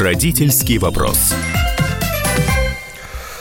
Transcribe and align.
Родительский 0.00 0.78
вопрос. 0.78 1.34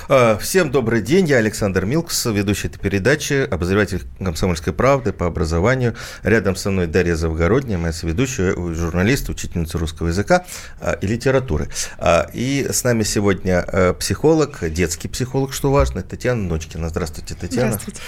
А, 0.09 0.37
всем 0.39 0.71
добрый 0.71 1.01
день, 1.01 1.25
я 1.25 1.37
Александр 1.37 1.85
Милкс, 1.85 2.25
ведущий 2.25 2.67
этой 2.67 2.79
передачи, 2.79 3.47
обозреватель 3.49 4.01
«Комсомольской 4.17 4.73
правды» 4.73 5.13
по 5.13 5.25
образованию. 5.25 5.95
Рядом 6.21 6.57
со 6.57 6.69
мной 6.69 6.87
Дарья 6.87 7.15
Завгородняя, 7.15 7.77
моя 7.77 7.93
соведущая, 7.93 8.53
журналист, 8.73 9.29
учительница 9.29 9.77
русского 9.77 10.09
языка 10.09 10.43
а, 10.81 10.91
и 10.91 11.07
литературы. 11.07 11.69
А, 11.97 12.29
и 12.33 12.67
с 12.69 12.83
нами 12.83 13.03
сегодня 13.03 13.65
психолог, 13.97 14.59
детский 14.69 15.07
психолог, 15.07 15.53
что 15.53 15.71
важно, 15.71 16.01
Татьяна 16.01 16.43
Ночкина. 16.43 16.89
Здравствуйте, 16.89 17.35
Татьяна. 17.35 17.69
Здравствуйте. 17.69 18.01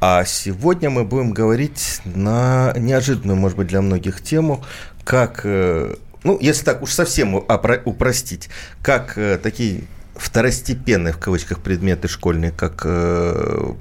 А 0.00 0.24
сегодня 0.24 0.88
мы 0.88 1.04
будем 1.04 1.32
говорить 1.32 2.00
на 2.06 2.72
неожиданную, 2.74 3.36
может 3.36 3.58
быть, 3.58 3.66
для 3.66 3.82
многих 3.82 4.22
тему, 4.22 4.64
как 5.04 5.42
э, 5.44 5.96
ну, 6.24 6.38
если 6.40 6.64
так 6.64 6.82
уж 6.82 6.92
совсем 6.92 7.34
упростить, 7.34 8.48
как 8.82 9.16
э, 9.16 9.38
такие 9.38 9.84
второстепенные, 10.18 11.12
в 11.12 11.18
кавычках, 11.18 11.60
предметы 11.60 12.08
школьные, 12.08 12.50
как 12.50 12.82
э, 12.84 13.72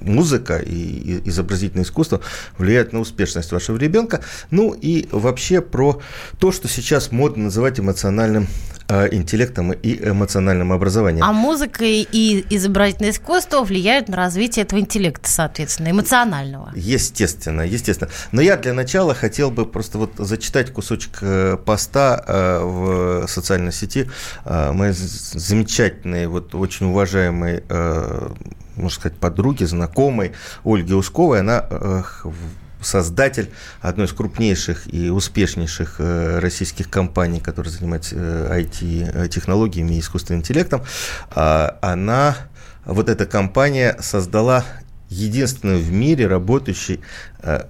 музыка 0.00 0.58
и 0.58 1.22
изобразительное 1.28 1.84
искусство, 1.84 2.20
влияют 2.58 2.92
на 2.92 2.98
успешность 2.98 3.52
вашего 3.52 3.76
ребенка. 3.76 4.20
Ну 4.50 4.74
и 4.74 5.08
вообще 5.12 5.60
про 5.60 6.00
то, 6.38 6.52
что 6.52 6.68
сейчас 6.68 7.12
модно 7.12 7.44
называть 7.44 7.78
эмоциональным 7.78 8.48
интеллектом 8.88 9.72
и 9.72 10.08
эмоциональным 10.08 10.72
образованием. 10.72 11.24
А 11.24 11.32
музыка 11.32 11.84
и 11.84 12.44
изобразительное 12.50 13.10
искусство 13.10 13.62
влияют 13.62 14.08
на 14.08 14.16
развитие 14.16 14.64
этого 14.64 14.80
интеллекта, 14.80 15.28
соответственно, 15.28 15.90
эмоционального. 15.90 16.72
Естественно, 16.74 17.62
естественно. 17.62 18.10
Но 18.32 18.40
я 18.40 18.56
для 18.56 18.72
начала 18.72 19.14
хотел 19.14 19.50
бы 19.50 19.66
просто 19.66 19.98
вот 19.98 20.12
зачитать 20.16 20.72
кусочек 20.72 21.18
э, 21.20 21.56
поста 21.64 22.24
э, 22.26 22.60
в 22.62 23.28
социальной 23.28 23.72
сети 23.72 24.08
моей 24.44 24.92
замечательной, 24.94 26.26
вот 26.26 26.54
очень 26.54 26.86
уважаемой 26.86 27.62
можно 28.78 29.00
сказать, 29.00 29.18
подруги, 29.18 29.64
знакомой 29.64 30.32
Ольги 30.64 30.94
Усковой. 30.94 31.40
Она 31.40 31.64
создатель 32.80 33.50
одной 33.80 34.06
из 34.06 34.12
крупнейших 34.12 34.92
и 34.92 35.10
успешнейших 35.10 35.96
э, 35.98 36.38
российских 36.38 36.90
компаний, 36.90 37.40
которая 37.40 37.72
занимается 37.72 38.14
IT-технологиями 38.16 39.92
э, 39.92 39.96
и 39.96 40.00
искусственным 40.00 40.40
интеллектом, 40.40 40.82
а, 41.30 41.78
она, 41.82 42.36
вот 42.84 43.08
эта 43.08 43.26
компания 43.26 43.96
создала 44.00 44.64
единственную 45.08 45.80
в 45.80 45.90
мире 45.90 46.26
работающий 46.26 47.00
э, 47.42 47.64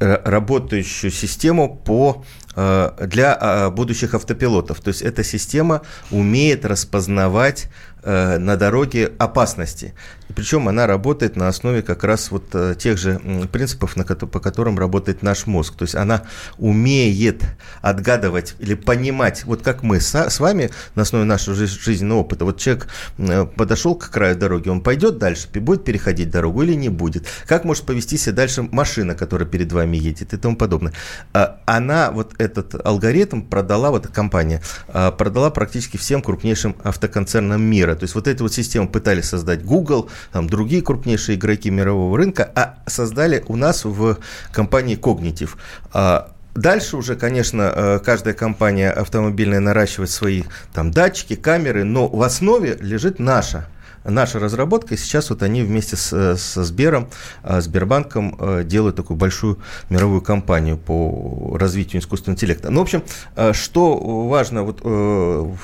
работающую 0.00 1.10
систему 1.10 1.74
по 1.76 2.24
для 2.56 3.70
будущих 3.70 4.14
автопилотов. 4.14 4.80
То 4.80 4.88
есть 4.88 5.02
эта 5.02 5.24
система 5.24 5.82
умеет 6.10 6.64
распознавать 6.64 7.68
на 8.04 8.56
дороге 8.56 9.12
опасности. 9.18 9.94
Причем 10.34 10.68
она 10.68 10.86
работает 10.86 11.36
на 11.36 11.48
основе 11.48 11.82
как 11.82 12.04
раз 12.04 12.30
вот 12.30 12.44
э, 12.54 12.74
тех 12.78 12.98
же 12.98 13.20
принципов, 13.52 13.94
по 13.94 14.40
которым 14.40 14.78
работает 14.78 15.22
наш 15.22 15.46
мозг. 15.46 15.76
То 15.76 15.84
есть 15.84 15.94
она 15.94 16.22
умеет 16.58 17.42
отгадывать 17.82 18.54
или 18.58 18.74
понимать, 18.74 19.44
вот 19.44 19.62
как 19.62 19.82
мы 19.82 20.00
с, 20.00 20.14
с 20.14 20.40
вами 20.40 20.70
на 20.94 21.02
основе 21.02 21.24
нашего 21.24 21.54
жизненного 21.54 22.20
опыта. 22.20 22.44
Вот 22.44 22.58
человек 22.58 22.88
э, 23.18 23.46
подошел 23.46 23.94
к 23.94 24.10
краю 24.10 24.36
дороги, 24.36 24.68
он 24.68 24.80
пойдет 24.80 25.18
дальше, 25.18 25.48
будет 25.54 25.84
переходить 25.84 26.30
дорогу 26.30 26.62
или 26.62 26.74
не 26.74 26.88
будет. 26.88 27.26
Как 27.46 27.64
может 27.64 27.84
повести 27.84 28.16
себя 28.16 28.34
дальше 28.34 28.62
машина, 28.62 29.14
которая 29.14 29.48
перед 29.48 29.72
вами 29.72 29.96
едет 29.96 30.32
и 30.32 30.36
тому 30.36 30.56
подобное. 30.56 30.92
А 31.32 31.60
она, 31.66 32.10
вот 32.10 32.34
этот 32.38 32.74
алгоритм 32.84 33.42
продала, 33.42 33.90
вот 33.90 34.06
эта 34.06 34.14
компания, 34.14 34.62
а, 34.88 35.10
продала 35.10 35.50
практически 35.50 35.96
всем 35.96 36.22
крупнейшим 36.22 36.76
автоконцернам 36.82 37.62
мира. 37.62 37.93
То 37.96 38.04
есть 38.04 38.14
вот 38.14 38.28
эту 38.28 38.44
вот 38.44 38.52
систему 38.52 38.88
пытались 38.88 39.26
создать 39.26 39.64
Google, 39.64 40.10
там, 40.32 40.48
другие 40.48 40.82
крупнейшие 40.82 41.36
игроки 41.36 41.70
мирового 41.70 42.16
рынка, 42.16 42.50
а 42.54 42.78
создали 42.86 43.44
у 43.48 43.56
нас 43.56 43.84
в 43.84 44.18
компании 44.52 44.98
Cognitive. 44.98 45.50
А, 45.92 46.32
дальше 46.54 46.96
уже, 46.96 47.16
конечно, 47.16 47.72
э, 47.74 47.98
каждая 48.04 48.34
компания 48.34 48.90
автомобильная 48.90 49.60
наращивает 49.60 50.10
свои 50.10 50.44
там, 50.72 50.90
датчики, 50.90 51.36
камеры, 51.36 51.84
но 51.84 52.08
в 52.08 52.22
основе 52.22 52.76
лежит 52.80 53.18
наша 53.18 53.66
наша 54.04 54.38
разработка, 54.38 54.96
сейчас 54.96 55.30
вот 55.30 55.42
они 55.42 55.62
вместе 55.62 55.96
с, 55.96 56.36
со 56.36 56.64
Сбером, 56.64 57.08
а, 57.42 57.60
Сбербанком 57.60 58.36
э, 58.38 58.64
делают 58.64 58.96
такую 58.96 59.16
большую 59.16 59.58
мировую 59.90 60.20
кампанию 60.20 60.76
по 60.76 61.56
развитию 61.58 62.02
искусственного 62.02 62.36
интеллекта. 62.36 62.70
Ну, 62.70 62.80
в 62.80 62.82
общем, 62.82 63.02
э, 63.36 63.52
что 63.52 63.96
важно, 64.28 64.62
вот, 64.62 64.80
э, 64.84 65.54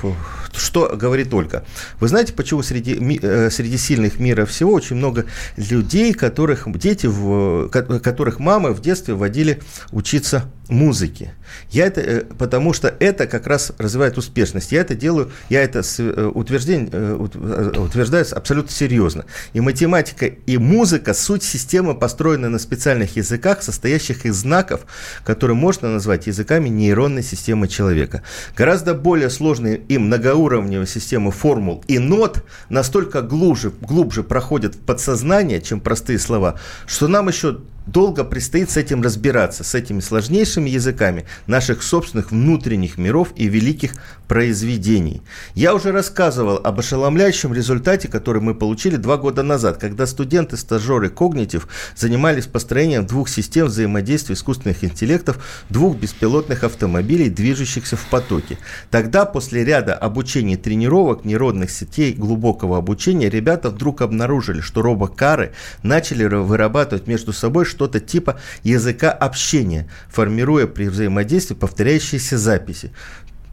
что 0.54 0.96
говорит 0.96 1.32
Ольга. 1.34 1.64
Вы 2.00 2.08
знаете, 2.08 2.32
почему 2.32 2.62
среди, 2.62 2.96
среди 3.50 3.76
сильных 3.76 4.18
мира 4.18 4.46
всего 4.46 4.72
очень 4.72 4.96
много 4.96 5.26
людей, 5.56 6.12
которых 6.14 6.66
дети, 6.78 7.06
в, 7.06 7.68
которых 7.68 8.38
мамы 8.38 8.72
в 8.72 8.80
детстве 8.80 9.14
водили 9.14 9.60
учиться 9.92 10.44
музыке. 10.70 11.34
Я 11.70 11.86
это, 11.86 12.24
потому 12.38 12.72
что 12.72 12.94
это 13.00 13.26
как 13.26 13.46
раз 13.46 13.72
развивает 13.78 14.16
успешность. 14.18 14.72
Я 14.72 14.80
это 14.80 14.94
делаю, 14.94 15.30
я 15.48 15.62
это 15.62 15.80
утверждение, 16.30 17.16
утверждаю 17.16 18.24
абсолютно 18.30 18.70
серьезно. 18.70 19.24
И 19.52 19.60
математика, 19.60 20.26
и 20.26 20.58
музыка– 20.58 21.14
суть 21.14 21.42
системы, 21.42 21.94
построенной 21.94 22.48
на 22.48 22.58
специальных 22.58 23.16
языках, 23.16 23.62
состоящих 23.62 24.26
из 24.26 24.36
знаков, 24.36 24.82
которые 25.24 25.56
можно 25.56 25.92
назвать 25.92 26.26
языками 26.26 26.68
нейронной 26.68 27.22
системы 27.22 27.68
человека. 27.68 28.22
Гораздо 28.56 28.94
более 28.94 29.30
сложные 29.30 29.76
и 29.76 29.98
многоуровневые 29.98 30.86
системы 30.86 31.30
формул 31.32 31.84
и 31.88 31.98
нот 31.98 32.44
настолько 32.68 33.22
глубже, 33.22 33.70
глубже 33.80 34.22
проходят 34.22 34.76
в 34.76 34.78
подсознание, 34.78 35.60
чем 35.60 35.80
простые 35.80 36.18
слова, 36.18 36.58
что 36.86 37.08
нам 37.08 37.28
еще 37.28 37.58
долго 37.90 38.24
предстоит 38.24 38.70
с 38.70 38.76
этим 38.76 39.02
разбираться, 39.02 39.64
с 39.64 39.74
этими 39.74 40.00
сложнейшими 40.00 40.70
языками 40.70 41.26
наших 41.46 41.82
собственных 41.82 42.30
внутренних 42.30 42.98
миров 42.98 43.28
и 43.36 43.48
великих 43.48 43.94
произведений. 44.28 45.22
Я 45.54 45.74
уже 45.74 45.90
рассказывал 45.90 46.60
об 46.62 46.78
ошеломляющем 46.78 47.52
результате, 47.52 48.08
который 48.08 48.40
мы 48.40 48.54
получили 48.54 48.96
два 48.96 49.16
года 49.16 49.42
назад, 49.42 49.78
когда 49.78 50.06
студенты-стажеры 50.06 51.10
Когнитив 51.10 51.66
занимались 51.96 52.46
построением 52.46 53.06
двух 53.06 53.28
систем 53.28 53.66
взаимодействия 53.66 54.34
искусственных 54.34 54.84
интеллектов, 54.84 55.44
двух 55.68 55.96
беспилотных 55.96 56.62
автомобилей, 56.62 57.28
движущихся 57.28 57.96
в 57.96 58.06
потоке. 58.06 58.58
Тогда, 58.90 59.24
после 59.24 59.64
ряда 59.64 59.94
обучений 59.94 60.54
и 60.54 60.56
тренировок 60.56 61.24
нейронных 61.24 61.70
сетей 61.70 62.12
глубокого 62.12 62.78
обучения, 62.78 63.28
ребята 63.28 63.70
вдруг 63.70 64.00
обнаружили, 64.00 64.60
что 64.60 64.82
робокары 64.82 65.52
начали 65.82 66.24
вырабатывать 66.24 67.06
между 67.06 67.32
собой 67.32 67.64
что-то 67.80 67.98
типа 67.98 68.38
языка 68.62 69.10
общения, 69.10 69.88
формируя 70.10 70.66
при 70.66 70.88
взаимодействии 70.88 71.54
повторяющиеся 71.54 72.36
записи. 72.36 72.92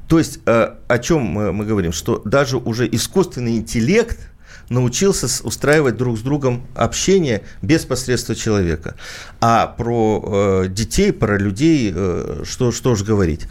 То 0.09 0.19
есть 0.19 0.39
э, 0.45 0.73
о 0.85 0.99
чем 0.99 1.21
мы 1.21 1.65
говорим? 1.65 1.93
Что 1.93 2.21
даже 2.25 2.57
уже 2.57 2.89
искусственный 2.91 3.55
интеллект 3.55 4.19
научился 4.67 5.27
устраивать 5.47 5.95
друг 5.95 6.17
с 6.17 6.21
другом 6.21 6.67
общение 6.75 7.43
без 7.61 7.85
посредства 7.85 8.35
человека. 8.35 8.95
А 9.39 9.65
про 9.67 10.65
э, 10.65 10.67
детей, 10.67 11.13
про 11.13 11.37
людей, 11.37 11.93
э, 11.95 12.43
что, 12.45 12.73
что 12.73 12.95
же 12.95 13.05
говорить? 13.05 13.47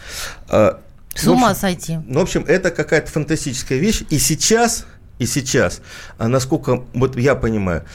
С 0.51 1.27
ума 1.27 1.55
сойти. 1.55 2.01
Ну, 2.07 2.21
в 2.21 2.23
общем, 2.25 2.45
это 2.47 2.71
какая-то 2.71 3.11
фантастическая 3.11 3.79
вещь. 3.79 4.03
И 4.11 4.19
сейчас, 4.19 4.85
и 5.19 5.25
сейчас, 5.25 5.81
насколько 6.19 6.85
вот 6.93 7.17
я 7.17 7.35
понимаю, 7.35 7.87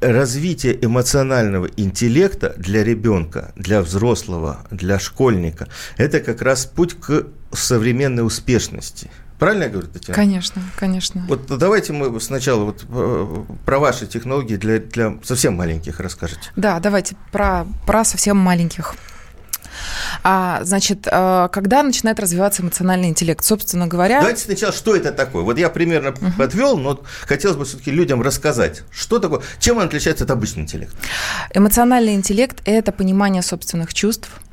развитие 0.00 0.84
эмоционального 0.84 1.66
интеллекта 1.76 2.54
для 2.56 2.84
ребенка, 2.84 3.52
для 3.56 3.82
взрослого, 3.82 4.66
для 4.70 4.98
школьника– 4.98 5.68
это 5.96 6.20
как 6.20 6.42
раз 6.42 6.66
путь 6.66 6.94
к 6.94 7.26
современной 7.52 8.24
успешности. 8.26 9.10
Правильно 9.38 9.64
я 9.64 9.68
говорю, 9.68 9.88
Татьяна? 9.88 10.14
Конечно, 10.14 10.62
конечно. 10.76 11.26
Вот 11.28 11.46
давайте 11.46 11.92
мы 11.92 12.18
сначала 12.20 12.64
вот 12.64 12.86
э, 12.88 13.44
про 13.66 13.78
ваши 13.78 14.06
технологии 14.06 14.56
для, 14.56 14.78
для 14.78 15.18
совсем 15.22 15.54
маленьких 15.54 16.00
расскажете. 16.00 16.50
Да, 16.56 16.80
давайте 16.80 17.16
про, 17.32 17.66
про 17.86 18.04
совсем 18.04 18.38
маленьких. 18.38 18.94
А, 20.22 20.60
значит, 20.64 21.06
э, 21.10 21.48
когда 21.52 21.82
начинает 21.82 22.20
развиваться 22.20 22.62
эмоциональный 22.62 23.08
интеллект, 23.08 23.44
собственно 23.44 23.86
говоря... 23.86 24.20
Давайте 24.20 24.44
сначала, 24.44 24.72
что 24.72 24.96
это 24.96 25.12
такое? 25.12 25.42
Вот 25.42 25.58
я 25.58 25.68
примерно 25.68 26.08
uh-huh. 26.08 26.36
подвел, 26.36 26.76
но 26.76 27.00
хотелось 27.22 27.56
бы 27.56 27.64
все-таки 27.64 27.90
людям 27.90 28.22
рассказать, 28.22 28.82
что 28.90 29.18
такое, 29.18 29.42
чем 29.58 29.78
он 29.78 29.84
отличается 29.84 30.24
от 30.24 30.30
обычного 30.30 30.64
интеллекта. 30.64 30.96
Эмоциональный 31.54 32.14
интеллект– 32.14 32.60
это 32.64 32.92
понимание 32.92 33.42
собственных 33.42 33.94
чувств– 33.94 34.30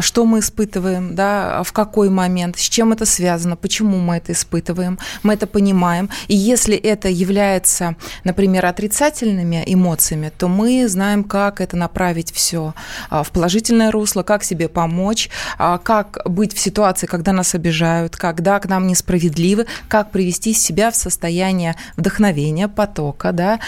что 0.00 0.24
мы 0.24 0.40
испытываем, 0.40 1.14
да, 1.14 1.62
в 1.62 1.72
какой 1.72 2.10
момент, 2.10 2.58
с 2.58 2.62
чем 2.62 2.92
это 2.92 3.06
связано, 3.06 3.56
почему 3.56 3.98
мы 3.98 4.16
это 4.16 4.32
испытываем, 4.32 4.98
мы 5.22 5.34
это 5.34 5.46
понимаем. 5.46 6.10
И 6.28 6.36
если 6.36 6.76
это 6.76 7.08
является, 7.08 7.96
например, 8.24 8.66
отрицательными 8.66 9.62
эмоциями, 9.66 10.32
то 10.36 10.48
мы 10.48 10.88
знаем, 10.88 11.24
как 11.24 11.60
это 11.60 11.76
направить 11.76 12.32
все 12.32 12.74
а, 13.10 13.22
в 13.22 13.30
положительное 13.30 13.90
русло, 13.90 14.22
как 14.22 14.44
себе 14.44 14.68
помочь, 14.68 15.30
а, 15.58 15.78
как 15.78 16.18
быть 16.24 16.54
в 16.54 16.58
ситуации, 16.58 17.06
когда 17.06 17.32
нас 17.32 17.54
обижают, 17.54 18.16
когда 18.16 18.58
к 18.58 18.68
нам 18.68 18.86
несправедливы, 18.86 19.66
как 19.88 20.10
привести 20.10 20.52
себя 20.52 20.90
в 20.90 20.96
состояние 20.96 21.76
вдохновения, 21.96 22.68
потока, 22.68 23.32
да, 23.32 23.58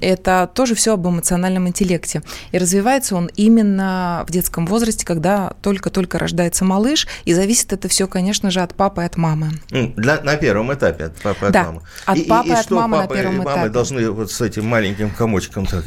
это 0.00 0.50
тоже 0.52 0.74
все 0.74 0.94
об 0.94 1.06
эмоциональном 1.06 1.68
интеллекте. 1.68 2.22
И 2.52 2.58
развивается 2.58 3.16
он 3.16 3.30
именно 3.36 4.24
в 4.26 4.32
детском 4.32 4.66
возрасте, 4.66 4.75
когда 5.04 5.52
только-только 5.62 6.18
рождается 6.18 6.64
малыш, 6.64 7.06
и 7.24 7.34
зависит 7.34 7.72
это 7.72 7.88
все, 7.88 8.06
конечно 8.06 8.50
же, 8.50 8.60
от 8.60 8.74
папы 8.74 9.02
и 9.02 9.04
от 9.04 9.16
мамы. 9.16 9.52
Для, 9.70 10.20
на 10.22 10.36
первом 10.36 10.72
этапе 10.72 11.04
от 11.04 11.16
папы 11.16 11.46
и 11.48 11.50
да, 11.50 11.60
от 11.60 11.66
мамы. 11.66 11.82
От 12.04 12.16
и, 12.18 12.24
папы 12.24 12.48
и, 12.48 12.50
и 12.50 12.54
от 12.54 12.64
что 12.64 12.74
мамы 12.76 12.96
папа 12.98 13.14
на 13.14 13.20
первом 13.20 13.34
и 13.34 13.44
мамы 13.44 13.52
этапе. 13.52 13.68
должны 13.70 14.10
вот 14.10 14.30
с 14.30 14.40
этим 14.40 14.66
маленьким 14.66 15.10
комочком 15.10 15.66
так, 15.66 15.84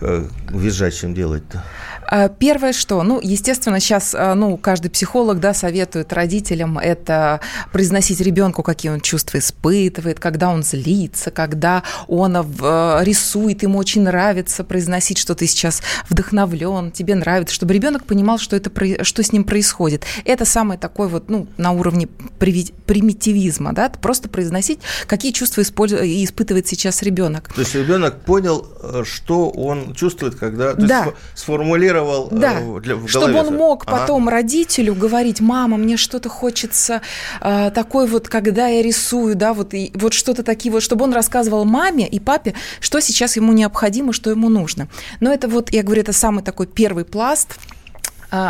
э, 0.00 0.28
визжащим 0.50 1.14
делать-то? 1.14 1.62
А, 2.06 2.28
первое, 2.28 2.72
что, 2.72 3.02
ну, 3.02 3.20
естественно, 3.22 3.80
сейчас, 3.80 4.14
а, 4.14 4.34
ну, 4.34 4.56
каждый 4.56 4.90
психолог, 4.90 5.40
да, 5.40 5.54
советует 5.54 6.12
родителям 6.12 6.78
это 6.78 7.40
произносить 7.72 8.20
ребенку, 8.20 8.62
какие 8.62 8.92
он 8.92 9.00
чувства 9.00 9.38
испытывает, 9.38 10.20
когда 10.20 10.50
он 10.50 10.62
злится, 10.62 11.30
когда 11.30 11.82
он 12.08 12.36
а, 12.36 13.00
рисует, 13.02 13.62
ему 13.62 13.78
очень 13.78 14.02
нравится 14.02 14.64
произносить, 14.64 15.18
что 15.18 15.34
ты 15.34 15.46
сейчас 15.46 15.82
вдохновлен, 16.08 16.90
тебе 16.90 17.14
нравится, 17.14 17.54
чтобы 17.54 17.74
ребенок 17.74 18.04
понимал, 18.04 18.23
что 18.38 18.56
это, 18.56 18.70
что 19.04 19.22
с 19.22 19.32
ним 19.32 19.44
происходит. 19.44 20.04
Это 20.24 20.44
самое 20.44 20.78
такое 20.78 21.08
вот, 21.08 21.28
ну, 21.28 21.46
на 21.56 21.72
уровне 21.72 22.08
примитивизма, 22.38 23.72
да, 23.72 23.88
просто 23.88 24.28
произносить, 24.28 24.80
какие 25.06 25.32
чувства 25.32 25.62
испытывает 25.62 26.66
сейчас 26.66 27.02
ребенок. 27.02 27.52
То 27.54 27.60
есть 27.60 27.74
ребенок 27.74 28.20
понял, 28.24 28.66
э, 28.82 29.02
что 29.04 29.50
он 29.50 29.94
чувствует, 29.94 30.34
когда 30.34 30.74
да. 30.74 31.12
сформулировал 31.34 31.74
сформулировал 31.74 32.28
э, 32.30 32.36
да. 32.36 32.80
для, 32.80 32.96
в 32.96 33.08
Чтобы 33.08 33.34
он 33.34 33.56
мог 33.56 33.84
ага. 33.86 33.98
потом 33.98 34.28
родителю 34.28 34.94
говорить, 34.94 35.40
мама, 35.40 35.76
мне 35.76 35.96
что-то 35.96 36.28
хочется 36.28 37.02
э, 37.40 37.70
такой 37.74 38.06
вот, 38.06 38.28
когда 38.28 38.68
я 38.68 38.82
рисую, 38.82 39.34
да, 39.34 39.52
вот, 39.52 39.74
и, 39.74 39.90
вот 39.94 40.14
что-то 40.14 40.42
такие 40.42 40.72
вот, 40.72 40.82
чтобы 40.82 41.04
он 41.04 41.12
рассказывал 41.12 41.64
маме 41.64 42.08
и 42.08 42.20
папе, 42.20 42.54
что 42.80 43.00
сейчас 43.00 43.36
ему 43.36 43.52
необходимо, 43.52 44.12
что 44.12 44.30
ему 44.30 44.48
нужно. 44.48 44.88
Но 45.20 45.32
это 45.32 45.48
вот, 45.48 45.70
я 45.72 45.82
говорю, 45.82 46.02
это 46.02 46.12
самый 46.12 46.42
такой 46.42 46.66
первый 46.66 47.04
пласт, 47.04 47.56
э, 47.56 47.73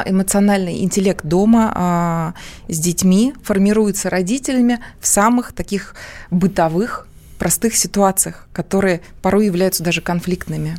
эмоциональный 0.07 0.83
интеллект 0.83 1.25
дома 1.25 1.73
а, 1.75 2.35
с 2.69 2.79
детьми 2.79 3.35
формируется 3.43 4.11
родителями 4.11 4.81
в 5.01 5.07
самых 5.07 5.53
таких 5.53 5.95
бытовых 6.31 7.07
простых 7.39 7.75
ситуациях, 7.77 8.47
которые 8.53 9.01
порой 9.21 9.47
являются 9.47 9.83
даже 9.83 10.01
конфликтными. 10.01 10.79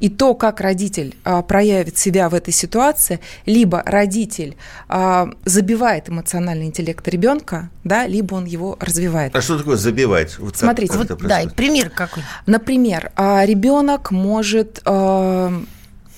И 0.00 0.08
то, 0.08 0.34
как 0.34 0.60
родитель 0.60 1.16
а, 1.24 1.42
проявит 1.42 1.98
себя 1.98 2.28
в 2.28 2.34
этой 2.34 2.52
ситуации, 2.52 3.20
либо 3.46 3.82
родитель 3.84 4.56
а, 4.88 5.30
забивает 5.44 6.08
эмоциональный 6.08 6.66
интеллект 6.66 7.06
ребенка, 7.08 7.70
да, 7.82 8.06
либо 8.06 8.34
он 8.34 8.44
его 8.44 8.76
развивает. 8.80 9.34
А 9.34 9.40
что 9.40 9.58
такое 9.58 9.76
забивать? 9.76 10.38
Вот 10.38 10.56
Смотрите, 10.56 10.92
как, 10.92 11.08
как 11.08 11.20
вот, 11.20 11.28
да, 11.28 11.42
пример 11.54 11.90
какой. 11.90 12.22
Например, 12.46 13.10
а, 13.16 13.44
ребенок 13.44 14.10
может 14.10 14.82
а, 14.84 15.52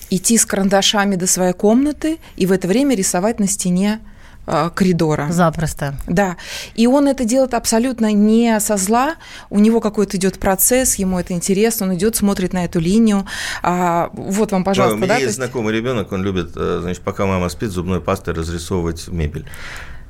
идти 0.09 0.37
с 0.37 0.45
карандашами 0.45 1.15
до 1.15 1.27
своей 1.27 1.53
комнаты 1.53 2.19
и 2.35 2.45
в 2.45 2.51
это 2.51 2.67
время 2.67 2.95
рисовать 2.95 3.39
на 3.39 3.47
стене 3.47 3.99
Э, 4.49 4.69
коридора. 4.73 5.27
Запросто. 5.29 5.95
Да. 6.07 6.37
И 6.73 6.87
он 6.87 7.09
это 7.09 7.25
делает 7.25 7.53
абсолютно 7.53 8.13
не 8.13 8.57
со 8.61 8.77
зла. 8.77 9.15
У 9.49 9.59
него 9.59 9.81
какой-то 9.81 10.15
идет 10.15 10.39
процесс, 10.39 10.95
ему 10.95 11.19
это 11.19 11.33
интересно, 11.33 11.87
он 11.87 11.95
идет, 11.95 12.15
смотрит 12.15 12.53
на 12.53 12.63
эту 12.63 12.79
линию. 12.79 13.27
А, 13.61 14.09
вот 14.13 14.53
вам, 14.53 14.63
пожалуйста. 14.63 14.95
У 14.95 14.99
меня 14.99 15.09
да, 15.09 15.15
есть, 15.15 15.25
есть 15.25 15.35
знакомый 15.35 15.73
ребенок, 15.73 16.13
он 16.13 16.23
любит, 16.23 16.51
э, 16.55 16.79
значит, 16.81 17.03
пока 17.03 17.25
мама 17.25 17.49
спит, 17.49 17.71
зубной 17.71 17.99
пастой 17.99 18.33
разрисовывать 18.33 19.09
мебель. 19.09 19.45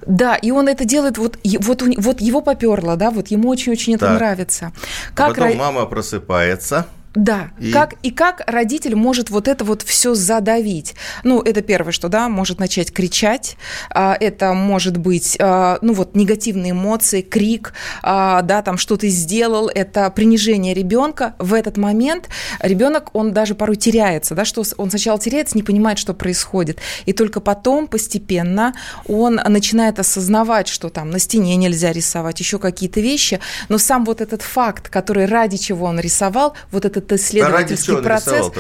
Да, 0.05 0.35
и 0.35 0.51
он 0.51 0.67
это 0.67 0.85
делает, 0.85 1.17
вот, 1.17 1.39
вот, 1.43 1.83
вот 1.97 2.21
его 2.21 2.41
поперло, 2.41 2.95
да, 2.95 3.09
вот 3.09 3.29
ему 3.29 3.49
очень-очень 3.49 3.95
это 3.95 4.13
нравится. 4.13 4.71
Как 5.15 5.31
а 5.31 5.33
потом 5.33 5.49
ра... 5.49 5.55
мама 5.55 5.85
просыпается, 5.87 6.85
да, 7.15 7.49
и... 7.59 7.71
Как, 7.71 7.95
и 8.03 8.11
как 8.11 8.43
родитель 8.45 8.95
может 8.95 9.29
вот 9.29 9.47
это 9.47 9.65
вот 9.65 9.81
все 9.81 10.13
задавить? 10.13 10.93
Ну, 11.23 11.41
это 11.41 11.61
первое, 11.61 11.91
что, 11.91 12.09
да, 12.09 12.29
может 12.29 12.59
начать 12.59 12.93
кричать, 12.93 13.57
а, 13.89 14.15
это 14.19 14.53
может 14.53 14.97
быть, 14.97 15.35
а, 15.39 15.79
ну, 15.81 15.93
вот 15.93 16.15
негативные 16.15 16.71
эмоции, 16.73 17.21
крик, 17.21 17.73
а, 18.03 18.43
да, 18.43 18.61
там, 18.61 18.77
что 18.77 18.97
ты 18.97 19.07
сделал, 19.07 19.67
это 19.67 20.09
принижение 20.11 20.75
ребенка. 20.75 21.33
В 21.39 21.53
этот 21.53 21.77
момент 21.77 22.29
ребенок, 22.59 23.09
он 23.13 23.33
даже 23.33 23.55
порой 23.55 23.77
теряется, 23.77 24.35
да, 24.35 24.45
что 24.45 24.63
он 24.77 24.89
сначала 24.89 25.17
теряется, 25.17 25.57
не 25.57 25.63
понимает, 25.63 25.97
что 25.97 26.13
происходит, 26.13 26.79
и 27.05 27.13
только 27.13 27.39
потом 27.39 27.87
постепенно 27.87 28.75
он 29.07 29.35
начинает 29.35 29.97
осознавать, 29.97 30.67
что 30.67 30.89
там 30.89 31.09
на 31.09 31.19
стене 31.19 31.55
нельзя 31.55 31.91
рисовать, 31.91 32.39
еще 32.39 32.59
какие-то 32.59 32.99
вещи, 32.99 33.39
но 33.69 33.79
сам 33.79 34.05
вот 34.05 34.21
этот 34.21 34.43
факт, 34.43 34.89
который 34.89 35.25
ради 35.25 35.57
чего 35.57 35.87
он 35.87 35.99
рисовал, 35.99 36.53
вот 36.71 36.85
этот 36.85 36.96
этот 36.97 37.13
исследовательский 37.13 37.93
а 37.93 37.97
ради 37.97 38.05
процесс 38.05 38.51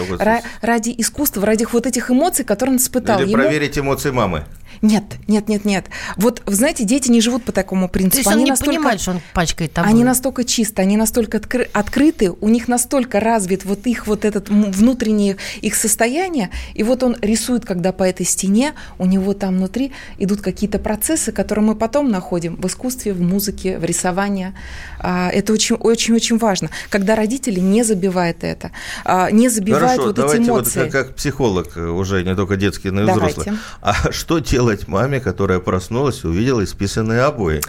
ради 0.61 0.95
искусства, 0.97 1.45
ради 1.45 1.67
вот 1.71 1.85
этих 1.85 2.09
эмоций, 2.11 2.45
которые 2.45 2.73
он 2.73 2.77
испытал. 2.77 3.19
Или 3.19 3.31
Ему... 3.31 3.43
проверить 3.43 3.77
эмоции 3.77 4.11
мамы. 4.11 4.45
Нет, 4.81 5.03
нет, 5.27 5.49
нет, 5.49 5.65
нет. 5.65 5.85
Вот, 6.15 6.41
вы 6.45 6.55
знаете, 6.55 6.83
дети 6.83 7.09
не 7.09 7.21
живут 7.21 7.43
по 7.43 7.51
такому 7.51 7.89
принципу. 7.89 8.13
То 8.13 8.17
есть 8.19 8.27
он 8.27 8.33
они 8.33 8.43
не 8.45 8.49
настолько, 8.51 8.75
понимает, 8.75 9.01
что 9.01 9.11
он 9.11 9.21
пачкает 9.33 9.73
тобой. 9.73 9.89
Они 9.89 10.03
настолько 10.03 10.43
чисты, 10.43 10.81
они 10.81 10.97
настолько 10.97 11.37
откры, 11.37 11.69
открыты, 11.73 12.31
у 12.31 12.49
них 12.49 12.67
настолько 12.67 13.19
развит 13.19 13.65
вот 13.65 13.85
их 13.87 14.07
вот 14.07 14.25
этот 14.25 14.49
внутреннее 14.49 15.37
их 15.61 15.75
состояние, 15.75 16.49
и 16.73 16.83
вот 16.83 17.03
он 17.03 17.15
рисует, 17.21 17.65
когда 17.65 17.91
по 17.91 18.03
этой 18.03 18.25
стене, 18.25 18.73
у 18.97 19.05
него 19.05 19.33
там 19.33 19.57
внутри 19.57 19.91
идут 20.17 20.41
какие-то 20.41 20.79
процессы, 20.79 21.31
которые 21.31 21.65
мы 21.65 21.75
потом 21.75 22.09
находим 22.09 22.55
в 22.55 22.67
искусстве, 22.67 23.13
в 23.13 23.21
музыке, 23.21 23.77
в 23.79 23.83
рисовании. 23.83 24.53
А, 24.99 25.29
это 25.29 25.53
очень-очень-очень 25.53 26.37
важно. 26.37 26.69
Когда 26.89 27.15
родители 27.15 27.59
не 27.59 27.83
забивают 27.83 28.43
это, 28.43 28.71
а, 29.03 29.31
не 29.31 29.49
забивают 29.49 29.87
Хорошо, 29.87 30.03
вот 30.07 30.15
давайте 30.15 30.43
эти 30.43 30.49
эмоции. 30.49 30.83
Вот 30.83 30.91
как, 30.91 31.07
как 31.07 31.15
психолог, 31.15 31.77
э, 31.77 31.87
уже 31.87 32.23
не 32.23 32.35
только 32.35 32.55
детский, 32.55 32.91
но 32.91 33.03
и 33.03 33.05
давайте. 33.05 33.41
взрослый. 33.41 33.59
А 33.81 34.11
что 34.11 34.39
делать 34.39 34.66
маме, 34.87 35.19
которая 35.19 35.59
проснулась 35.59 36.23
и 36.23 36.27
увидела 36.27 36.63
исписанные 36.63 37.21
обои? 37.21 37.61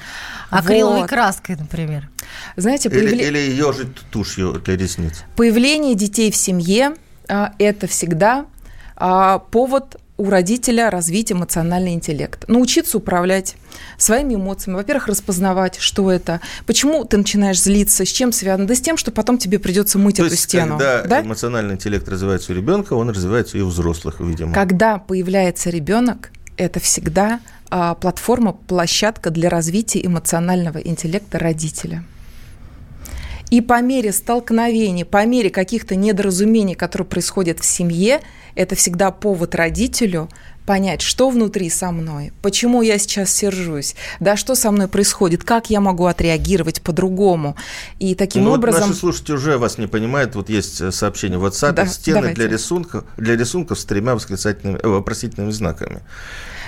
Акриловой 0.51 1.01
вот. 1.01 1.09
краской, 1.09 1.57
например. 1.57 2.09
Знаете, 2.57 2.91
появля... 2.91 3.11
или, 3.11 3.23
или 3.25 3.39
ежить 3.53 3.95
тушью 4.11 4.61
для 4.65 4.77
ресниц. 4.77 5.25
Появление 5.37 5.95
детей 5.95 6.31
в 6.31 6.37
семье 6.37 6.95
а,– 7.29 7.53
это 7.59 7.87
всегда 7.87 8.47
повод 9.51 9.97
у 10.19 10.29
родителя 10.29 10.91
развить 10.91 11.31
эмоциональный 11.31 11.95
интеллект, 11.95 12.49
научиться 12.49 12.99
управлять 12.99 13.55
своими 13.97 14.35
эмоциями, 14.35 14.77
во-первых, 14.77 15.07
распознавать, 15.07 15.77
что 15.79 16.11
это, 16.11 16.41
почему 16.67 17.05
ты 17.05 17.17
начинаешь 17.17 17.63
злиться, 17.63 18.05
с 18.05 18.09
чем 18.09 18.33
связано, 18.33 18.67
да 18.67 18.75
с 18.75 18.81
тем, 18.81 18.97
что 18.97 19.13
потом 19.13 19.39
тебе 19.39 19.61
придется 19.61 19.97
мыть 19.99 20.17
То 20.17 20.25
эту 20.25 20.33
есть, 20.33 20.45
стену. 20.45 20.77
Когда 20.77 21.03
да? 21.05 21.21
эмоциональный 21.23 21.75
интеллект 21.75 22.09
развивается 22.09 22.53
у 22.53 22.57
ребенка, 22.57 22.95
он 22.95 23.11
развивается 23.11 23.59
и 23.59 23.61
у 23.61 23.69
взрослых, 23.69 24.19
видимо. 24.19 24.53
Когда 24.53 24.99
появляется 24.99 25.71
ребенок, 25.71 26.33
это 26.59 26.81
всегда 26.81 27.41
а, 27.71 27.95
платформа, 27.95 28.53
площадка 28.53 29.31
для 29.31 29.49
развития 29.49 30.05
эмоционального 30.05 30.79
интеллекта 30.79 31.39
родителя. 31.39 32.05
И 33.51 33.63
по 33.63 33.81
мере 33.81 34.13
столкновений, 34.13 35.05
по 35.05 35.25
мере 35.25 35.49
каких-то 35.49 35.97
недоразумений, 35.97 36.75
которые 36.75 37.07
происходят 37.07 37.61
в 37.61 37.65
семье, 37.65 38.21
это 38.55 38.75
всегда 38.75 39.11
повод 39.11 39.55
родителю 39.55 40.29
понять, 40.69 41.01
что 41.01 41.31
внутри 41.31 41.71
со 41.71 41.91
мной, 41.93 42.31
почему 42.43 42.83
я 42.83 42.99
сейчас 42.99 43.31
сержусь, 43.31 43.95
да, 44.21 44.37
что 44.37 44.55
со 44.55 44.71
мной 44.71 44.87
происходит, 44.87 45.43
как 45.43 45.71
я 45.71 45.81
могу 45.81 46.05
отреагировать 46.05 46.83
по-другому. 46.83 47.57
И 47.99 48.15
таким 48.15 48.45
ну, 48.45 48.53
образом... 48.53 48.83
Вот 48.83 48.89
наши 48.89 49.01
слушатели 49.01 49.35
уже 49.35 49.57
вас 49.57 49.79
не 49.79 49.87
понимают, 49.87 50.35
вот 50.35 50.51
есть 50.51 50.83
э, 50.83 50.93
сообщение 50.93 51.39
в 51.39 51.47
WhatsApp, 51.47 51.73
да, 51.73 51.87
стены 51.87 52.35
для 52.35 52.49
рисунка, 52.49 53.05
для 53.17 53.35
рисунков 53.35 53.79
с 53.79 53.85
тремя 53.87 54.15
восклицательными, 54.15 54.79
э, 54.83 54.87
вопросительными 54.87 55.53
знаками. 55.53 56.03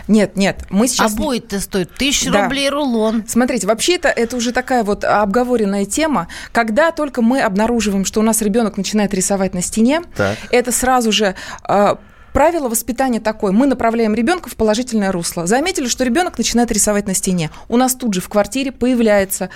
Нет, 0.09 0.35
нет, 0.35 0.65
мы 0.71 0.89
сейчас... 0.89 1.13
Обои-то 1.13 1.61
стоят 1.61 1.93
тысячу 1.93 2.33
да. 2.33 2.45
рублей 2.45 2.71
рулон. 2.71 3.25
Смотрите, 3.29 3.67
вообще 3.67 3.97
это, 3.97 4.09
это 4.09 4.35
уже 4.35 4.53
такая 4.53 4.83
вот 4.83 5.05
обговоренная 5.05 5.85
тема. 5.85 6.29
Когда 6.53 6.91
только 6.91 7.21
мы 7.21 7.43
обнаруживаем, 7.43 8.07
что 8.07 8.21
у 8.21 8.23
нас 8.23 8.41
ребенок 8.41 8.79
начинает 8.79 9.13
рисовать 9.13 9.53
на 9.53 9.61
стене, 9.61 10.01
так. 10.17 10.39
это 10.51 10.73
сразу 10.73 11.13
же 11.13 11.35
э, 11.69 11.97
правило 12.33 12.69
воспитания 12.69 13.21
такое. 13.21 13.53
Мы 13.53 13.67
направляем 13.67 14.15
ребенка 14.15 14.49
в 14.49 14.57
положительное 14.57 15.13
русло. 15.13 15.47
Заметили, 15.47 15.87
что 15.87 16.05
ребенок 16.05 16.39
начинает 16.39 16.71
рисовать 16.73 17.07
на 17.07 17.15
стене. 17.15 17.51
У 17.69 17.77
нас 17.77 17.95
тут 17.95 18.15
же 18.15 18.21
в 18.21 18.29
квартире 18.29 18.73
появляется 18.73 19.51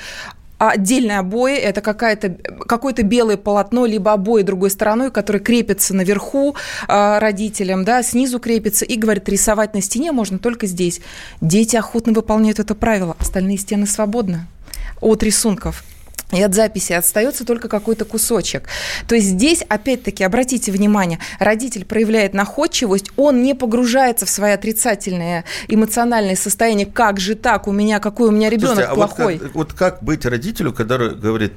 отдельные 0.58 1.18
обои, 1.18 1.56
это 1.56 1.80
какое-то 1.80 3.02
белое 3.02 3.36
полотно, 3.36 3.86
либо 3.86 4.12
обои 4.12 4.42
другой 4.42 4.70
стороной, 4.70 5.10
которое 5.10 5.40
крепится 5.40 5.94
наверху 5.94 6.54
э, 6.88 7.18
родителям, 7.18 7.84
да, 7.84 8.02
снизу 8.02 8.38
крепится, 8.38 8.84
и 8.84 8.96
говорит, 8.96 9.28
рисовать 9.28 9.74
на 9.74 9.82
стене 9.82 10.12
можно 10.12 10.38
только 10.38 10.66
здесь. 10.66 11.00
Дети 11.40 11.76
охотно 11.76 12.12
выполняют 12.12 12.60
это 12.60 12.74
правило, 12.74 13.16
остальные 13.18 13.58
стены 13.58 13.86
свободны 13.86 14.46
от 15.00 15.22
рисунков 15.22 15.84
и 16.32 16.42
от 16.42 16.54
записи 16.54 16.92
остается 16.92 17.44
только 17.44 17.68
какой-то 17.68 18.04
кусочек. 18.04 18.68
То 19.06 19.14
есть 19.14 19.28
здесь, 19.28 19.62
опять-таки, 19.68 20.24
обратите 20.24 20.72
внимание, 20.72 21.18
родитель 21.38 21.84
проявляет 21.84 22.34
находчивость, 22.34 23.10
он 23.16 23.42
не 23.42 23.54
погружается 23.54 24.26
в 24.26 24.30
свои 24.30 24.52
отрицательные 24.52 25.44
эмоциональные 25.68 26.36
состояния, 26.36 26.86
как 26.86 27.20
же 27.20 27.34
так, 27.34 27.68
у 27.68 27.72
меня, 27.72 28.00
какой 28.00 28.28
у 28.28 28.32
меня 28.32 28.50
ребенок 28.50 28.74
Слушайте, 28.76 28.94
плохой. 28.94 29.34
А 29.36 29.38
вот, 29.38 29.42
как, 29.42 29.54
вот 29.54 29.72
как 29.72 30.02
быть 30.02 30.26
родителю, 30.26 30.72
который 30.72 31.14
говорит, 31.14 31.52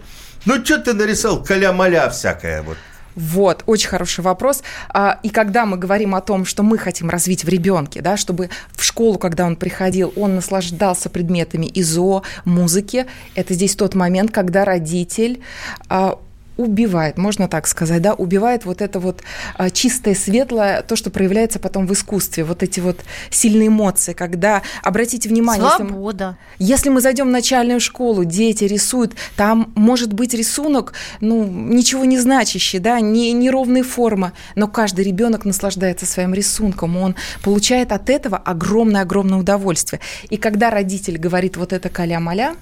ну 0.46 0.64
что 0.64 0.80
ты 0.80 0.94
нарисовал, 0.94 1.44
каля-маля 1.44 2.10
всякое 2.10 2.62
вот. 2.62 2.78
Вот, 3.18 3.64
очень 3.66 3.90
хороший 3.90 4.24
вопрос. 4.24 4.62
А, 4.90 5.20
и 5.24 5.30
когда 5.30 5.66
мы 5.66 5.78
говорим 5.78 6.14
о 6.14 6.22
том, 6.22 6.46
что 6.46 6.62
мы 6.62 6.78
хотим 6.78 7.10
развить 7.10 7.44
в 7.44 7.50
ребенке, 7.50 8.02
да, 8.02 8.16
чтобы 8.16 8.52
в 8.72 8.84
школу, 8.84 9.18
когда 9.18 9.48
он 9.48 9.56
приходил, 9.56 10.14
он 10.16 10.36
наслаждался 10.36 11.10
предметами 11.10 11.66
ИЗО, 11.66 12.22
музыки, 12.46 13.08
это 13.34 13.56
здесь 13.56 13.76
тот 13.76 13.96
момент, 13.96 14.32
когда 14.32 14.66
родитель 14.66 15.42
а, 15.90 16.20
убивает, 16.58 17.18
можно 17.18 17.48
так 17.48 17.68
сказать, 17.68 18.02
да, 18.02 18.14
убивает 18.14 18.66
вот 18.66 18.82
это 18.82 19.00
вот 19.00 19.22
а, 19.56 19.70
чистое, 19.70 20.16
светлое, 20.16 20.82
то, 20.82 20.96
что 20.96 21.10
проявляется 21.10 21.60
потом 21.60 21.88
в 21.88 21.94
искусстве, 21.94 22.44
вот 22.44 22.64
эти 22.64 22.80
вот 22.80 23.00
сильные 23.30 23.68
эмоции, 23.68 24.14
когда, 24.14 24.62
обратите 24.84 25.30
внимание, 25.30 25.70
Свобода. 25.76 26.38
Если 26.60 26.88
мы, 26.88 26.88
если 26.88 26.90
мы 26.90 27.02
зайдем 27.02 27.28
в 27.28 27.32
начальную 27.32 27.80
школу, 27.80 28.24
дети 28.24 28.64
рисуют, 28.64 29.14
там 29.36 29.72
может 29.76 30.14
быть 30.14 30.34
рисунок, 30.34 30.94
ну, 31.20 31.44
ничего 31.44 32.06
не 32.06 32.18
значащий, 32.18 32.80
да, 32.80 33.00
не, 33.02 33.34
неровные 33.34 33.84
формы, 33.84 34.32
но 34.56 34.68
каждый 34.68 35.04
ребенок 35.04 35.46
наслаждается 35.46 36.06
своим 36.06 36.34
рисунком, 36.34 36.98
он 36.98 37.16
получает 37.44 37.92
от 37.92 38.10
этого 38.10 38.38
огромное-огромное 38.38 39.38
удовольствие. 39.38 40.00
И 40.30 40.38
когда 40.38 40.70
родитель 40.70 41.18
говорит 41.18 41.58
вот 41.58 41.74
это 41.74 41.90
каля-маля, 41.90 42.56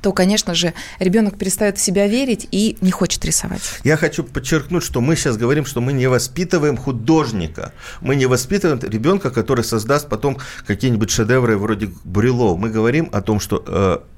то, 0.00 0.12
конечно 0.12 0.54
же, 0.54 0.74
ребенок 0.98 1.36
перестает 1.36 1.78
в 1.78 1.80
себя 1.80 2.06
верить 2.06 2.48
и 2.50 2.76
не 2.80 2.90
хочет 2.90 3.24
рисовать. 3.24 3.62
Я 3.84 3.96
хочу 3.96 4.24
подчеркнуть, 4.24 4.84
что 4.84 5.00
мы 5.00 5.16
сейчас 5.16 5.36
говорим, 5.36 5.64
что 5.64 5.80
мы 5.80 5.92
не 5.92 6.06
воспитываем 6.06 6.76
художника. 6.76 7.72
Мы 8.00 8.16
не 8.16 8.26
воспитываем 8.26 8.80
ребенка, 8.80 9.30
который 9.30 9.64
создаст 9.64 10.08
потом 10.08 10.38
какие-нибудь 10.66 11.10
шедевры 11.10 11.56
вроде 11.56 11.90
Бурило. 12.04 12.56
Мы 12.56 12.70
говорим 12.70 13.08
о 13.12 13.20
том, 13.20 13.40
что 13.40 13.62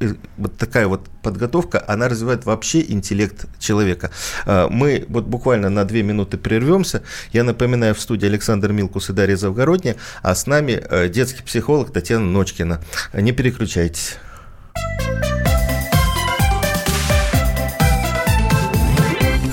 э, 0.01 0.15
вот 0.37 0.57
такая 0.57 0.87
вот 0.87 1.09
подготовка, 1.23 1.83
она 1.87 2.09
развивает 2.09 2.45
вообще 2.45 2.81
интеллект 2.81 3.47
человека. 3.59 4.11
Э, 4.47 4.69
мы 4.71 5.05
вот 5.09 5.25
буквально 5.25 5.71
на 5.71 5.85
две 5.85 6.03
минуты 6.03 6.37
прервемся. 6.39 7.03
Я 7.33 7.45
напоминаю, 7.45 7.95
в 7.95 8.01
студии 8.01 8.27
Александр 8.27 8.73
Милкус 8.73 9.11
и 9.11 9.13
Дарья 9.13 9.37
Завгородняя, 9.37 9.97
а 10.23 10.35
с 10.35 10.47
нами 10.47 10.83
э, 10.91 11.09
детский 11.09 11.43
психолог 11.43 11.93
Татьяна 11.93 12.27
Ночкина. 12.27 12.83
Не 13.15 13.33
переключайтесь. 13.33 14.19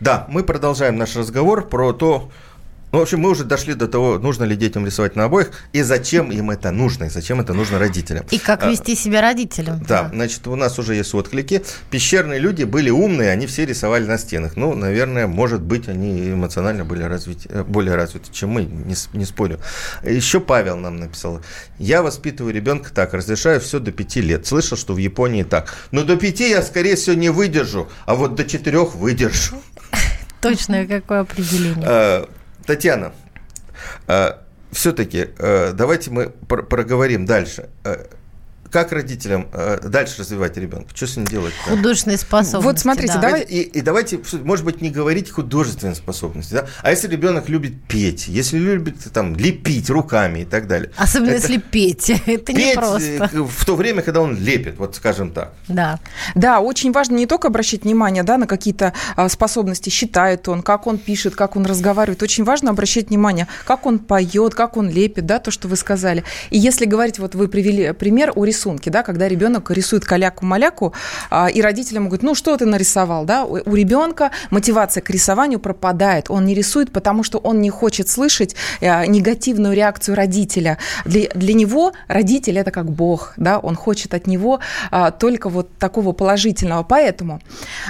Да, 0.00 0.26
мы 0.28 0.42
продолжаем 0.42 0.96
наш 0.96 1.16
разговор 1.16 1.68
про 1.68 1.92
то, 1.92 2.30
ну, 2.92 3.00
в 3.00 3.02
общем, 3.02 3.20
мы 3.20 3.30
уже 3.30 3.44
дошли 3.44 3.74
до 3.74 3.88
того, 3.88 4.18
нужно 4.18 4.44
ли 4.44 4.56
детям 4.56 4.86
рисовать 4.86 5.16
на 5.16 5.24
обоих, 5.24 5.50
и 5.72 5.82
зачем 5.82 6.30
им 6.30 6.50
это 6.50 6.70
нужно, 6.70 7.04
и 7.04 7.08
зачем 7.08 7.40
это 7.40 7.52
нужно 7.52 7.78
родителям. 7.78 8.24
И 8.30 8.38
как 8.38 8.62
а, 8.62 8.70
вести 8.70 8.94
себя 8.94 9.20
родителям. 9.20 9.80
Да, 9.80 10.04
да, 10.04 10.10
значит, 10.14 10.46
у 10.46 10.54
нас 10.54 10.78
уже 10.78 10.94
есть 10.94 11.12
отклики. 11.12 11.62
Пещерные 11.90 12.38
люди 12.38 12.62
были 12.62 12.88
умные, 12.88 13.32
они 13.32 13.46
все 13.46 13.66
рисовали 13.66 14.04
на 14.06 14.18
стенах. 14.18 14.56
Ну, 14.56 14.74
наверное, 14.74 15.26
может 15.26 15.62
быть, 15.62 15.88
они 15.88 16.30
эмоционально 16.30 16.84
были 16.84 17.02
развиты, 17.02 17.48
э, 17.50 17.64
более 17.64 17.96
развиты, 17.96 18.30
чем 18.32 18.50
мы, 18.50 18.62
не, 18.62 18.94
не 19.12 19.24
спорю. 19.24 19.58
Еще 20.04 20.38
Павел 20.38 20.76
нам 20.76 20.96
написал. 20.96 21.42
Я 21.78 22.02
воспитываю 22.02 22.54
ребенка 22.54 22.90
так, 22.94 23.14
разрешаю 23.14 23.60
все 23.60 23.80
до 23.80 23.90
пяти 23.90 24.22
лет. 24.22 24.46
Слышал, 24.46 24.78
что 24.78 24.94
в 24.94 24.98
Японии 24.98 25.42
так. 25.42 25.74
Но 25.90 26.04
до 26.04 26.16
пяти 26.16 26.48
я, 26.48 26.62
скорее 26.62 26.94
всего, 26.94 27.16
не 27.16 27.30
выдержу, 27.30 27.90
а 28.06 28.14
вот 28.14 28.36
до 28.36 28.44
четырех 28.44 28.94
выдержу. 28.94 29.56
Точное 30.40 30.86
какое 30.86 31.20
определение? 31.20 31.86
А, 31.86 32.28
Татьяна, 32.64 33.12
а, 34.06 34.42
все-таки 34.72 35.28
а, 35.38 35.72
давайте 35.72 36.10
мы 36.10 36.28
проговорим 36.28 37.26
дальше 37.26 37.68
как 38.76 38.92
родителям 38.92 39.48
э, 39.54 39.78
дальше 39.88 40.16
развивать 40.18 40.58
ребенка? 40.58 40.90
Что 40.94 41.06
с 41.06 41.16
ним 41.16 41.24
делать? 41.24 41.54
Художественные 41.66 42.18
способности. 42.18 42.62
Вот 42.62 42.78
смотрите, 42.78 43.14
да. 43.14 43.20
давай... 43.22 43.40
и, 43.40 43.62
и 43.62 43.80
давайте, 43.80 44.20
может 44.42 44.66
быть, 44.66 44.82
не 44.82 44.90
говорить 44.90 45.30
художественные 45.30 45.94
способности, 45.94 46.52
да? 46.52 46.66
А 46.82 46.90
если 46.90 47.08
ребенок 47.08 47.48
любит 47.48 47.82
петь, 47.88 48.28
если 48.28 48.58
любит 48.58 48.96
там 49.14 49.34
лепить 49.34 49.88
руками 49.88 50.40
и 50.40 50.44
так 50.44 50.66
далее. 50.66 50.90
Особенно 50.98 51.30
это... 51.30 51.40
если 51.40 51.56
петь, 51.56 52.10
это 52.26 52.52
петь 52.52 52.54
не 52.54 52.74
просто. 52.74 53.30
Э, 53.32 53.40
в 53.40 53.64
то 53.64 53.76
время, 53.76 54.02
когда 54.02 54.20
он 54.20 54.36
лепит, 54.36 54.76
вот 54.76 54.94
скажем 54.94 55.30
так. 55.30 55.54
Да. 55.68 55.98
Да, 56.34 56.60
очень 56.60 56.92
важно 56.92 57.14
не 57.14 57.24
только 57.24 57.48
обращать 57.48 57.84
внимание, 57.84 58.24
да, 58.24 58.36
на 58.36 58.46
какие-то 58.46 58.92
а, 59.16 59.30
способности, 59.30 59.88
считает 59.88 60.50
он, 60.50 60.60
как 60.60 60.86
он 60.86 60.98
пишет, 60.98 61.34
как 61.34 61.56
он 61.56 61.64
разговаривает. 61.64 62.22
Очень 62.22 62.44
важно 62.44 62.72
обращать 62.72 63.08
внимание, 63.08 63.48
как 63.64 63.86
он 63.86 64.00
поет, 64.00 64.54
как 64.54 64.76
он 64.76 64.90
лепит, 64.90 65.24
да, 65.24 65.38
то, 65.38 65.50
что 65.50 65.66
вы 65.66 65.76
сказали. 65.76 66.24
И 66.50 66.58
если 66.58 66.84
говорить, 66.84 67.18
вот 67.18 67.34
вы 67.34 67.48
привели 67.48 67.90
пример 67.92 68.32
о 68.36 68.44
рисунке, 68.44 68.65
да, 68.74 69.02
когда 69.02 69.28
ребенок 69.28 69.70
рисует 69.70 70.04
каляку-маляку, 70.04 70.92
а, 71.30 71.48
и 71.48 71.60
родителям 71.60 72.04
говорят, 72.04 72.22
ну 72.22 72.34
что 72.34 72.56
ты 72.56 72.66
нарисовал, 72.66 73.24
да, 73.24 73.44
у 73.44 73.74
ребенка 73.74 74.30
мотивация 74.50 75.00
к 75.00 75.10
рисованию 75.10 75.60
пропадает, 75.60 76.30
он 76.30 76.46
не 76.46 76.54
рисует, 76.54 76.92
потому 76.92 77.22
что 77.22 77.38
он 77.38 77.60
не 77.60 77.70
хочет 77.70 78.08
слышать 78.08 78.56
э, 78.80 79.06
негативную 79.06 79.74
реакцию 79.74 80.16
родителя. 80.16 80.78
Для, 81.04 81.28
для 81.34 81.54
него 81.54 81.92
родитель 82.08 82.58
это 82.58 82.70
как 82.70 82.90
Бог, 82.90 83.34
да, 83.36 83.58
он 83.58 83.76
хочет 83.76 84.14
от 84.14 84.26
него 84.26 84.60
а, 84.90 85.10
только 85.10 85.48
вот 85.48 85.76
такого 85.78 86.12
положительного. 86.12 86.82
Поэтому 86.82 87.40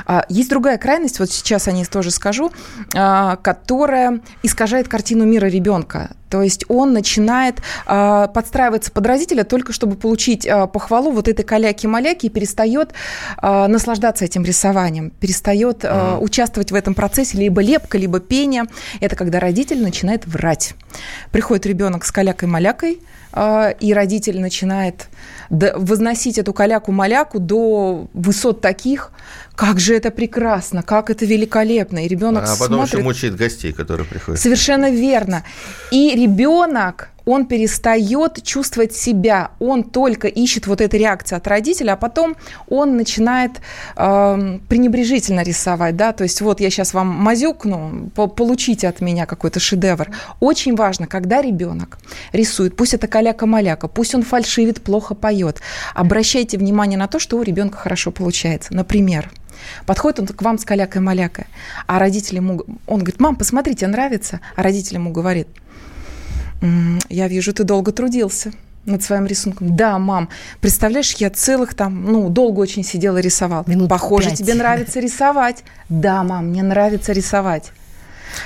а, 0.07 0.25
есть 0.29 0.51
другая 0.51 0.79
крайность, 0.79 1.19
вот 1.19 1.31
сейчас 1.31 1.69
о 1.69 1.73
ней 1.73 1.85
тоже 1.85 2.11
скажу, 2.11 2.53
которая 2.93 4.21
искажает 4.43 4.89
картину 4.89 5.25
мира 5.25 5.47
ребенка. 5.47 6.11
То 6.29 6.43
есть 6.43 6.65
он 6.69 6.93
начинает 6.93 7.61
э, 7.87 8.29
подстраиваться 8.33 8.91
под 8.91 9.07
родителя 9.07 9.45
только 9.45 9.73
чтобы 9.73 9.97
получить 9.97 10.47
э, 10.47 10.67
похвалу 10.67 11.11
вот 11.11 11.29
этой 11.29 11.45
каляки-маляки 11.45 12.27
и 12.27 12.29
перестает 12.29 12.93
э, 13.41 13.67
наслаждаться 13.67 14.25
этим 14.25 14.45
рисованием, 14.45 15.11
перестает 15.11 15.85
э, 15.85 15.89
uh-huh. 15.89 16.19
участвовать 16.21 16.73
в 16.73 16.75
этом 16.75 16.95
процессе 16.95 17.39
либо 17.39 17.61
лепка, 17.61 17.99
либо 17.99 18.21
пение. 18.21 18.65
Это 19.01 19.17
когда 19.17 19.41
родитель 19.41 19.83
начинает 19.83 20.27
врать. 20.27 20.75
Приходит 21.31 21.67
ребенок 21.67 22.05
с 22.05 22.13
калякой-малякой, 22.13 23.01
э, 23.33 23.75
и 23.81 23.93
родитель 23.93 24.41
начинает 24.41 25.09
возносить 25.49 26.39
эту 26.39 26.53
каляку-маляку 26.53 27.39
до 27.39 28.09
высот 28.15 28.61
таких, 28.61 29.13
как 29.55 29.81
же 29.81 29.95
это 29.95 30.11
прекрасно, 30.11 30.83
как 30.83 31.11
это 31.11 31.25
великолепно. 31.25 32.05
И 32.05 32.09
ребенок 32.09 32.45
а 32.45 32.57
потом 32.57 32.79
смотрит... 32.79 32.95
еще 32.95 33.03
мучает 33.03 33.37
гостей, 33.37 33.73
которые 33.73 34.07
приходят. 34.07 34.41
Совершенно 34.41 34.91
верно. 34.91 35.45
И 35.91 36.15
ребенок, 36.15 37.09
он 37.27 37.47
перестает 37.47 38.43
чувствовать 38.43 38.95
себя, 38.95 39.51
он 39.59 39.83
только 39.83 40.29
ищет 40.29 40.67
вот 40.67 40.81
этой 40.81 40.99
реакции 41.01 41.37
от 41.37 41.47
родителя, 41.47 41.93
а 41.93 41.97
потом 41.97 42.37
он 42.69 42.97
начинает 42.97 43.61
э, 43.97 44.59
пренебрежительно 44.69 45.43
рисовать, 45.43 45.97
да, 45.97 46.13
то 46.13 46.23
есть 46.23 46.41
вот 46.41 46.61
я 46.61 46.71
сейчас 46.71 46.95
вам 46.95 47.09
мазюкну, 47.09 48.11
получите 48.15 48.89
от 48.89 49.01
меня 49.01 49.27
какой-то 49.27 49.59
шедевр. 49.59 50.09
Очень 50.41 50.77
важно, 50.77 51.09
когда 51.09 51.43
ребенок 51.43 51.99
рисует, 52.33 52.77
пусть 52.77 52.95
это 52.95 53.09
каляка-маляка, 53.09 53.89
пусть 53.89 54.15
он 54.15 54.23
фальшивит, 54.23 54.81
плохо 54.81 55.15
поет, 55.15 55.61
обращайте 55.95 56.57
внимание 56.59 56.99
на 56.99 57.09
то, 57.09 57.19
что 57.19 57.37
у 57.37 57.43
ребенка 57.43 57.77
хорошо 57.77 58.13
получается. 58.13 58.73
Например, 58.73 59.31
Подходит 59.87 60.21
он 60.21 60.27
к 60.27 60.43
вам 60.43 60.59
с 60.59 60.65
калякой-малякой, 60.65 61.47
а 61.87 61.99
родители 61.99 62.37
ему... 62.37 62.63
Он 62.87 62.99
говорит, 62.99 63.21
мам, 63.21 63.37
посмотрите, 63.37 63.87
нравится? 63.87 64.41
А 64.55 64.63
родитель 64.63 64.97
ему 64.97 65.13
говорит, 65.13 65.49
я 67.09 67.29
вижу, 67.29 67.53
ты 67.53 67.65
долго 67.65 67.93
трудился. 67.93 68.53
над 68.87 69.03
своим 69.03 69.27
рисунком. 69.27 69.75
Да, 69.75 69.99
мам, 69.99 70.29
представляешь, 70.61 71.13
я 71.15 71.29
целых 71.31 71.75
там, 71.75 72.05
ну, 72.05 72.29
долго 72.29 72.61
очень 72.61 72.85
сидела 72.85 73.19
рисовал. 73.19 73.65
Минут 73.67 73.89
Похоже, 73.91 74.29
5. 74.29 74.39
тебе 74.39 74.55
нравится 74.55 75.01
рисовать. 75.01 75.65
Да, 75.89 76.23
мам, 76.23 76.51
мне 76.51 76.63
нравится 76.63 77.13
рисовать. 77.13 77.73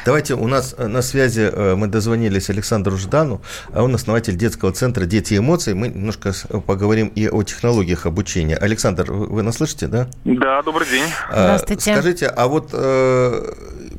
Давайте, 0.05 0.35
у 0.35 0.47
нас 0.47 0.75
э, 0.77 0.87
на 0.87 1.03
связи, 1.03 1.51
э, 1.53 1.75
мы 1.75 1.89
дозвонились 1.89 2.51
Александру 2.51 2.97
Ждану, 2.97 3.43
а 3.73 3.83
он 3.83 3.95
основатель 3.95 4.37
детского 4.37 4.73
центра 4.73 5.05
«Дети 5.05 5.35
и 5.35 5.39
эмоции». 5.39 5.73
Мы 5.73 5.89
немножко 5.89 6.33
поговорим 6.67 7.09
и 7.09 7.29
о 7.29 7.43
технологиях 7.43 8.07
обучения. 8.07 8.57
Александр, 8.57 9.13
вы 9.13 9.43
нас 9.43 9.57
слышите, 9.57 9.89
да? 9.89 10.09
Да, 10.25 10.63
добрый 10.63 10.89
день. 10.89 11.05
А, 11.31 11.57
Здравствуйте. 11.57 11.93
Скажите, 11.93 12.27
а 12.27 12.47
вот 12.47 12.71
э, 12.73 13.53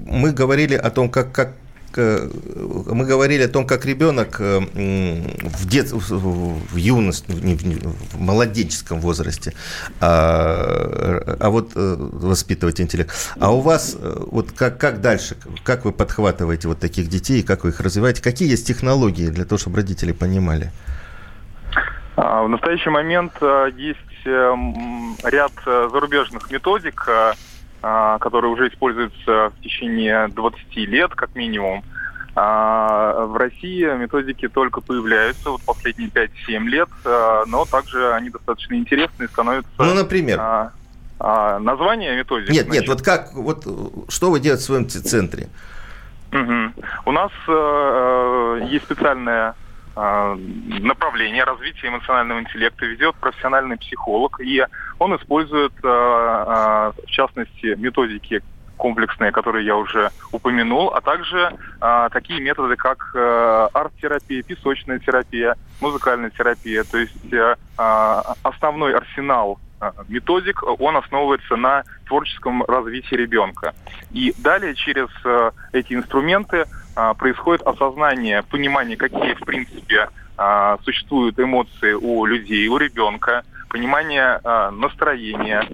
мы 0.06 0.32
говорили 0.32 0.76
о 0.76 0.90
том, 0.90 1.10
как, 1.10 1.32
как 1.32 1.50
Э, 1.50 1.61
мы 1.98 3.06
говорили 3.06 3.44
о 3.44 3.48
том, 3.48 3.66
как 3.66 3.86
ребенок 3.86 4.40
э, 4.40 4.60
в, 4.60 5.68
дет, 5.68 5.92
в 5.92 6.76
юности, 6.76 7.32
в 7.32 8.20
молодеческом 8.20 9.00
возрасте, 9.00 9.54
а, 10.00 11.38
а 11.40 11.50
вот 11.50 11.72
э, 11.76 11.96
воспитывать 11.98 12.82
интеллект. 12.82 13.12
А 13.40 13.54
у 13.54 13.62
вас 13.62 13.98
вот 14.00 14.52
как, 14.52 14.78
как 14.78 15.02
дальше, 15.02 15.36
как 15.64 15.86
вы 15.86 15.92
подхватываете 15.92 16.68
вот 16.68 16.80
таких 16.80 17.08
детей, 17.08 17.44
как 17.44 17.64
вы 17.64 17.70
их 17.70 17.80
развиваете, 17.80 18.22
какие 18.22 18.50
есть 18.50 18.68
технологии 18.68 19.28
для 19.28 19.46
того, 19.46 19.60
чтобы 19.60 19.78
родители 19.78 20.12
понимали? 20.12 20.72
А, 22.16 22.44
в 22.44 22.50
настоящий 22.50 22.90
момент 22.90 23.34
есть 23.76 24.00
ряд 24.24 25.52
зарубежных 25.66 26.52
методик, 26.52 27.10
а, 27.82 28.20
которые 28.20 28.52
уже 28.52 28.68
используются 28.68 29.50
в 29.50 29.64
течение 29.64 30.28
20 30.28 30.76
лет, 30.76 31.12
как 31.16 31.36
минимум. 31.36 31.84
А 32.34 33.26
в 33.26 33.36
России 33.36 33.84
методики 33.98 34.48
только 34.48 34.80
появляются 34.80 35.50
вот 35.50 35.62
последние 35.64 36.10
5-7 36.10 36.64
лет, 36.66 36.90
а, 37.04 37.44
но 37.46 37.66
также 37.66 38.14
они 38.14 38.30
достаточно 38.30 38.76
интересные 38.76 39.28
становятся. 39.28 39.72
Ну, 39.78 39.94
например? 39.94 40.40
А, 40.40 40.72
а, 41.20 41.60
название 41.60 42.16
методик. 42.16 42.50
Нет, 42.50 42.66
значит. 42.66 42.82
нет, 42.82 42.90
вот 42.90 43.02
как, 43.02 43.34
вот 43.34 43.66
что 44.10 44.32
вы 44.32 44.40
делаете 44.40 44.64
в 44.64 44.66
своем 44.66 44.88
центре? 44.88 45.50
Угу. 46.32 46.86
У 47.06 47.12
нас 47.12 47.32
э, 47.48 47.52
э 47.52 48.68
есть 48.70 48.86
специальная 48.86 49.54
направление 49.96 51.44
развития 51.44 51.90
эмоционального 51.90 52.40
интеллекта 52.40 52.86
ведет 52.86 53.16
профессиональный 53.16 53.78
психолог, 53.78 54.40
и 54.40 54.64
он 55.00 55.16
использует, 55.16 55.74
а, 55.84 56.94
а, 56.96 57.02
в 57.06 57.10
частности, 57.10 57.76
методики 57.78 58.42
комплексные, 58.78 59.32
которые 59.32 59.66
я 59.66 59.76
уже 59.76 60.10
упомянул, 60.32 60.92
а 60.92 61.02
также 61.02 61.56
такие 62.12 62.42
методы, 62.42 62.76
как 62.76 63.16
арт-терапия, 63.16 64.42
песочная 64.42 64.98
терапия, 64.98 65.56
музыкальная 65.82 66.32
терапия. 66.32 66.84
То 66.84 66.98
есть 66.98 67.14
основной 67.78 68.96
арсенал 68.96 69.60
методик, 70.08 70.64
он 70.80 70.98
основывается 70.98 71.56
на 71.56 71.84
творческом 72.06 72.64
развитии 72.64 73.16
ребенка. 73.16 73.74
И 74.12 74.34
далее 74.38 74.76
через 74.76 75.08
эти 75.74 75.94
инструменты 75.94 76.66
а, 76.96 77.14
происходит 77.14 77.62
осознание, 77.62 78.44
понимание, 78.44 78.98
какие, 78.98 79.34
в 79.34 79.40
принципе, 79.42 80.10
а, 80.38 80.78
существуют 80.84 81.40
эмоции 81.40 81.94
у 81.94 82.26
людей, 82.26 82.68
у 82.68 82.78
ребенка, 82.78 83.44
понимание 83.70 84.40
а, 84.44 84.72
настроения 84.72 85.68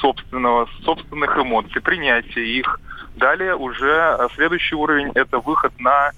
собственного, 0.00 0.68
собственных 0.84 1.36
эмоций, 1.38 1.80
принятие 1.80 2.58
их. 2.58 2.80
Далее 3.14 3.54
уже 3.54 4.18
следующий 4.34 4.74
уровень– 4.74 5.12
это 5.14 5.38
выход 5.38 5.72
на 5.78 6.12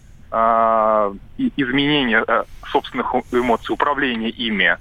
изменение 1.38 2.22
собственных 2.70 3.14
эмоций, 3.32 3.72
управление 3.72 4.28
ими. 4.28 4.76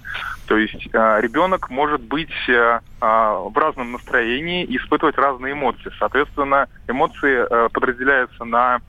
То 0.47 0.57
есть 0.57 0.87
ребенок 0.93 1.69
может 1.69 2.01
быть 2.01 2.31
в 2.47 3.53
разном 3.55 3.91
настроении 3.91 4.63
и 4.63 4.77
испытывать 4.77 5.17
разные 5.17 5.53
эмоции. 5.53 5.91
Соответственно, 5.99 6.67
эмоции 6.87 7.69
подразделяются 7.69 8.45
на 8.45 8.79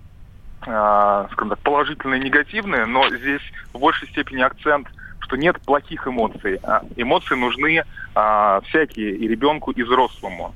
а, 0.67 1.29
скажем 1.33 1.51
так, 1.51 1.59
положительные 1.61 2.21
и 2.21 2.25
негативные, 2.25 2.85
но 2.85 3.09
здесь 3.11 3.43
в 3.73 3.79
большей 3.79 4.09
степени 4.09 4.43
акцент, 4.43 4.89
что 5.21 5.37
нет 5.37 5.61
плохих 5.61 6.07
эмоций. 6.07 6.59
А 6.63 6.83
эмоции 6.97 7.35
нужны 7.37 7.85
а, 8.15 8.61
всякие 8.63 9.13
и 9.13 9.29
ребенку, 9.29 9.71
и 9.71 9.83
взрослому. 9.83 10.55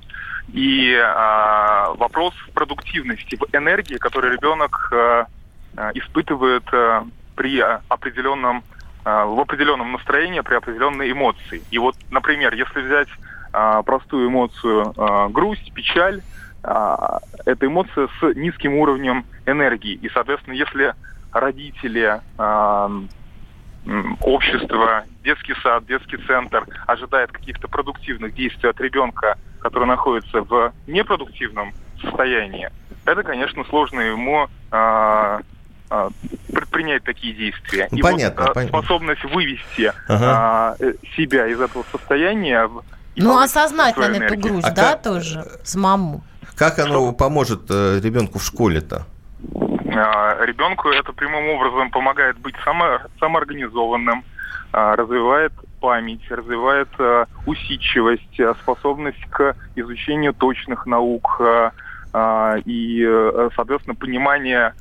И 0.52 0.94
а, 0.94 1.92
вопрос 1.94 2.34
продуктивности, 2.52 3.36
в 3.36 3.54
энергии, 3.54 3.96
которую 3.96 4.32
ребенок 4.32 4.90
а, 4.92 5.26
а, 5.76 5.90
испытывает 5.94 6.64
а, 6.72 7.06
при 7.36 7.60
определенном 7.60 8.58
а, 8.58 8.81
в 9.04 9.40
определенном 9.40 9.92
настроении, 9.92 10.40
при 10.40 10.54
определенной 10.54 11.10
эмоции. 11.10 11.62
И 11.70 11.78
вот, 11.78 11.96
например, 12.10 12.54
если 12.54 12.82
взять 12.82 13.08
а, 13.52 13.82
простую 13.82 14.28
эмоцию 14.28 14.94
а, 14.96 15.28
грусть, 15.28 15.72
печаль, 15.74 16.22
это 16.62 17.66
эмоция 17.66 18.08
с 18.20 18.36
низким 18.36 18.74
уровнем 18.74 19.24
энергии. 19.46 19.94
И, 19.94 20.08
соответственно, 20.10 20.54
если 20.54 20.94
родители, 21.32 22.20
общество, 24.20 25.02
детский 25.24 25.56
сад, 25.60 25.86
детский 25.86 26.18
центр 26.18 26.64
ожидает 26.86 27.32
каких-то 27.32 27.66
продуктивных 27.66 28.32
действий 28.34 28.68
от 28.70 28.80
ребенка, 28.80 29.36
который 29.58 29.88
находится 29.88 30.42
в 30.42 30.72
непродуктивном 30.86 31.72
состоянии, 32.00 32.70
это, 33.06 33.24
конечно, 33.24 33.64
сложно 33.64 33.98
ему 33.98 34.48
предпринять 36.52 37.04
такие 37.04 37.34
действия. 37.34 37.88
И 37.90 38.00
понятно, 38.00 38.46
вот, 38.46 38.54
понятно. 38.54 38.78
способность 38.78 39.24
вывести 39.24 39.92
ага. 40.08 40.18
а, 40.20 40.76
себя 41.16 41.46
из 41.48 41.60
этого 41.60 41.84
состояния. 41.90 42.68
Ну, 43.16 43.38
осознать, 43.38 43.96
наверное, 43.96 44.28
эту 44.28 44.38
грусть, 44.38 44.66
а 44.66 44.70
да, 44.70 44.92
как... 44.92 45.02
тоже, 45.02 45.44
с 45.64 45.74
маму. 45.74 46.22
Как 46.56 46.78
оно 46.78 47.08
Что? 47.08 47.12
поможет 47.12 47.62
э, 47.70 48.00
ребенку 48.02 48.38
в 48.38 48.44
школе-то? 48.44 49.06
А, 49.94 50.44
ребенку 50.44 50.88
это 50.88 51.12
прямым 51.12 51.48
образом 51.50 51.90
помогает 51.90 52.38
быть 52.38 52.54
само, 52.64 53.00
самоорганизованным, 53.20 54.24
а, 54.72 54.96
развивает 54.96 55.52
память, 55.80 56.22
развивает 56.30 56.88
а, 56.98 57.26
усидчивость, 57.46 58.40
способность 58.62 59.24
к 59.30 59.56
изучению 59.76 60.34
точных 60.34 60.86
наук 60.86 61.40
и, 62.66 63.06
э, 63.08 63.48
соответственно, 63.56 63.94
понимание 63.94 64.74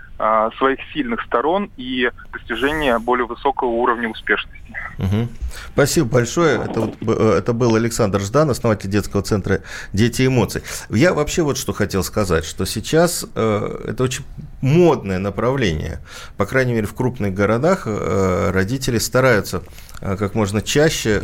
своих 0.58 0.80
сильных 0.94 1.22
сторон 1.24 1.72
и 1.78 2.10
достижение 2.32 3.00
более 3.00 3.26
высокого 3.26 3.70
уровня 3.70 4.10
успешности. 4.10 4.62
Угу. 5.00 5.28
Спасибо 5.74 6.08
большое. 6.08 6.62
Это, 6.62 6.82
вот, 6.82 6.96
э, 7.02 7.38
это 7.40 7.54
был 7.54 7.76
Александр 7.76 8.20
Ждан, 8.20 8.50
основатель 8.50 8.90
детского 8.90 9.22
центра 9.22 9.62
«Дети 9.94 10.26
эмоций». 10.28 10.62
Я 10.90 11.14
вообще 11.14 11.42
вот 11.42 11.58
что 11.58 11.74
хотел 11.74 12.04
сказать, 12.04 12.46
что 12.46 12.66
сейчас 12.66 13.26
э, 13.36 13.86
это 13.88 14.04
очень 14.04 14.24
модное 14.62 15.20
направление. 15.20 16.00
По 16.38 16.46
крайней 16.46 16.74
мере, 16.74 16.86
в 16.86 16.94
крупных 16.94 17.34
городах 17.34 17.84
э, 17.86 18.52
родители 18.52 19.00
стараются 19.00 19.64
э, 20.02 20.16
как 20.18 20.36
можно 20.36 20.62
чаще 20.62 21.22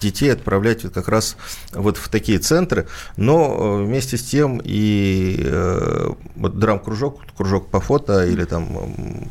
детей 0.00 0.32
отправлять 0.32 0.84
вот 0.84 0.92
как 0.92 1.08
раз 1.08 1.36
вот 1.72 1.96
в 1.96 2.08
такие 2.08 2.38
центры, 2.38 2.88
но 3.16 3.78
э, 3.80 3.84
вместе 3.84 4.16
с 4.16 4.24
тем 4.24 4.60
и 4.62 5.46
вот 6.36 6.58
драм-кружок, 6.58 7.20
кружок 7.36 7.70
по 7.70 7.80
фото 7.80 8.26
или 8.26 8.39
там 8.46 9.28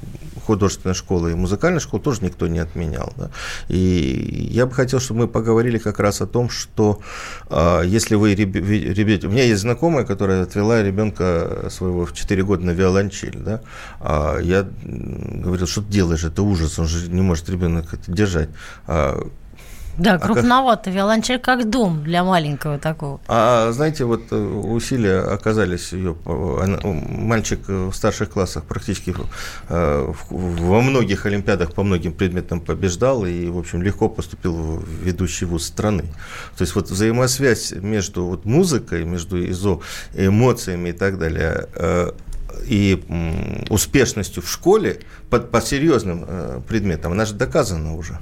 художественная 0.50 0.96
школа 0.96 1.28
и 1.28 1.36
музыкальная 1.36 1.80
школа 1.80 2.02
тоже 2.02 2.24
никто 2.24 2.48
не 2.48 2.58
отменял. 2.58 3.14
Да? 3.18 3.30
И 3.68 4.50
я 4.52 4.66
бы 4.66 4.74
хотел, 4.74 5.00
чтобы 5.00 5.22
мы 5.22 5.28
поговорили 5.28 5.78
как 5.78 6.00
раз 6.00 6.22
о 6.22 6.28
том, 6.28 6.50
что 6.50 7.02
э, 7.50 7.84
если 7.86 8.16
вы, 8.16 8.34
ребята, 8.34 9.28
у 9.28 9.30
меня 9.30 9.44
есть 9.44 9.62
знакомая, 9.62 10.06
которая 10.06 10.42
отвела 10.44 10.82
ребенка 10.82 11.68
своего 11.70 12.06
в 12.06 12.14
4 12.14 12.44
года 12.44 12.66
на 12.66 12.72
виолончель, 12.72 13.38
да? 13.38 13.62
а 14.00 14.40
я 14.40 14.68
говорил, 14.84 15.68
что 15.68 15.84
ты 15.84 15.92
делаешь, 15.92 16.24
это 16.24 16.42
ужас, 16.42 16.80
он 16.80 16.88
же 16.88 17.12
не 17.12 17.22
может 17.22 17.48
ребенок 17.50 17.94
это 17.94 18.12
держать. 18.12 18.50
А 18.88 19.22
да, 20.00 20.14
а 20.14 20.20
крупновато. 20.20 20.90
Виолончель 20.90 21.40
как 21.40 21.70
дом 21.70 22.04
для 22.04 22.24
маленького 22.24 22.80
такого. 22.80 23.20
А 23.28 23.72
знаете, 23.72 24.06
вот 24.06 24.24
э, 24.32 24.36
усилия 24.36 25.20
оказались 25.20 25.94
ее... 25.94 26.16
Мальчик 26.86 27.68
в 27.68 27.94
старших 27.94 28.30
классах 28.30 28.64
практически 28.64 29.14
э, 29.70 30.14
во 30.30 30.82
многих 30.82 31.26
олимпиадах 31.26 31.74
по 31.74 31.84
многим 31.84 32.14
предметам 32.14 32.62
побеждал 32.62 33.26
и, 33.26 33.48
в 33.50 33.58
общем, 33.58 33.82
легко 33.82 34.10
поступил 34.10 34.54
в 34.54 34.86
ведущий 35.04 35.46
вуз 35.46 35.66
страны. 35.66 36.04
То 36.58 36.64
есть 36.64 36.76
вот 36.76 36.90
взаимосвязь 36.90 37.74
между 37.74 38.26
вот 38.26 38.46
музыкой, 38.46 39.04
между 39.04 39.38
изо, 39.44 39.82
эмоциями 40.14 40.90
и 40.90 40.94
так 40.94 41.20
далее, 41.20 41.68
э, 41.76 42.12
и 42.66 43.04
успешностью 43.70 44.44
в 44.44 44.50
школе 44.50 45.00
по, 45.30 45.40
по 45.40 45.62
серьезным 45.62 46.26
предметам, 46.68 47.12
она 47.12 47.26
же 47.26 47.34
доказана 47.34 47.96
уже. 47.96 48.20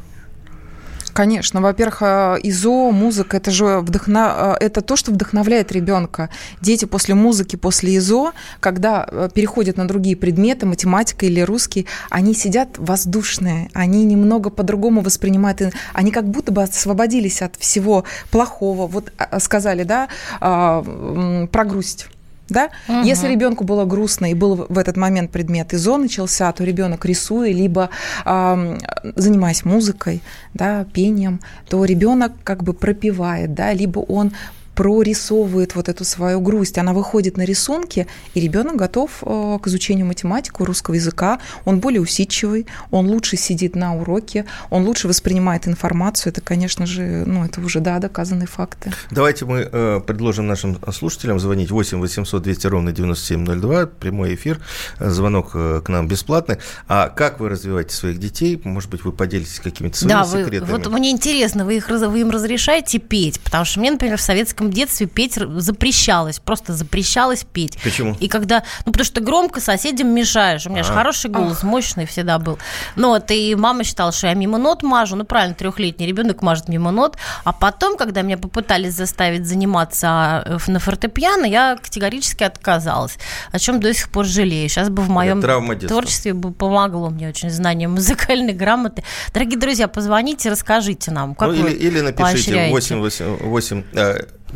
Конечно, 1.18 1.62
во-первых, 1.62 2.04
э, 2.04 2.38
ИЗО, 2.44 2.92
музыка, 2.92 3.38
это 3.38 3.50
же 3.50 3.80
вдохна... 3.80 4.56
Э, 4.62 4.66
это 4.66 4.82
то, 4.82 4.96
что 4.96 5.12
вдохновляет 5.12 5.72
ребенка. 5.72 6.30
Дети 6.62 6.86
после 6.86 7.16
музыки, 7.16 7.56
после 7.56 7.98
ИЗО, 7.98 8.34
когда 8.60 9.08
э, 9.10 9.28
переходят 9.34 9.78
на 9.78 9.88
другие 9.88 10.16
предметы, 10.16 10.68
математика 10.68 11.26
или 11.26 11.42
русский, 11.42 11.88
они 12.12 12.36
сидят 12.36 12.78
воздушные, 12.78 13.72
они 13.74 14.06
немного 14.06 14.52
по-другому 14.52 15.02
воспринимают, 15.02 15.60
они 15.92 16.12
как 16.12 16.30
будто 16.30 16.52
бы 16.52 16.62
освободились 16.62 17.42
от 17.42 17.56
всего 17.56 18.04
плохого. 18.30 18.86
Вот 18.86 19.12
сказали, 19.40 19.82
да, 19.82 20.10
про 20.40 21.64
грусть 21.66 22.10
да? 22.50 22.70
Угу. 22.88 23.02
Если 23.04 23.28
ребенку 23.28 23.64
было 23.64 23.86
грустно 23.86 24.32
и 24.32 24.34
был 24.34 24.66
в 24.70 24.78
этот 24.78 24.98
момент 24.98 25.32
предмет 25.32 25.74
ИЗО 25.74 25.98
начался, 25.98 26.52
то 26.52 26.64
ребенок 26.64 27.06
рисуя, 27.06 27.52
либо 27.52 27.90
э, 28.26 28.78
занимаясь 29.16 29.66
музыкой, 29.66 30.22
да, 30.54 30.86
пением, 30.94 31.40
то 31.70 31.84
ребенок 31.86 32.34
как 32.44 32.64
бы 32.64 32.74
пропивает, 32.74 33.54
да, 33.54 33.74
либо 33.74 34.00
он 34.00 34.32
прорисовывает 34.78 35.74
вот 35.74 35.90
эту 35.90 36.06
свою 36.06 36.40
грусть, 36.40 36.78
она 36.78 36.94
выходит 36.94 37.36
на 37.36 37.42
рисунки, 37.42 38.06
и 38.36 38.40
ребенок 38.40 38.76
готов 38.76 39.24
э, 39.24 39.58
к 39.60 39.68
изучению 39.68 40.06
математики, 40.06 40.54
русского 40.60 40.94
языка, 40.94 41.40
он 41.66 41.80
более 41.80 42.00
усидчивый, 42.00 42.68
он 42.92 43.08
лучше 43.08 43.38
сидит 43.38 43.76
на 43.76 43.96
уроке, 43.96 44.46
он 44.70 44.86
лучше 44.86 45.08
воспринимает 45.08 45.68
информацию, 45.68 46.32
это, 46.32 46.42
конечно 46.42 46.86
же, 46.86 47.24
ну, 47.26 47.44
это 47.44 47.60
уже, 47.60 47.80
да, 47.80 47.98
доказанные 47.98 48.46
факты. 48.46 48.94
Давайте 49.10 49.46
мы 49.46 49.68
э, 49.72 50.00
предложим 50.06 50.46
нашим 50.46 50.78
слушателям 50.94 51.40
звонить 51.40 51.72
8 51.72 52.00
800 52.00 52.44
200 52.44 52.68
ровно 52.68 52.92
9702, 52.92 53.88
прямой 53.88 54.36
эфир, 54.36 54.60
звонок 55.00 55.52
э, 55.56 55.82
к 55.84 55.90
нам 55.90 56.08
бесплатный. 56.08 56.58
А 56.88 57.10
как 57.10 57.40
вы 57.40 57.50
развиваете 57.50 57.96
своих 57.96 58.20
детей? 58.20 58.62
Может 58.64 58.92
быть, 58.92 59.04
вы 59.04 59.12
поделитесь 59.12 59.60
какими-то 59.60 59.98
своими 59.98 60.20
да, 60.20 60.26
секретами? 60.26 60.70
Вы, 60.70 60.78
вот 60.78 60.88
мне 60.92 61.10
интересно, 61.10 61.66
вы, 61.66 61.78
их, 61.78 61.90
вы 61.90 62.22
им 62.22 62.30
разрешаете 62.30 63.00
петь? 63.00 63.40
Потому 63.40 63.66
что 63.66 63.80
мне, 63.80 63.90
например, 63.90 64.18
в 64.18 64.22
советском 64.22 64.67
моем 64.68 64.74
детстве 64.74 65.08
петь 65.08 65.34
запрещалось, 65.36 66.40
просто 66.40 66.74
запрещалось 66.74 67.46
петь. 67.52 67.78
Почему? 67.84 68.16
И 68.20 68.28
когда, 68.28 68.64
ну 68.86 68.92
потому 68.92 69.06
что 69.06 69.22
громко 69.22 69.60
соседям 69.60 70.10
мешаешь. 70.10 70.66
У 70.66 70.70
меня 70.70 70.84
же 70.84 70.94
хороший 70.94 71.30
голос, 71.30 71.64
мощный 71.64 72.06
всегда 72.06 72.40
был. 72.40 72.60
Ну 72.96 73.10
вот, 73.10 73.32
и 73.32 73.56
мама 73.56 73.84
считала, 73.84 74.12
что 74.12 74.28
я 74.28 74.34
мимо 74.34 74.58
нот 74.58 74.84
мажу. 74.84 75.16
Ну 75.16 75.26
правильно, 75.26 75.56
трехлетний 75.56 76.08
ребенок 76.08 76.42
мажет 76.42 76.68
мимо 76.68 76.92
нот. 76.92 77.18
А 77.44 77.54
потом, 77.54 77.98
когда 77.98 78.22
меня 78.22 78.38
попытались 78.38 78.94
заставить 78.94 79.46
заниматься 79.46 80.44
э, 80.46 80.72
на 80.72 80.80
фортепиано, 80.80 81.46
я 81.46 81.78
категорически 81.82 82.44
отказалась. 82.44 83.18
О 83.52 83.60
чем 83.60 83.80
до 83.80 83.94
сих 83.94 84.10
пор 84.10 84.26
жалею. 84.26 84.70
Сейчас 84.70 84.90
бы 84.90 85.02
в 85.02 85.10
моем 85.10 85.42
творчестве 85.80 86.34
бы 86.34 86.52
помогло 86.52 87.10
мне 87.10 87.30
очень 87.30 87.50
знание 87.50 87.88
музыкальной 87.88 88.54
грамоты. 88.54 89.04
Дорогие 89.34 89.60
друзья, 89.60 89.88
позвоните, 89.88 90.50
расскажите 90.50 91.12
нам, 91.12 91.36
как 91.36 91.50
ну, 91.50 91.56
вы 91.56 91.72
или, 91.72 91.88
или 91.88 92.02
напишите 92.02 92.70
8, 92.70 93.00
8, 93.00 93.38
8 93.42 93.84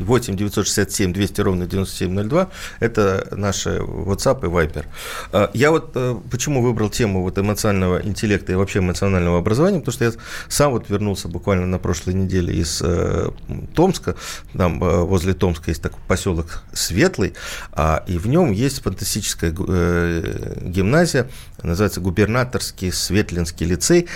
8 0.03 0.35
967 0.35 1.13
200 1.13 1.41
ровно 1.41 1.65
9702– 1.65 2.49
это 2.79 3.27
наши 3.31 3.69
WhatsApp 3.69 4.45
и 4.45 4.49
Viber. 4.49 4.85
А, 5.31 5.49
я 5.53 5.71
вот 5.71 5.91
э, 5.95 6.15
почему 6.29 6.61
выбрал 6.61 6.89
тему 6.89 7.21
вот 7.23 7.37
эмоционального 7.37 8.01
интеллекта 8.01 8.51
и 8.51 8.55
вообще 8.55 8.79
эмоционального 8.79 9.39
образования, 9.39 9.79
потому 9.79 9.93
что 9.93 10.05
я 10.05 10.11
сам 10.47 10.71
вот 10.71 10.89
вернулся 10.89 11.27
буквально 11.27 11.65
на 11.65 11.79
прошлой 11.79 12.13
неделе 12.13 12.53
из 12.53 12.81
э, 12.83 13.29
Томска, 13.75 14.15
там 14.53 14.83
э, 14.83 15.01
возле 15.03 15.33
Томска 15.33 15.71
есть 15.71 15.81
такой 15.81 15.99
поселок 16.07 16.63
Светлый, 16.73 17.33
а, 17.71 18.03
и 18.07 18.17
в 18.17 18.27
нем 18.27 18.51
есть 18.51 18.81
фантастическая 18.81 19.51
гимназия, 19.51 21.29
называется 21.61 22.01
Губернаторский 22.01 22.91
Светлинский 22.91 23.65
лицей, 23.65 24.07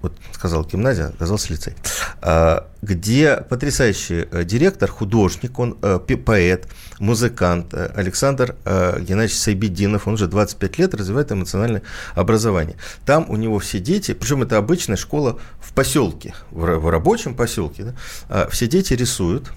вот 0.00 0.12
сказал 0.32 0.64
гимназия, 0.64 1.08
оказался 1.08 1.52
лицей, 1.52 1.74
а, 2.22 2.68
где 2.82 3.36
потрясающий 3.36 4.26
директор, 4.44 4.88
художник, 4.88 5.09
он 5.58 5.78
э, 5.82 5.98
поэт, 5.98 6.68
музыкант 6.98 7.74
э, 7.74 7.90
Александр 7.94 8.56
э, 8.64 9.00
Геннадьевич 9.00 9.36
Сайбединов, 9.36 10.06
он 10.06 10.14
уже 10.14 10.26
25 10.26 10.78
лет 10.78 10.94
развивает 10.94 11.32
эмоциональное 11.32 11.82
образование. 12.14 12.76
Там 13.04 13.26
у 13.28 13.36
него 13.36 13.58
все 13.58 13.78
дети, 13.78 14.14
причем 14.14 14.42
это 14.42 14.56
обычная 14.56 14.96
школа 14.96 15.38
в 15.60 15.72
поселке, 15.72 16.34
в, 16.50 16.78
в 16.78 16.90
рабочем 16.90 17.34
поселке, 17.34 17.84
да, 17.84 17.94
а 18.28 18.48
все 18.50 18.66
дети 18.66 18.94
рисуют, 18.94 19.52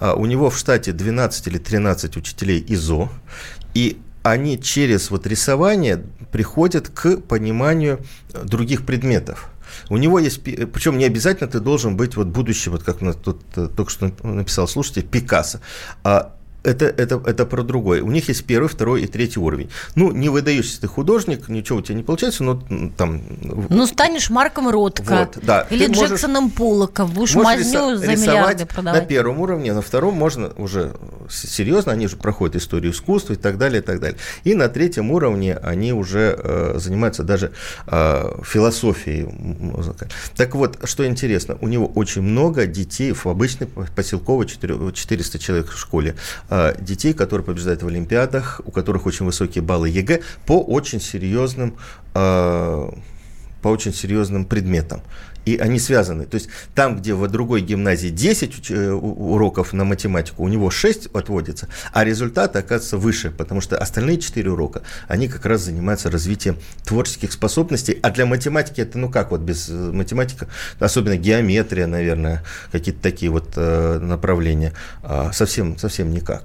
а 0.00 0.14
у 0.14 0.26
него 0.26 0.50
в 0.50 0.58
штате 0.58 0.92
12 0.92 1.46
или 1.48 1.58
13 1.58 2.16
учителей 2.16 2.64
ИЗО, 2.68 3.10
и 3.74 3.98
они 4.22 4.60
через 4.60 5.10
вот 5.10 5.26
рисование 5.26 6.02
приходят 6.32 6.88
к 6.88 7.18
пониманию 7.18 8.00
других 8.44 8.84
предметов. 8.84 9.48
У 9.88 9.96
него 9.96 10.18
есть, 10.18 10.42
причем 10.42 10.98
не 10.98 11.04
обязательно 11.04 11.50
ты 11.50 11.60
должен 11.60 11.96
быть 11.96 12.16
вот 12.16 12.28
будущий, 12.28 12.70
вот 12.70 12.82
как 12.82 13.00
тут 13.22 13.42
э, 13.56 13.68
только 13.68 13.90
что 13.90 14.12
написал 14.22 14.68
слушайте, 14.68 15.02
Пикассо. 15.02 15.60
А 16.04 16.36
это, 16.66 16.86
это, 16.86 17.22
это 17.24 17.46
про 17.46 17.62
другое. 17.62 18.02
У 18.02 18.10
них 18.10 18.28
есть 18.28 18.44
первый, 18.44 18.68
второй 18.68 19.02
и 19.02 19.06
третий 19.06 19.38
уровень. 19.38 19.70
Ну, 19.94 20.10
не 20.10 20.28
выдающийся 20.28 20.80
ты 20.80 20.88
художник, 20.88 21.48
ничего 21.48 21.78
у 21.78 21.82
тебя 21.82 21.94
не 21.94 22.02
получается, 22.02 22.42
но 22.44 22.62
там... 22.96 23.22
Ну, 23.70 23.86
станешь 23.86 24.30
Марком 24.30 24.68
Ротко. 24.68 25.28
Вот, 25.34 25.44
да. 25.44 25.66
Или 25.70 25.86
ты 25.86 25.92
Джексоном 25.92 26.44
можешь, 26.44 26.56
Поллоком, 26.56 27.10
будешь 27.10 27.34
мазню 27.34 27.96
за 27.96 28.16
миллиарды 28.16 28.66
продавать. 28.66 29.02
на 29.02 29.06
первом 29.06 29.40
уровне, 29.40 29.72
на 29.72 29.82
втором 29.82 30.14
можно 30.14 30.52
уже 30.56 30.92
серьезно, 31.30 31.92
они 31.92 32.06
уже 32.06 32.16
проходят 32.16 32.56
историю 32.56 32.92
искусства 32.92 33.34
и 33.34 33.36
так 33.36 33.58
далее, 33.58 33.80
и 33.80 33.84
так 33.84 34.00
далее. 34.00 34.18
И 34.44 34.54
на 34.54 34.68
третьем 34.68 35.10
уровне 35.10 35.56
они 35.56 35.92
уже 35.92 36.38
э, 36.38 36.78
занимаются 36.78 37.22
даже 37.22 37.52
э, 37.86 38.42
философией. 38.44 39.28
Так 40.36 40.54
вот, 40.54 40.78
что 40.84 41.06
интересно, 41.06 41.58
у 41.60 41.68
него 41.68 41.86
очень 41.86 42.22
много 42.22 42.66
детей 42.66 43.12
в 43.12 43.26
обычной 43.26 43.66
поселковой 43.66 44.46
400 44.46 45.38
человек 45.38 45.70
в 45.70 45.78
школе 45.78 46.16
Э, 46.55 46.55
детей, 46.78 47.12
которые 47.12 47.44
побеждают 47.44 47.82
в 47.82 47.86
Олимпиадах, 47.88 48.60
у 48.64 48.70
которых 48.70 49.06
очень 49.06 49.26
высокие 49.26 49.62
баллы 49.62 49.88
ЕГЭ 49.88 50.20
по 50.46 50.62
очень 50.62 51.00
серьезным 51.00 51.76
э, 52.14 52.90
по 53.62 53.68
очень 53.68 53.92
серьезным 53.92 54.44
предметам. 54.44 55.02
И 55.46 55.56
они 55.58 55.78
связаны. 55.78 56.26
То 56.26 56.34
есть 56.34 56.48
там, 56.74 56.96
где 56.96 57.14
в 57.14 57.26
другой 57.28 57.60
гимназии 57.60 58.08
10 58.08 58.70
э, 58.70 58.90
уроков 58.90 59.72
на 59.72 59.84
математику, 59.84 60.42
у 60.42 60.48
него 60.48 60.70
6 60.70 61.06
отводится, 61.14 61.68
а 61.92 62.04
результаты 62.04 62.58
оказываются 62.58 62.98
выше, 62.98 63.30
потому 63.30 63.60
что 63.60 63.78
остальные 63.78 64.18
4 64.18 64.50
урока, 64.50 64.82
они 65.06 65.28
как 65.28 65.46
раз 65.46 65.62
занимаются 65.62 66.10
развитием 66.10 66.58
творческих 66.84 67.30
способностей. 67.30 67.96
А 68.02 68.10
для 68.10 68.26
математики 68.26 68.80
это, 68.80 68.98
ну 68.98 69.08
как, 69.08 69.30
вот 69.30 69.40
без 69.40 69.68
математики, 69.68 70.48
особенно 70.80 71.16
геометрия, 71.16 71.86
наверное, 71.86 72.42
какие-то 72.72 73.00
такие 73.00 73.30
вот 73.30 73.56
направления, 73.56 74.72
а, 75.04 75.30
совсем, 75.32 75.78
совсем 75.78 76.10
никак. 76.10 76.42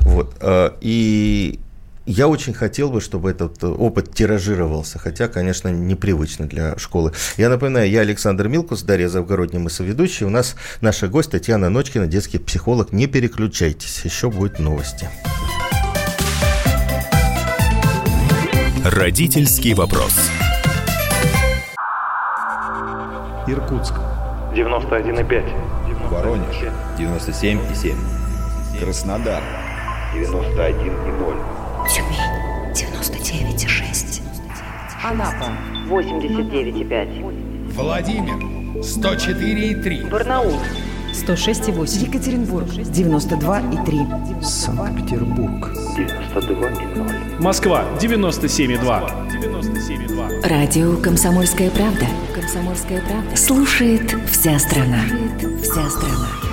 Вот. 0.00 0.36
И 0.80 1.60
я 2.06 2.28
очень 2.28 2.54
хотел 2.54 2.90
бы, 2.90 3.00
чтобы 3.00 3.30
этот 3.30 3.62
опыт 3.64 4.14
тиражировался, 4.14 4.98
хотя, 4.98 5.26
конечно, 5.26 5.68
непривычно 5.68 6.46
для 6.46 6.78
школы. 6.78 7.12
Я 7.36 7.48
напоминаю, 7.48 7.90
я 7.90 8.00
Александр 8.00 8.46
Милкус, 8.46 8.82
Дарья 8.82 9.08
Завгородняя, 9.08 9.60
мы 9.60 9.70
соведущие. 9.70 10.28
У 10.28 10.30
нас 10.30 10.54
наша 10.80 11.08
гость 11.08 11.32
Татьяна 11.32 11.68
Ночкина, 11.68 12.06
детский 12.06 12.38
психолог. 12.38 12.92
Не 12.92 13.08
переключайтесь, 13.08 14.04
еще 14.04 14.30
будут 14.30 14.60
новости. 14.60 15.10
Родительский 18.84 19.74
вопрос. 19.74 20.14
Иркутск. 23.48 23.94
91,5. 24.54 26.08
Воронеж. 26.08 26.56
97,7. 26.98 27.96
Краснодар. 28.80 29.42
91,0. 30.14 31.65
Тюмень 31.88 32.18
99,6. 32.74 34.22
Анапа 35.04 35.52
89,5. 35.88 37.72
Владимир 37.74 38.34
104,3. 38.80 40.10
Барнаул 40.10 40.58
106,8. 41.12 42.06
Екатеринбург 42.08 42.66
92,3. 42.66 44.42
Санкт-Петербург 44.42 45.70
92,0. 45.96 47.40
Москва 47.40 47.84
97,2. 48.00 49.30
97,2. 49.30 50.48
Радио 50.48 50.96
Комсомольская 50.96 51.70
правда. 51.70 52.06
Комсомольская 52.34 53.00
правда. 53.00 53.36
Слушает 53.36 54.14
вся 54.30 54.58
страна. 54.58 55.02
Слушает 55.08 55.62
вся 55.62 55.88
страна. 55.90 56.45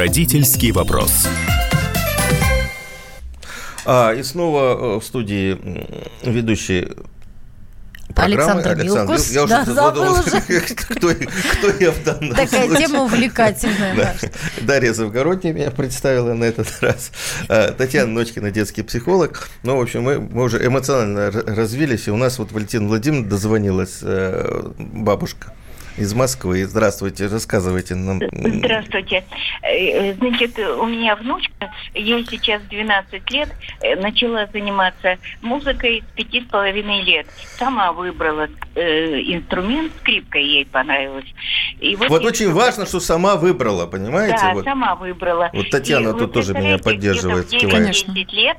Родительский 0.00 0.72
вопрос. 0.72 1.28
А, 3.84 4.14
и 4.14 4.22
снова 4.22 4.94
э, 4.94 4.98
в 4.98 5.04
студии 5.04 5.60
ведущий 6.22 6.88
Александр 8.16 8.82
Милкус. 8.82 9.30
Я 9.30 9.44
да, 9.44 9.60
уже 9.62 9.74
забыл 9.74 10.12
уже. 10.12 10.40
Кто, 10.62 11.10
кто 11.10 11.68
я 11.78 11.90
в 11.90 12.02
данном 12.02 12.30
Такая 12.30 12.66
случае. 12.66 12.86
тема 12.86 13.02
увлекательная. 13.02 13.94
Да. 13.94 14.14
Дарья 14.62 14.94
Завгородняя 14.94 15.52
меня 15.52 15.70
представила 15.70 16.32
на 16.32 16.44
этот 16.44 16.68
раз. 16.80 17.12
А, 17.50 17.70
Татьяна 17.72 18.10
Ночкина, 18.10 18.50
детский 18.50 18.82
психолог. 18.82 19.50
Ну, 19.64 19.76
в 19.76 19.82
общем, 19.82 20.04
мы, 20.04 20.18
мы 20.18 20.44
уже 20.44 20.64
эмоционально 20.66 21.30
развились, 21.30 22.08
и 22.08 22.10
у 22.10 22.16
нас 22.16 22.38
вот 22.38 22.52
Валентина 22.52 22.88
Владимировна 22.88 23.28
дозвонилась, 23.28 23.98
э, 24.00 24.70
бабушка 24.78 25.52
из 25.96 26.14
Москвы. 26.14 26.64
Здравствуйте, 26.64 27.26
рассказывайте 27.26 27.94
нам. 27.94 28.20
Здравствуйте. 28.32 29.24
Э, 29.62 30.14
значит, 30.14 30.58
у 30.58 30.86
меня 30.86 31.16
внучка, 31.16 31.72
ей 31.94 32.24
сейчас 32.30 32.62
12 32.70 33.30
лет, 33.30 33.48
э, 33.80 33.96
начала 33.96 34.46
заниматься 34.52 35.18
музыкой 35.42 36.02
с 36.12 36.16
пяти 36.16 36.42
с 36.42 36.44
половиной 36.44 37.02
лет. 37.02 37.26
Сама 37.58 37.92
выбрала 37.92 38.48
э, 38.74 39.20
инструмент, 39.20 39.92
скрипка 40.00 40.38
ей 40.38 40.64
понравилась. 40.64 41.26
И 41.80 41.96
вот 41.96 42.08
вот 42.08 42.24
очень 42.24 42.52
важно, 42.52 42.86
что 42.86 43.00
сама 43.00 43.36
выбрала, 43.36 43.86
понимаете? 43.86 44.38
Да, 44.40 44.54
вот. 44.54 44.64
сама 44.64 44.94
выбрала. 44.94 45.50
Вот 45.52 45.70
Татьяна 45.70 46.10
и, 46.10 46.18
тут 46.18 46.32
тоже 46.32 46.54
меня 46.54 46.78
поддерживает. 46.78 47.50
Конечно. 47.50 48.14
10 48.14 48.32
лет, 48.32 48.56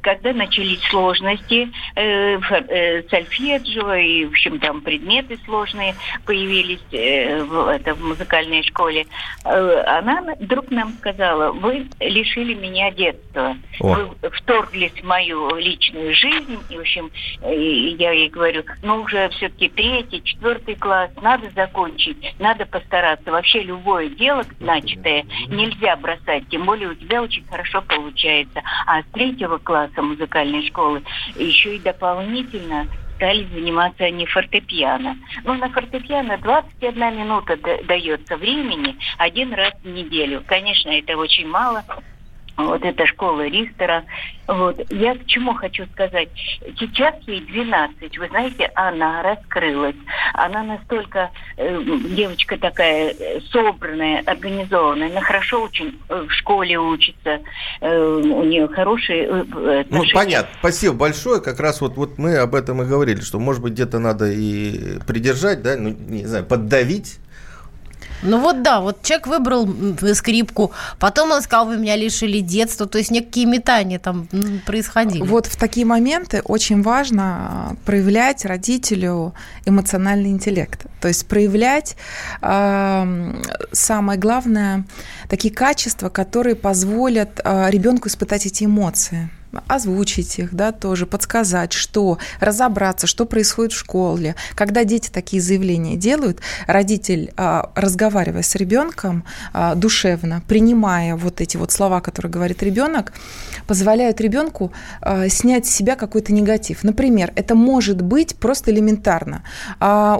когда 0.00 0.32
начались 0.32 0.80
сложности, 0.90 1.70
э, 1.96 2.38
э, 2.38 3.02
сольфеджио 3.08 3.94
и, 3.94 4.24
в 4.26 4.30
общем, 4.30 4.58
там 4.58 4.80
предметы 4.80 5.38
сложные 5.44 5.94
появились, 6.24 6.63
учились 6.64 6.80
э, 6.92 7.42
в, 7.42 7.68
это, 7.68 7.94
в 7.94 8.02
музыкальной 8.02 8.62
школе, 8.62 9.06
э, 9.44 9.82
она 9.86 10.34
вдруг 10.40 10.70
нам 10.70 10.92
сказала, 10.98 11.52
вы 11.52 11.86
лишили 12.00 12.54
меня 12.54 12.90
детства. 12.90 13.56
О. 13.80 13.94
Вы 13.94 14.30
вторглись 14.30 14.92
в 14.92 15.04
мою 15.04 15.54
личную 15.56 16.14
жизнь. 16.14 16.58
И, 16.70 16.76
в 16.76 16.80
общем, 16.80 17.10
и 17.48 17.96
я 17.98 18.12
ей 18.12 18.28
говорю, 18.28 18.64
ну 18.82 19.02
уже 19.02 19.28
все-таки 19.30 19.68
третий, 19.68 20.22
четвертый 20.22 20.76
класс, 20.76 21.10
надо 21.20 21.50
закончить, 21.54 22.34
надо 22.38 22.66
постараться. 22.66 23.30
Вообще 23.30 23.62
любое 23.62 24.08
дело 24.08 24.44
начатое 24.60 25.24
нельзя 25.48 25.96
бросать, 25.96 26.48
тем 26.48 26.64
более 26.64 26.88
у 26.88 26.94
тебя 26.94 27.22
очень 27.22 27.44
хорошо 27.46 27.82
получается. 27.82 28.62
А 28.86 29.02
с 29.02 29.06
третьего 29.12 29.58
класса 29.58 30.02
музыкальной 30.02 30.66
школы 30.66 31.02
еще 31.36 31.76
и 31.76 31.78
дополнительно 31.78 32.86
стали 33.16 33.44
заниматься 33.52 34.04
они 34.04 34.26
фортепиано. 34.26 35.16
Ну, 35.44 35.54
на 35.54 35.68
фортепиано 35.70 36.38
21 36.38 37.18
минута 37.18 37.56
дается 37.84 38.36
времени 38.36 38.96
один 39.18 39.52
раз 39.54 39.72
в 39.82 39.88
неделю. 39.88 40.42
Конечно, 40.46 40.90
это 40.90 41.16
очень 41.16 41.48
мало, 41.48 41.84
вот 42.56 42.84
эта 42.84 43.06
школа 43.06 43.46
Ристера. 43.46 44.04
Вот. 44.46 44.80
Я 44.90 45.14
к 45.14 45.26
чему 45.26 45.54
хочу 45.54 45.86
сказать. 45.86 46.28
Сейчас 46.78 47.14
ей 47.26 47.40
12. 47.40 48.18
Вы 48.18 48.28
знаете, 48.28 48.70
она 48.74 49.22
раскрылась. 49.22 49.96
Она 50.34 50.62
настолько, 50.62 51.30
э, 51.56 51.82
девочка 52.10 52.58
такая 52.58 53.14
э, 53.18 53.40
собранная, 53.50 54.22
организованная. 54.26 55.10
Она 55.10 55.20
хорошо 55.20 55.62
очень 55.62 55.98
э, 56.08 56.26
в 56.28 56.30
школе 56.30 56.78
учится. 56.78 57.40
Э, 57.80 58.04
у 58.04 58.44
нее 58.44 58.68
хорошие 58.68 59.24
э, 59.24 59.40
отношения. 59.80 59.88
Ну, 59.90 60.04
понятно. 60.12 60.56
Спасибо 60.58 60.94
большое. 60.94 61.40
Как 61.40 61.58
раз 61.58 61.80
вот, 61.80 61.96
вот 61.96 62.18
мы 62.18 62.36
об 62.36 62.54
этом 62.54 62.82
и 62.82 62.84
говорили, 62.84 63.20
что, 63.20 63.38
может 63.38 63.62
быть, 63.62 63.72
где-то 63.72 63.98
надо 63.98 64.30
и 64.30 64.98
придержать, 65.06 65.62
да, 65.62 65.76
ну, 65.76 65.88
не 65.88 66.26
знаю, 66.26 66.44
поддавить 66.44 67.18
ну 68.22 68.40
вот 68.40 68.62
да, 68.62 68.80
вот 68.80 69.02
человек 69.02 69.26
выбрал 69.26 69.68
скрипку, 70.14 70.72
потом 70.98 71.30
он 71.32 71.42
сказал, 71.42 71.66
вы 71.66 71.76
меня 71.76 71.96
лишили 71.96 72.40
детства, 72.40 72.86
то 72.86 72.98
есть 72.98 73.10
некие 73.10 73.46
метания 73.46 73.98
там 73.98 74.28
происходили. 74.66 75.22
Вот 75.22 75.46
в 75.46 75.56
такие 75.56 75.86
моменты 75.86 76.40
очень 76.44 76.82
важно 76.82 77.22
а, 77.24 77.76
проявлять 77.84 78.44
родителю 78.44 79.34
эмоциональный 79.66 80.30
интеллект, 80.30 80.86
то 81.00 81.08
есть 81.08 81.26
проявлять 81.26 81.96
э, 82.40 83.34
самое 83.72 84.18
главное 84.18 84.84
такие 85.28 85.52
качества, 85.52 86.08
которые 86.08 86.56
позволят 86.56 87.40
э, 87.44 87.70
ребенку 87.70 88.08
испытать 88.08 88.46
эти 88.46 88.64
эмоции 88.64 89.30
озвучить 89.66 90.38
их, 90.38 90.54
да, 90.54 90.72
тоже 90.72 91.06
подсказать, 91.06 91.72
что, 91.72 92.18
разобраться, 92.40 93.06
что 93.06 93.24
происходит 93.26 93.72
в 93.72 93.78
школе. 93.78 94.34
Когда 94.54 94.84
дети 94.84 95.10
такие 95.10 95.40
заявления 95.42 95.96
делают, 95.96 96.40
родитель, 96.66 97.32
а, 97.36 97.70
разговаривая 97.74 98.42
с 98.42 98.54
ребенком 98.54 99.24
а, 99.52 99.74
душевно, 99.74 100.42
принимая 100.48 101.16
вот 101.16 101.40
эти 101.40 101.56
вот 101.56 101.72
слова, 101.72 102.00
которые 102.00 102.30
говорит 102.32 102.62
ребенок, 102.62 103.12
позволяют 103.66 104.20
ребенку 104.20 104.72
а, 105.00 105.28
снять 105.28 105.66
с 105.66 105.70
себя 105.70 105.96
какой-то 105.96 106.32
негатив. 106.32 106.84
Например, 106.84 107.32
это 107.36 107.54
может 107.54 108.02
быть 108.02 108.36
просто 108.36 108.70
элементарно. 108.70 109.42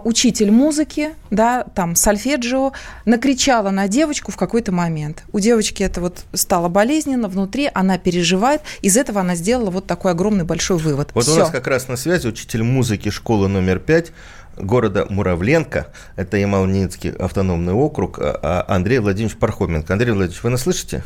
Учитель 0.05 0.51
музыки, 0.51 1.15
да, 1.31 1.65
там, 1.75 1.97
сольфеджио, 1.97 2.73
накричала 3.05 3.71
на 3.71 3.89
девочку 3.89 4.33
в 4.33 4.37
какой-то 4.37 4.73
момент. 4.73 5.25
У 5.33 5.41
девочки 5.41 5.83
это 5.83 6.01
вот 6.01 6.25
стало 6.33 6.69
болезненно 6.69 7.29
внутри, 7.29 7.71
она 7.73 7.99
переживает, 7.99 8.63
из 8.83 8.97
этого 8.97 9.23
она 9.25 9.35
сделала 9.35 9.71
вот 9.71 9.87
такой 9.87 10.13
огромный 10.13 10.45
большой 10.45 10.79
вывод. 10.79 11.11
Вот 11.15 11.25
Всё. 11.25 11.35
у 11.35 11.39
нас 11.39 11.51
как 11.51 11.67
раз 11.67 11.89
на 11.89 11.97
связи 11.97 12.29
учитель 12.29 12.63
музыки 12.63 13.11
школы 13.11 13.49
номер 13.49 13.79
пять 13.79 14.13
города 14.57 15.07
Муравленко, 15.09 15.89
это 16.17 16.37
Ямал-Ненецкий 16.37 17.11
автономный 17.11 17.73
округ, 17.73 18.19
а, 18.21 18.65
а 18.69 18.75
Андрей 18.75 19.01
Владимирович 19.01 19.37
Пархоменко. 19.37 19.93
Андрей 19.93 20.13
Владимирович, 20.13 20.43
вы 20.43 20.51
нас 20.51 20.63
слышите? 20.63 21.03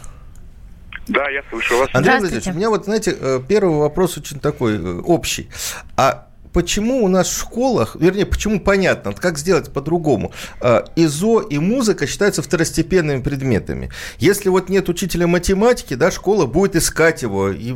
Да, 1.07 1.29
я 1.31 1.43
слышу 1.49 1.79
вас. 1.79 1.89
Андрей 1.95 2.19
Владимирович, 2.19 2.47
у 2.49 2.53
меня 2.53 2.69
вот, 2.69 2.85
знаете, 2.85 3.17
э, 3.19 3.41
первый 3.47 3.79
вопрос 3.79 4.19
очень 4.19 4.39
такой 4.39 4.77
э, 4.77 5.01
общий. 5.01 5.49
А 5.97 6.28
почему 6.53 7.05
у 7.05 7.09
нас 7.09 7.29
в 7.29 7.39
школах, 7.39 7.97
вернее, 7.99 8.27
почему 8.27 8.61
понятно, 8.61 9.13
как 9.13 9.39
сделать 9.39 9.73
по-другому, 9.73 10.33
а, 10.61 10.85
ИЗО 10.97 11.41
и 11.41 11.59
музыка 11.59 12.07
считаются 12.07 12.43
второстепенными 12.43 13.23
предметами. 13.23 13.91
Если 14.19 14.49
вот 14.49 14.69
нет 14.69 14.89
учителя 14.89 15.27
математики, 15.27 15.95
да, 15.95 16.11
школа 16.11 16.47
будет 16.47 16.77
искать 16.77 17.23
его 17.23 17.51
и 17.51 17.75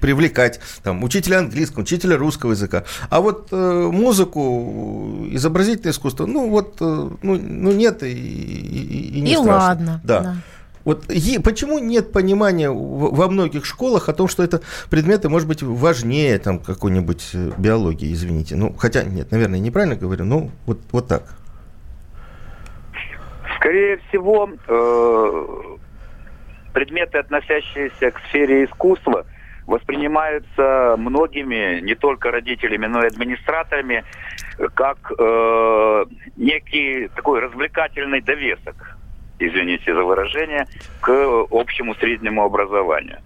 привлекать, 0.00 0.60
там, 0.82 1.02
учителя 1.04 1.38
английского, 1.38 1.82
учителя 1.82 2.16
русского 2.16 2.52
языка. 2.52 2.84
А 3.10 3.20
вот 3.20 3.48
э, 3.50 3.90
музыку, 3.92 5.26
изобразительное 5.30 5.92
искусство, 5.92 6.26
ну 6.26 6.48
вот, 6.48 6.76
э, 6.80 7.10
ну, 7.22 7.36
ну 7.36 7.72
нет 7.72 8.02
и, 8.02 8.12
и, 8.12 9.18
и 9.18 9.20
не 9.20 9.32
и 9.32 9.34
страшно. 9.34 9.52
ладно. 9.52 10.00
Да. 10.04 10.20
да. 10.20 10.36
Вот 10.88 11.04
почему 11.44 11.78
нет 11.78 12.12
понимания 12.12 12.70
во 12.70 13.28
многих 13.28 13.66
школах 13.66 14.08
о 14.08 14.14
том, 14.14 14.26
что 14.26 14.42
это 14.42 14.62
предметы, 14.88 15.28
может 15.28 15.46
быть, 15.46 15.62
важнее 15.62 16.38
там 16.38 16.58
какой-нибудь 16.58 17.30
э, 17.34 17.50
биологии, 17.58 18.10
извините. 18.10 18.56
Ну, 18.56 18.72
хотя, 18.72 19.02
нет, 19.02 19.30
наверное, 19.30 19.58
неправильно 19.58 19.96
говорю, 19.96 20.24
но 20.24 20.48
вот, 20.64 20.78
вот 20.92 21.06
так. 21.06 21.24
Скорее 23.56 23.98
всего, 24.08 24.48
э, 24.66 25.76
предметы, 26.72 27.18
относящиеся 27.18 28.10
к 28.10 28.18
сфере 28.30 28.64
искусства, 28.64 29.26
воспринимаются 29.66 30.94
многими, 30.96 31.80
не 31.80 31.96
только 31.96 32.30
родителями, 32.30 32.86
но 32.86 33.04
и 33.04 33.08
администраторами, 33.08 34.04
как 34.72 35.12
э, 35.18 36.04
некий 36.38 37.08
такой 37.08 37.40
развлекательный 37.40 38.22
довесок 38.22 38.97
извините 39.38 39.94
за 39.94 40.02
выражение, 40.02 40.66
к 41.00 41.10
общему 41.50 41.94
среднему 41.94 42.44
образованию. 42.44 43.18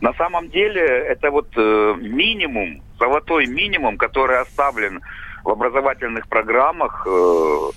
На 0.00 0.12
самом 0.14 0.50
деле 0.50 0.82
это 0.82 1.30
вот 1.30 1.48
э, 1.56 1.94
минимум, 1.98 2.82
золотой 2.98 3.46
минимум, 3.46 3.96
который 3.96 4.38
оставлен 4.38 5.00
в 5.44 5.48
образовательных 5.48 6.28
программах, 6.28 7.06
э, 7.08 7.70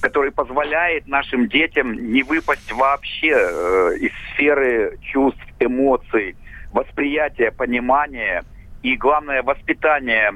который 0.00 0.32
позволяет 0.32 1.06
нашим 1.06 1.48
детям 1.48 2.12
не 2.12 2.22
выпасть 2.22 2.70
вообще 2.72 3.32
э, 3.32 3.96
из 4.00 4.12
сферы 4.32 4.98
чувств, 5.00 5.40
эмоций, 5.60 6.36
восприятия, 6.72 7.52
понимания 7.52 8.44
и, 8.82 8.94
главное, 8.96 9.42
воспитания 9.42 10.32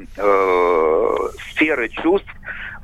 сферы 1.53 1.89
чувств 1.91 2.33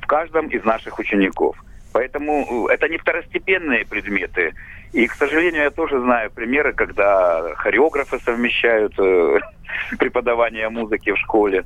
в 0.00 0.06
каждом 0.06 0.48
из 0.48 0.62
наших 0.64 0.98
учеников. 0.98 1.56
Поэтому 1.98 2.68
э, 2.68 2.74
это 2.74 2.88
не 2.88 2.96
второстепенные 2.96 3.84
предметы. 3.84 4.54
И, 4.92 5.08
к 5.08 5.14
сожалению, 5.14 5.64
я 5.64 5.70
тоже 5.70 5.98
знаю 5.98 6.30
примеры, 6.30 6.72
когда 6.72 7.56
хореографы 7.56 8.20
совмещают 8.20 8.94
э, 9.00 9.40
преподавание 9.98 10.68
музыки 10.68 11.10
в 11.10 11.18
школе. 11.18 11.64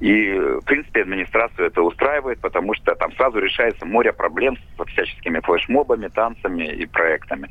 И, 0.00 0.32
в 0.32 0.64
принципе, 0.64 1.02
администрацию 1.02 1.66
это 1.66 1.82
устраивает, 1.82 2.38
потому 2.40 2.72
что 2.74 2.94
там 2.94 3.12
сразу 3.16 3.38
решается 3.38 3.84
море 3.84 4.12
проблем 4.12 4.56
со 4.76 4.84
всяческими 4.84 5.40
флешмобами, 5.40 6.06
танцами 6.08 6.64
и 6.64 6.86
проектами. 6.86 7.48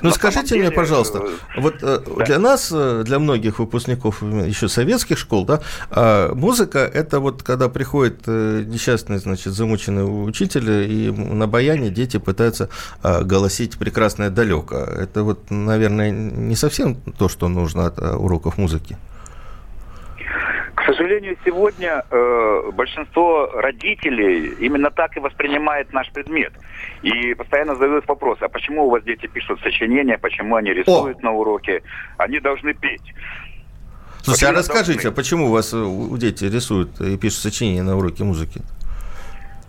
Ну, 0.00 0.10
скажите 0.10 0.50
деле, 0.50 0.68
мне, 0.68 0.70
пожалуйста, 0.70 1.18
э, 1.18 1.60
вот 1.60 1.82
э, 1.82 1.98
да. 2.16 2.24
для 2.24 2.38
нас, 2.38 2.70
э, 2.72 3.02
для 3.04 3.18
многих 3.18 3.58
выпускников 3.58 4.22
еще 4.22 4.68
советских 4.68 5.18
школ, 5.18 5.44
да, 5.44 5.60
а 5.90 6.32
музыка– 6.34 6.78
это 6.94 7.18
вот 7.18 7.42
когда 7.42 7.68
приходит 7.68 8.26
несчастный, 8.26 9.18
значит, 9.18 9.52
замученный 9.52 10.04
учитель, 10.04 10.70
и 10.70 11.10
на 11.10 11.48
баяне 11.48 11.90
дети 11.90 12.18
пытаются 12.18 12.70
а, 13.02 13.22
голосить 13.22 13.78
прекрасное 13.78 14.30
далеко. 14.30 14.76
Это 14.76 15.24
вот, 15.24 15.50
наверное, 15.50 16.10
не 16.10 16.54
совсем 16.54 16.94
то, 17.18 17.28
что 17.28 17.48
нужно 17.48 17.86
от 17.86 17.98
уроков 17.98 18.58
музыки 18.58 18.96
К 20.84 20.88
сожалению, 20.88 21.38
сегодня 21.46 22.04
э, 22.10 22.70
большинство 22.74 23.50
родителей 23.54 24.48
именно 24.60 24.90
так 24.90 25.16
и 25.16 25.20
воспринимает 25.20 25.90
наш 25.94 26.10
предмет. 26.12 26.52
И 27.02 27.32
постоянно 27.32 27.74
задают 27.74 28.06
вопрос, 28.06 28.36
а 28.42 28.50
почему 28.50 28.84
у 28.84 28.90
вас 28.90 29.02
дети 29.02 29.26
пишут 29.26 29.60
сочинения, 29.62 30.18
почему 30.18 30.56
они 30.56 30.74
рисуют 30.74 31.18
О! 31.20 31.22
на 31.22 31.32
уроке? 31.32 31.82
Они 32.18 32.38
должны 32.38 32.74
петь. 32.74 33.14
Слушайте, 34.20 34.48
а 34.48 34.52
расскажите, 34.52 34.92
должны... 34.92 35.08
а 35.08 35.12
почему 35.12 35.46
у 35.46 35.52
вас 35.52 35.72
э, 35.72 35.78
у 35.78 36.14
дети 36.18 36.44
рисуют 36.44 37.00
и 37.00 37.16
пишут 37.16 37.38
сочинения 37.40 37.82
на 37.82 37.96
уроке 37.96 38.22
музыки? 38.22 38.60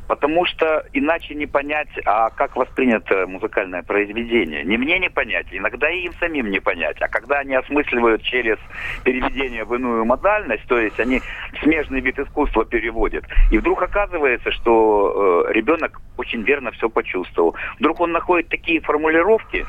Потому 0.08 0.46
что 0.46 0.86
иначе 0.94 1.36
не 1.36 1.46
понять, 1.48 1.90
а 2.06 2.30
как 2.30 2.56
воспринято 2.56 3.26
музыкальное 3.28 3.84
произведение. 3.84 4.64
Не 4.64 4.78
мне 4.78 5.00
не 5.00 5.10
понять, 5.10 5.48
иногда 5.52 5.90
и 5.90 6.02
им 6.06 6.14
самим 6.20 6.52
не 6.52 6.60
понять. 6.60 7.02
А 7.02 7.08
когда 7.08 7.40
они 7.40 7.56
осмысливают 7.56 8.22
через 8.22 8.58
переведение 9.04 9.64
в 9.64 9.74
иную 9.74 10.06
модальность, 10.06 10.68
то 10.68 10.78
есть 10.78 11.00
они 11.00 11.22
смежный 11.62 12.02
вид 12.02 12.20
искусства 12.20 12.66
переводят, 12.66 13.26
и 13.52 13.58
вдруг 13.58 13.82
оказывается, 13.82 14.52
что 14.52 15.46
э, 15.48 15.54
ребенок 15.54 16.02
очень 16.18 16.44
верно 16.44 16.72
все 16.72 16.90
почувствовал. 16.90 17.56
Вдруг 17.80 18.00
он 18.00 18.12
находит 18.12 18.50
такие 18.50 18.82
формулировки, 18.82 19.66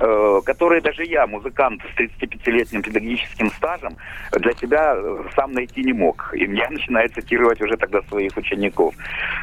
которые 0.00 0.80
даже 0.80 1.04
я, 1.04 1.26
музыкант 1.26 1.82
с 1.82 2.00
35-летним 2.00 2.82
педагогическим 2.82 3.50
стажем, 3.50 3.96
для 4.32 4.52
себя 4.52 4.94
э, 4.96 5.24
сам 5.36 5.52
найти 5.52 5.82
не 5.82 5.92
мог. 5.92 6.32
И 6.34 6.46
мне 6.46 6.66
начинает 6.70 7.12
цитировать 7.14 7.60
уже 7.60 7.76
тогда 7.76 8.00
своих 8.02 8.36
учеников. 8.36 8.94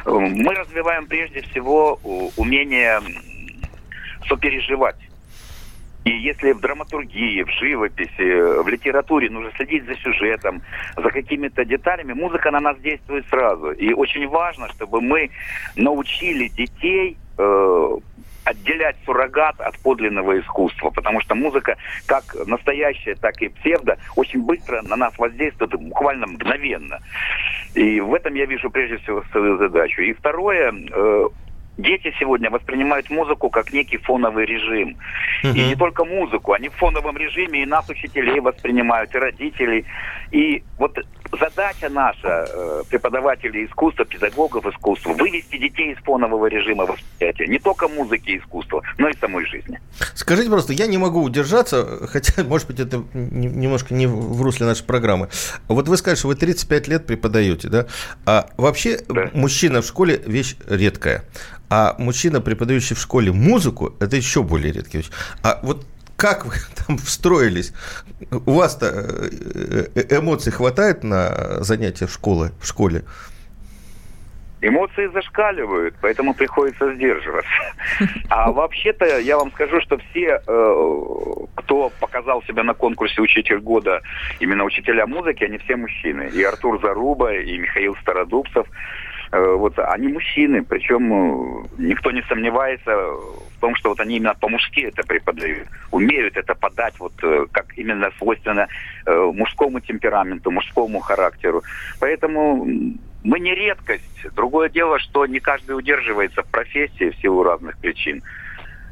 Э, 0.04 0.10
мы 0.10 0.54
развиваем 0.54 1.06
прежде 1.06 1.42
всего 1.42 2.00
умение 2.36 3.00
сопереживать. 4.28 4.96
И 6.04 6.10
если 6.10 6.52
в 6.52 6.60
драматургии, 6.60 7.42
в 7.42 7.50
живописи, 7.50 8.62
в 8.62 8.68
литературе 8.68 9.28
нужно 9.30 9.52
следить 9.56 9.84
за 9.84 9.94
сюжетом, 9.96 10.62
за 10.96 11.10
какими-то 11.10 11.64
деталями, 11.64 12.14
музыка 12.14 12.50
на 12.50 12.60
нас 12.60 12.78
действует 12.78 13.26
сразу. 13.28 13.72
И 13.72 13.92
очень 13.92 14.26
важно, 14.26 14.68
чтобы 14.68 15.00
мы 15.00 15.30
научили 15.76 16.48
детей 16.48 17.16
э, 17.36 17.98
отделять 18.48 18.96
суррогат 19.04 19.60
от 19.60 19.78
подлинного 19.78 20.40
искусства, 20.40 20.90
потому 20.90 21.20
что 21.20 21.34
музыка, 21.34 21.76
как 22.06 22.24
настоящая, 22.46 23.14
так 23.14 23.40
и 23.42 23.48
псевдо, 23.48 23.98
очень 24.16 24.42
быстро 24.42 24.82
на 24.82 24.96
нас 24.96 25.16
воздействует, 25.18 25.72
буквально 25.72 26.26
мгновенно. 26.26 26.98
И 27.74 28.00
в 28.00 28.14
этом 28.14 28.34
я 28.34 28.46
вижу 28.46 28.70
прежде 28.70 28.96
всего 28.98 29.22
свою 29.30 29.58
задачу. 29.58 30.00
И 30.02 30.14
второе, 30.14 30.72
э, 30.72 31.28
дети 31.76 32.14
сегодня 32.18 32.50
воспринимают 32.50 33.10
музыку 33.10 33.50
как 33.50 33.72
некий 33.72 33.98
фоновый 33.98 34.46
режим. 34.46 34.96
Uh-huh. 35.44 35.54
И 35.54 35.64
не 35.64 35.76
только 35.76 36.04
музыку, 36.04 36.52
они 36.52 36.68
в 36.68 36.74
фоновом 36.74 37.16
режиме 37.16 37.62
и 37.62 37.66
нас, 37.66 37.88
учителей, 37.88 38.40
воспринимают, 38.40 39.14
и 39.14 39.18
родителей. 39.18 39.84
И 40.30 40.62
вот 40.78 40.96
задача 41.38 41.88
наша, 41.88 42.46
э, 42.48 42.82
преподавателей 42.88 43.66
искусства, 43.66 44.04
педагогов 44.04 44.66
искусства, 44.66 45.12
вывести 45.12 45.58
детей 45.58 45.92
из 45.92 45.98
фонового 45.98 46.46
режима 46.46 46.86
восприятия. 46.86 47.46
Не 47.46 47.58
только 47.58 47.88
музыки 47.88 48.30
и 48.30 48.38
искусства, 48.38 48.82
но 48.98 49.08
и 49.08 49.16
самой 49.16 49.46
жизни. 49.46 49.80
Скажите 50.14 50.50
просто, 50.50 50.72
я 50.72 50.86
не 50.86 50.98
могу 50.98 51.22
удержаться, 51.22 52.06
хотя, 52.06 52.44
может 52.48 52.66
быть, 52.66 52.80
это 52.80 53.02
немножко 53.14 53.94
не 53.94 54.06
в 54.06 54.42
русле 54.42 54.66
нашей 54.66 54.84
программы. 54.84 55.28
Вот 55.68 55.88
вы 55.88 55.96
сказали, 55.96 56.18
что 56.18 56.28
вы 56.28 56.34
35 56.34 56.88
лет 56.88 57.06
преподаете, 57.06 57.68
да? 57.68 57.86
А 58.26 58.48
вообще 58.56 59.00
да. 59.08 59.30
мужчина 59.34 59.82
в 59.82 59.86
школе 59.86 60.20
вещь 60.26 60.56
редкая. 60.66 61.24
А 61.70 61.94
мужчина, 61.98 62.40
преподающий 62.40 62.96
в 62.96 63.00
школе 63.00 63.30
музыку, 63.30 63.94
это 64.00 64.16
еще 64.16 64.42
более 64.42 64.72
редкая 64.72 65.02
вещь. 65.02 65.10
А 65.42 65.60
вот 65.62 65.86
как 66.18 66.44
вы 66.44 66.54
там 66.86 66.98
встроились? 66.98 67.72
У 68.30 68.52
вас-то 68.52 68.86
э, 68.86 69.86
э, 69.94 70.18
эмоций 70.18 70.52
хватает 70.52 71.04
на 71.04 71.62
занятия 71.62 72.06
в 72.06 72.12
школе? 72.12 72.50
В 72.60 72.66
школе? 72.66 73.04
Эмоции 74.60 75.06
зашкаливают, 75.12 75.94
поэтому 76.00 76.34
приходится 76.34 76.92
сдерживаться. 76.94 77.50
А 78.28 78.50
вообще-то 78.50 79.20
я 79.20 79.38
вам 79.38 79.52
скажу, 79.52 79.80
что 79.80 79.98
все, 80.10 80.42
э, 80.44 81.46
кто 81.54 81.92
показал 82.00 82.42
себя 82.42 82.64
на 82.64 82.74
конкурсе 82.74 83.22
«Учитель 83.22 83.60
года», 83.60 84.02
именно 84.40 84.64
учителя 84.64 85.06
музыки, 85.06 85.44
они 85.44 85.58
все 85.58 85.76
мужчины. 85.76 86.30
И 86.34 86.42
Артур 86.42 86.80
Заруба, 86.82 87.32
и 87.34 87.56
Михаил 87.56 87.96
Стародубцев– 88.02 88.66
Э, 88.76 89.07
вот 89.36 89.78
они 89.78 90.08
мужчины, 90.08 90.62
причем 90.62 91.12
э, 91.12 91.66
никто 91.78 92.10
не 92.10 92.22
сомневается 92.22 92.94
в 92.96 93.60
том, 93.60 93.74
что 93.76 93.90
вот 93.90 94.00
они 94.00 94.16
именно 94.16 94.34
по-мужски 94.34 94.80
это 94.80 95.02
преподают, 95.06 95.68
умеют 95.90 96.36
это 96.36 96.54
подать 96.54 96.94
вот 96.98 97.12
э, 97.22 97.46
как 97.52 97.76
именно 97.76 98.10
свойственно 98.18 98.68
мужскому 99.06 99.80
темпераменту, 99.80 100.50
мужскому 100.50 101.00
характеру. 101.00 101.62
Поэтому 101.98 102.66
мы 103.24 103.40
не 103.40 103.54
редкость. 103.54 104.26
Другое 104.34 104.68
дело, 104.68 104.98
что 104.98 105.26
не 105.26 105.40
каждый 105.40 105.72
удерживается 105.72 106.42
в 106.42 106.46
профессии 106.46 107.10
в 107.10 107.16
силу 107.16 107.42
разных 107.42 107.76
причин. 107.78 108.22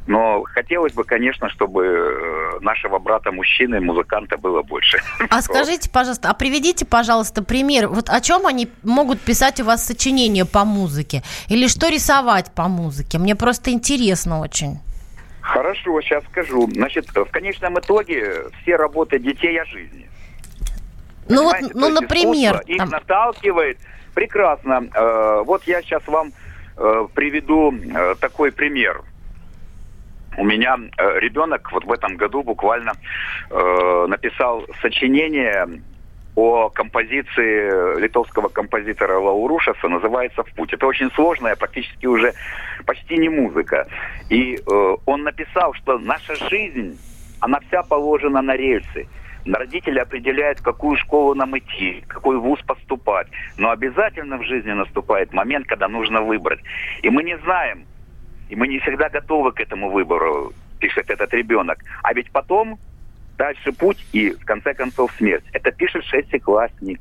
Но 0.06 0.44
хотелось 0.44 0.92
бы, 0.92 1.02
конечно, 1.02 1.48
чтобы 1.50 1.84
э, 1.84 2.58
нашего 2.60 2.98
брата-мужчины, 2.98 3.80
музыканта 3.80 4.38
было 4.38 4.62
больше. 4.62 4.98
А 5.30 5.42
скажите, 5.42 5.90
пожалуйста, 5.90 6.30
а 6.30 6.34
приведите, 6.34 6.86
пожалуйста, 6.86 7.42
пример. 7.42 7.88
Вот 7.88 8.08
о 8.08 8.20
чем 8.20 8.46
они 8.46 8.68
могут 8.84 9.20
писать 9.20 9.60
у 9.60 9.64
вас 9.64 9.84
сочинения 9.84 10.44
по 10.44 10.64
музыке? 10.64 11.22
Или 11.48 11.66
что 11.66 11.88
рисовать 11.88 12.52
по 12.54 12.68
музыке? 12.68 13.18
Мне 13.18 13.34
просто 13.34 13.72
интересно 13.72 14.38
очень. 14.40 14.78
Хорошо, 15.40 16.00
сейчас 16.02 16.22
скажу. 16.30 16.68
Значит, 16.72 17.08
в 17.08 17.26
конечном 17.26 17.78
итоге 17.80 18.44
все 18.62 18.76
работы 18.76 19.18
детей 19.18 19.60
о 19.60 19.64
жизни. 19.64 20.08
Ну 21.28 21.42
вот, 21.42 21.56
ну, 21.74 21.88
например. 21.88 22.62
Их 22.66 22.78
там... 22.78 22.90
наталкивает. 22.90 23.78
Прекрасно. 24.14 24.88
Э, 24.94 25.42
вот 25.44 25.64
я 25.64 25.82
сейчас 25.82 26.06
вам 26.06 26.32
э, 26.76 27.08
приведу 27.12 27.74
такой 28.20 28.52
пример 28.52 29.02
у 30.36 30.44
меня 30.44 30.76
э, 30.76 31.18
ребенок 31.20 31.70
вот 31.72 31.84
в 31.84 31.92
этом 31.92 32.16
году 32.16 32.42
буквально 32.42 32.92
э, 33.50 34.06
написал 34.08 34.64
сочинение 34.82 35.66
о 36.34 36.68
композиции 36.68 37.98
литовского 37.98 38.48
композитора 38.48 39.18
Лаурушаса, 39.18 39.88
называется 39.88 40.42
«В 40.42 40.52
путь». 40.54 40.72
Это 40.74 40.86
очень 40.86 41.10
сложная, 41.12 41.56
практически 41.56 42.04
уже 42.06 42.34
почти 42.84 43.16
не 43.16 43.30
музыка. 43.30 43.86
И 44.28 44.56
э, 44.56 44.96
он 45.06 45.22
написал, 45.22 45.72
что 45.74 45.98
наша 45.98 46.34
жизнь, 46.50 46.98
она 47.40 47.58
вся 47.60 47.82
положена 47.82 48.42
на 48.42 48.54
рельсы. 48.54 49.08
Родители 49.46 49.98
определяют, 49.98 50.60
какую 50.60 50.96
школу 50.96 51.34
нам 51.34 51.56
идти, 51.56 52.04
какой 52.06 52.36
вуз 52.36 52.60
поступать. 52.66 53.28
Но 53.56 53.70
обязательно 53.70 54.36
в 54.36 54.44
жизни 54.44 54.72
наступает 54.72 55.32
момент, 55.32 55.66
когда 55.66 55.88
нужно 55.88 56.20
выбрать. 56.20 56.60
И 57.00 57.08
мы 57.08 57.22
не 57.22 57.38
знаем, 57.38 57.86
и 58.48 58.56
мы 58.56 58.68
не 58.68 58.78
всегда 58.80 59.08
готовы 59.08 59.52
к 59.52 59.60
этому 59.60 59.90
выбору, 59.90 60.52
пишет 60.78 61.10
этот 61.10 61.32
ребенок. 61.34 61.78
А 62.02 62.12
ведь 62.14 62.30
потом 62.30 62.78
дальше 63.36 63.72
путь 63.72 64.04
и, 64.12 64.30
в 64.30 64.44
конце 64.44 64.74
концов, 64.74 65.12
смерть. 65.18 65.44
Это 65.52 65.70
пишет 65.70 66.04
шестиклассник. 66.04 67.00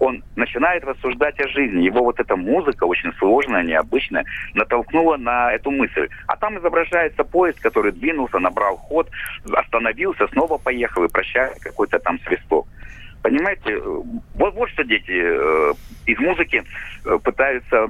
Он 0.00 0.24
начинает 0.34 0.84
рассуждать 0.84 1.38
о 1.40 1.48
жизни. 1.48 1.84
Его 1.84 2.02
вот 2.02 2.18
эта 2.18 2.34
музыка, 2.34 2.84
очень 2.84 3.12
сложная, 3.14 3.62
необычная, 3.62 4.24
натолкнула 4.54 5.16
на 5.16 5.52
эту 5.52 5.70
мысль. 5.70 6.08
А 6.26 6.36
там 6.36 6.58
изображается 6.58 7.22
поезд, 7.22 7.60
который 7.60 7.92
двинулся, 7.92 8.38
набрал 8.38 8.76
ход, 8.76 9.08
остановился, 9.52 10.26
снова 10.28 10.58
поехал 10.58 11.04
и 11.04 11.08
прощает 11.08 11.60
какой-то 11.60 12.00
там 12.00 12.18
свисток. 12.26 12.66
Понимаете, 13.22 13.78
вот, 14.34 14.54
вот 14.54 14.68
что 14.70 14.84
дети 14.84 15.12
э, 15.12 15.72
из 16.06 16.18
музыки 16.18 16.62
э, 17.04 17.18
пытаются 17.22 17.88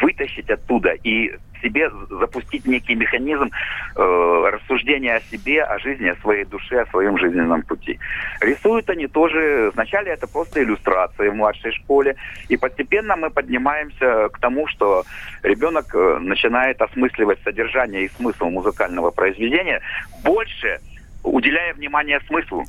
вытащить 0.00 0.48
оттуда 0.48 0.92
и 1.04 1.32
себе 1.62 1.90
запустить 2.10 2.66
некий 2.66 2.94
механизм 2.94 3.50
э, 3.96 4.50
рассуждения 4.52 5.16
о 5.16 5.20
себе, 5.20 5.62
о 5.62 5.78
жизни, 5.78 6.08
о 6.08 6.16
своей 6.16 6.44
душе, 6.44 6.80
о 6.80 6.86
своем 6.86 7.16
жизненном 7.18 7.62
пути. 7.62 7.98
Рисуют 8.40 8.90
они 8.90 9.06
тоже, 9.06 9.70
вначале 9.74 10.12
это 10.12 10.26
просто 10.26 10.62
иллюстрации 10.62 11.28
в 11.28 11.34
младшей 11.34 11.72
школе, 11.72 12.16
и 12.48 12.56
постепенно 12.56 13.16
мы 13.16 13.30
поднимаемся 13.30 14.28
к 14.28 14.38
тому, 14.38 14.66
что 14.66 15.04
ребенок 15.42 15.94
э, 15.94 16.18
начинает 16.20 16.82
осмысливать 16.82 17.38
содержание 17.44 18.04
и 18.04 18.10
смысл 18.10 18.46
музыкального 18.46 19.10
произведения, 19.10 19.80
больше 20.24 20.80
уделяя 21.22 21.74
внимание 21.74 22.20
смыслу. 22.26 22.64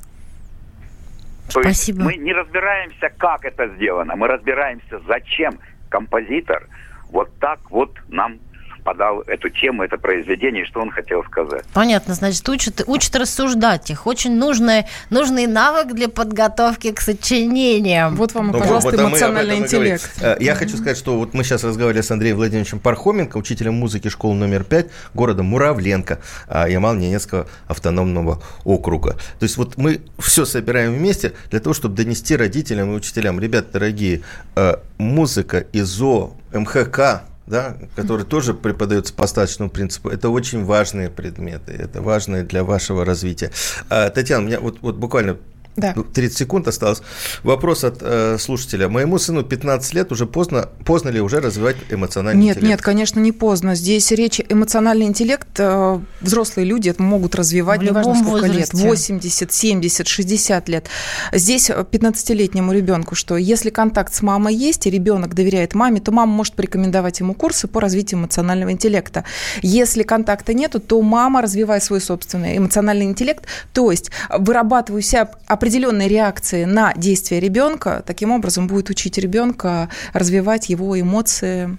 То 1.51 1.62
Спасибо. 1.62 2.03
есть 2.03 2.17
мы 2.17 2.23
не 2.23 2.34
разбираемся, 2.34 3.12
как 3.17 3.45
это 3.45 3.67
сделано, 3.75 4.15
мы 4.15 4.27
разбираемся, 4.27 4.99
зачем 5.08 5.60
композитор 5.89 6.67
вот 7.12 7.29
так 7.39 7.60
вот 7.69 7.91
нам 8.08 8.39
подал 8.84 9.22
эту 9.22 9.50
тему, 9.50 9.84
это 9.84 9.98
произведение, 9.98 10.65
что 10.65 10.82
он 10.82 10.91
хотел 10.91 11.24
сказать. 11.24 11.65
Понятно, 11.74 12.13
значит, 12.13 12.48
учат, 12.50 12.84
учат 12.88 13.15
рассуждать 13.15 13.89
их. 13.89 14.06
Очень 14.06 14.38
нужный, 14.38 14.86
нужный 15.10 15.48
навык 15.48 15.93
для 15.93 16.10
подготовки 16.10 16.91
к 16.91 17.02
сочинениям. 17.02 18.15
Вот 18.15 18.34
вам, 18.34 18.48
ну, 18.48 18.60
пожалуйста, 18.60 18.91
вот, 18.91 19.00
эмоциональный 19.00 19.58
интеллект. 19.58 20.10
Э, 20.22 20.38
я 20.39 20.56
хочу 20.56 20.78
сказать, 20.78 20.98
что 20.98 21.17
вот 21.17 21.34
мы 21.34 21.43
сейчас 21.43 21.63
разговаривали 21.63 22.02
с 22.02 22.12
Андреем 22.12 22.38
Владимировичем 22.38 22.80
Пархоменко, 22.80 23.38
учителем 23.38 23.76
музыки 23.76 24.10
школы 24.10 24.36
номер 24.36 24.63
5 24.63 24.88
города 25.13 25.43
Муравленко 25.43 26.19
а, 26.48 26.67
Ямал-Ненецкого 26.67 27.48
автономного 27.67 28.41
округа. 28.63 29.13
То 29.39 29.43
есть 29.43 29.58
вот 29.58 29.78
мы 29.78 30.02
все 30.19 30.46
собираем 30.46 30.93
вместе 30.93 31.34
для 31.50 31.60
того, 31.60 31.74
чтобы 31.74 31.96
донести 31.96 32.36
родителям 32.36 32.91
и 32.91 32.96
учителям. 32.96 33.39
Ребята 33.39 33.74
дорогие, 33.74 34.21
э, 34.56 34.75
музыка, 34.98 35.65
ИЗО, 35.73 36.34
МХК, 36.54 37.23
да, 37.54 37.77
который 37.95 38.25
тоже 38.25 38.56
преподается 38.56 39.13
по 39.13 39.25
остаточному 39.25 39.69
принципу, 39.69 40.10
это 40.10 40.29
очень 40.29 40.65
важные 40.65 41.12
предметы, 41.12 41.71
это 41.71 42.01
важные 42.01 42.43
для 42.43 42.63
вашего 42.63 43.06
развития. 43.06 43.51
А, 43.91 44.10
Татьяна, 44.10 44.43
у 44.43 44.47
меня 44.47 44.60
вот, 44.60 44.79
вот 44.81 44.95
буквально 44.95 45.37
да. 45.76 45.96
30 46.13 46.38
секунд 46.38 46.67
осталось. 46.67 47.02
Вопрос 47.44 47.84
от 47.84 47.98
э, 48.02 48.38
слушателя. 48.40 48.90
Моему 48.90 49.17
сыну 49.17 49.44
15 49.44 49.94
лет, 49.94 50.12
уже 50.12 50.26
поздно, 50.26 50.69
поздно 50.86 51.10
ли 51.10 51.19
уже 51.19 51.40
развивать 51.40 51.78
эмоциональный 51.90 52.42
нет, 52.42 52.58
интеллект? 52.58 52.63
Нет, 52.63 52.80
нет, 52.80 52.82
конечно, 52.82 53.19
не 53.19 53.32
поздно. 53.32 53.76
Здесь 53.76 54.12
речь 54.12 54.40
эмоциональный 54.50 55.06
интеллект, 55.06 55.48
э, 55.58 56.00
взрослые 56.21 56.65
люди 56.65 56.90
это 56.90 57.02
могут 57.02 57.36
развивать, 57.36 57.82
В 57.82 57.84
неважно 57.84 58.15
сколько 58.15 58.46
возрасте. 58.46 58.58
лет, 58.58 58.74
80, 58.74 59.52
70, 59.52 60.08
60 60.08 60.69
лет. 60.69 60.88
Здесь 61.32 61.69
15-летнему 61.69 62.71
ребенку, 62.71 63.15
что 63.15 63.38
если 63.38 63.69
контакт 63.69 64.13
с 64.13 64.21
мамой 64.21 64.56
есть, 64.56 64.86
и 64.86 64.92
ребенок 64.92 65.34
доверяет 65.34 65.74
маме, 65.74 66.02
то 66.02 66.12
мама 66.12 66.32
может 66.32 66.54
порекомендовать 66.54 67.19
ему 67.19 67.34
курсы 67.34 67.67
по 67.67 67.82
развитию 67.82 68.19
эмоционального 68.19 68.71
интеллекта. 68.71 69.24
Если 69.62 70.04
контакта 70.04 70.54
нету, 70.54 70.80
то 70.80 71.02
мама, 71.02 71.42
развивая 71.42 71.80
свой 71.80 72.00
собственный 72.00 72.58
эмоциональный 72.58 73.06
интеллект, 73.06 73.46
то 73.74 73.90
есть 73.90 74.12
вырабатывая 74.30 75.00
у 75.00 75.02
себя 75.02 75.32
определенной 75.64 76.10
реакции 76.10 76.66
на 76.66 76.94
действия 76.94 77.40
ребенка, 77.40 78.04
таким 78.06 78.32
образом 78.32 78.68
будет 78.68 78.90
учить 78.90 79.18
ребенка 79.18 79.88
развивать 80.12 80.68
его 80.68 81.00
эмоции, 81.00 81.78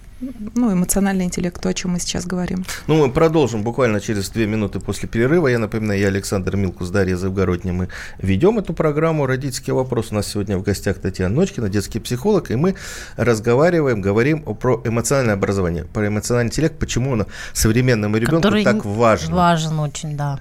ну, 0.55 0.73
эмоциональный 0.73 1.27
интеллект, 1.27 1.61
то, 1.61 1.69
о 1.69 1.75
чем 1.75 1.91
мы 1.91 2.01
сейчас 2.01 2.25
говорим. 2.25 2.65
Ну, 2.87 2.97
мы 2.97 3.13
продолжим 3.13 3.63
буквально 3.63 4.01
через 4.01 4.31
две 4.31 4.47
минуты 4.47 4.81
после 4.81 5.07
перерыва. 5.07 5.49
Я 5.49 5.59
напоминаю, 5.59 6.01
я 6.01 6.09
Александр 6.09 6.57
Милкус, 6.57 6.89
Дарья 6.89 7.17
Завгородня. 7.17 7.75
Мы 7.75 7.89
ведем 8.17 8.59
эту 8.59 8.73
программу 8.73 9.27
«Родительский 9.27 9.75
вопрос». 9.75 10.13
У 10.13 10.15
нас 10.15 10.29
сегодня 10.29 10.57
в 10.57 10.63
гостях 10.63 10.99
Татьяна 10.99 11.35
Ночкина, 11.35 11.69
детский 11.69 12.01
психолог, 12.01 12.51
и 12.51 12.57
мы 12.57 12.77
разговариваем, 13.19 14.01
говорим 14.01 14.45
про 14.45 14.81
эмоциональное 14.83 15.35
образование, 15.35 15.85
про 15.85 16.07
эмоциональный 16.07 16.49
интеллект, 16.49 16.79
почему 16.79 17.11
он 17.11 17.27
современному 17.53 18.17
ребенку 18.17 18.37
Который 18.37 18.65
так 18.65 18.83
важен. 18.87 19.35
Важен 19.35 19.79
очень, 19.79 20.17
да. 20.17 20.41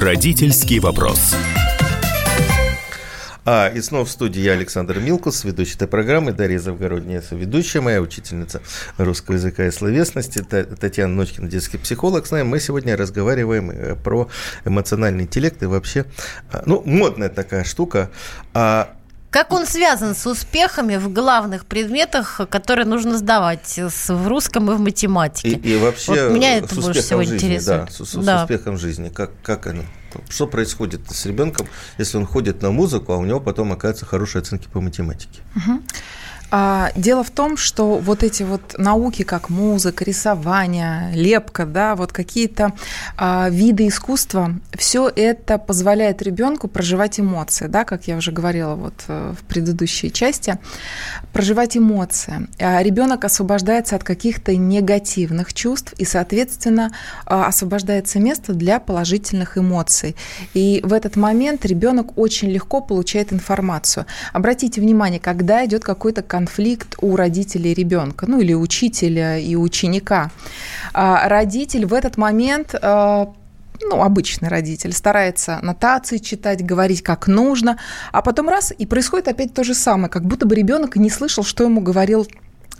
Родительский 0.00 0.78
вопрос. 0.78 1.34
А, 3.44 3.68
и 3.68 3.82
снова 3.82 4.06
в 4.06 4.10
студии 4.10 4.40
я, 4.40 4.52
Александр 4.52 4.98
Милкус, 4.98 5.44
ведущий 5.44 5.74
этой 5.74 5.88
программы, 5.88 6.32
Дарья 6.32 6.58
Завгородняя, 6.58 7.22
ведущая 7.32 7.82
моя, 7.82 8.00
учительница 8.00 8.62
русского 8.96 9.34
языка 9.34 9.66
и 9.66 9.70
словесности, 9.70 10.38
Татьяна 10.38 11.14
Ночкина, 11.14 11.50
детский 11.50 11.76
психолог. 11.76 12.26
С 12.26 12.30
нами 12.30 12.44
мы 12.44 12.60
сегодня 12.60 12.96
разговариваем 12.96 13.70
э, 13.70 13.94
про 13.94 14.30
эмоциональный 14.64 15.24
интеллект 15.24 15.62
и 15.62 15.66
вообще, 15.66 16.06
а, 16.50 16.62
ну, 16.64 16.82
модная 16.86 17.28
такая 17.28 17.64
штука. 17.64 18.10
А 18.54 18.96
как 19.30 19.52
он 19.52 19.66
связан 19.66 20.14
с 20.14 20.26
успехами 20.26 20.96
в 20.96 21.12
главных 21.12 21.64
предметах, 21.64 22.40
которые 22.50 22.84
нужно 22.84 23.16
сдавать 23.16 23.78
в 23.78 24.28
русском 24.28 24.70
и 24.70 24.74
в 24.74 24.80
математике? 24.80 25.50
И, 25.50 25.74
и 25.74 25.76
вообще 25.76 26.28
вот 26.28 26.34
меня 26.34 26.58
это 26.58 26.74
больше 26.74 27.00
всего 27.00 27.22
жизни, 27.22 27.36
интересует. 27.36 27.86
Да, 27.86 28.04
с, 28.04 28.04
с, 28.04 28.14
да. 28.16 28.40
с 28.40 28.42
успехом 28.42 28.76
жизни. 28.76 29.08
Как, 29.08 29.30
как 29.42 29.68
оно? 29.68 29.84
Что 30.28 30.48
происходит 30.48 31.02
с 31.08 31.24
ребенком, 31.26 31.68
если 31.96 32.16
он 32.16 32.26
ходит 32.26 32.62
на 32.62 32.72
музыку, 32.72 33.12
а 33.12 33.16
у 33.16 33.24
него 33.24 33.38
потом 33.38 33.72
оказываются 33.72 34.06
хорошие 34.06 34.40
оценки 34.40 34.66
по 34.66 34.80
математике? 34.80 35.40
Угу. 35.54 35.82
А, 36.50 36.90
дело 36.96 37.22
в 37.22 37.30
том, 37.30 37.56
что 37.56 37.98
вот 37.98 38.22
эти 38.22 38.42
вот 38.42 38.76
науки, 38.76 39.22
как 39.22 39.50
музыка, 39.50 40.04
рисование, 40.04 41.12
лепка, 41.14 41.64
да, 41.64 41.94
вот 41.94 42.12
какие-то 42.12 42.72
а, 43.16 43.48
виды 43.50 43.86
искусства, 43.86 44.54
все 44.76 45.10
это 45.14 45.58
позволяет 45.58 46.22
ребенку 46.22 46.68
проживать 46.68 47.20
эмоции, 47.20 47.66
да, 47.66 47.84
как 47.84 48.08
я 48.08 48.16
уже 48.16 48.32
говорила 48.32 48.74
вот 48.74 48.94
э, 49.08 49.34
в 49.38 49.44
предыдущей 49.44 50.12
части, 50.12 50.58
проживать 51.32 51.76
эмоции. 51.76 52.48
А 52.58 52.82
ребенок 52.82 53.24
освобождается 53.24 53.96
от 53.96 54.04
каких-то 54.04 54.54
негативных 54.56 55.54
чувств 55.54 55.92
и, 55.98 56.04
соответственно, 56.04 56.92
а, 57.26 57.46
освобождается 57.46 58.18
место 58.18 58.54
для 58.54 58.80
положительных 58.80 59.56
эмоций. 59.56 60.16
И 60.54 60.80
в 60.82 60.92
этот 60.92 61.16
момент 61.16 61.64
ребенок 61.64 62.18
очень 62.18 62.50
легко 62.50 62.80
получает 62.80 63.32
информацию. 63.32 64.06
Обратите 64.32 64.80
внимание, 64.80 65.20
когда 65.20 65.64
идет 65.64 65.84
какой-то 65.84 66.22
конфликт 66.40 66.96
у 67.02 67.16
родителей 67.16 67.74
ребенка, 67.74 68.26
ну 68.26 68.40
или 68.40 68.54
учителя 68.54 69.36
и 69.36 69.56
ученика. 69.56 70.30
А 70.94 71.28
родитель 71.28 71.84
в 71.84 71.92
этот 71.92 72.16
момент 72.16 72.74
а, 72.80 73.32
ну, 73.82 74.02
обычный 74.02 74.48
родитель, 74.48 74.92
старается 74.92 75.58
нотации 75.62 76.18
читать, 76.18 76.64
говорить 76.64 77.02
как 77.02 77.28
нужно, 77.28 77.76
а 78.12 78.22
потом 78.22 78.48
раз, 78.48 78.72
и 78.76 78.86
происходит 78.86 79.28
опять 79.28 79.52
то 79.52 79.64
же 79.64 79.74
самое, 79.74 80.08
как 80.08 80.24
будто 80.24 80.46
бы 80.46 80.54
ребенок 80.54 80.96
не 80.96 81.10
слышал, 81.10 81.44
что 81.44 81.64
ему 81.64 81.82
говорил 81.82 82.26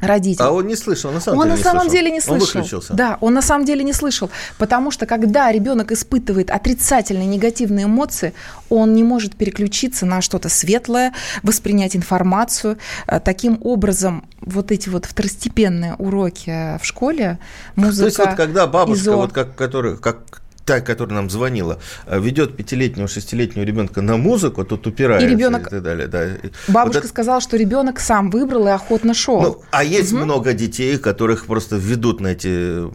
родитель. 0.00 0.42
А 0.42 0.50
он 0.50 0.66
не 0.66 0.76
слышал, 0.76 1.10
он 1.10 1.14
на 1.14 1.20
самом 1.20 1.38
он 1.38 1.44
деле 1.44 1.54
на 1.54 1.58
не 1.58 1.62
самом 1.62 1.80
слышал. 1.82 1.92
деле 1.92 2.10
не 2.10 2.20
слышал. 2.20 2.34
Он 2.34 2.62
выключился. 2.62 2.94
Да, 2.94 3.18
он 3.20 3.34
на 3.34 3.42
самом 3.42 3.64
деле 3.64 3.84
не 3.84 3.92
слышал, 3.92 4.30
потому 4.58 4.90
что 4.90 5.06
когда 5.06 5.52
ребенок 5.52 5.92
испытывает 5.92 6.50
отрицательные, 6.50 7.26
негативные 7.26 7.86
эмоции, 7.86 8.32
он 8.68 8.94
не 8.94 9.04
может 9.04 9.36
переключиться 9.36 10.06
на 10.06 10.20
что-то 10.20 10.48
светлое, 10.48 11.12
воспринять 11.42 11.96
информацию. 11.96 12.78
Э, 13.06 13.20
таким 13.20 13.58
образом, 13.62 14.24
вот 14.40 14.72
эти 14.72 14.88
вот 14.88 15.04
второстепенные 15.04 15.94
уроки 15.94 16.78
в 16.78 16.84
школе, 16.84 17.38
музыка, 17.76 17.98
То 18.00 18.04
есть 18.06 18.18
вот 18.18 18.34
когда 18.34 18.66
бабушка, 18.66 19.02
изо... 19.02 19.16
вот 19.16 19.32
как, 19.32 19.54
который, 19.54 19.96
как 19.96 20.40
та, 20.70 20.80
которая 20.80 21.16
нам 21.16 21.30
звонила, 21.30 21.80
э, 22.06 22.20
ведет 22.20 22.56
пятилетнего, 22.56 23.08
шестилетнего 23.08 23.64
ребенка 23.64 24.02
на 24.02 24.16
музыку, 24.16 24.64
тут 24.64 24.86
упирается 24.86 25.26
и, 25.26 25.30
ребенок... 25.30 25.66
и 25.66 25.70
так 25.70 25.82
далее. 25.82 26.06
Да. 26.06 26.26
Бабушка 26.68 26.86
вот 26.86 26.96
это... 26.96 27.08
сказала, 27.08 27.40
что 27.40 27.56
ребенок 27.56 27.98
сам 27.98 28.30
выбрал 28.30 28.68
и 28.68 28.70
охотно 28.70 29.12
шел. 29.12 29.42
Ну, 29.42 29.62
а 29.72 29.82
есть 29.82 30.12
угу. 30.12 30.22
много 30.22 30.52
детей, 30.52 30.96
которых 30.98 31.46
просто 31.46 31.74
ведут 31.74 32.20
на 32.20 32.28
эти 32.28 32.88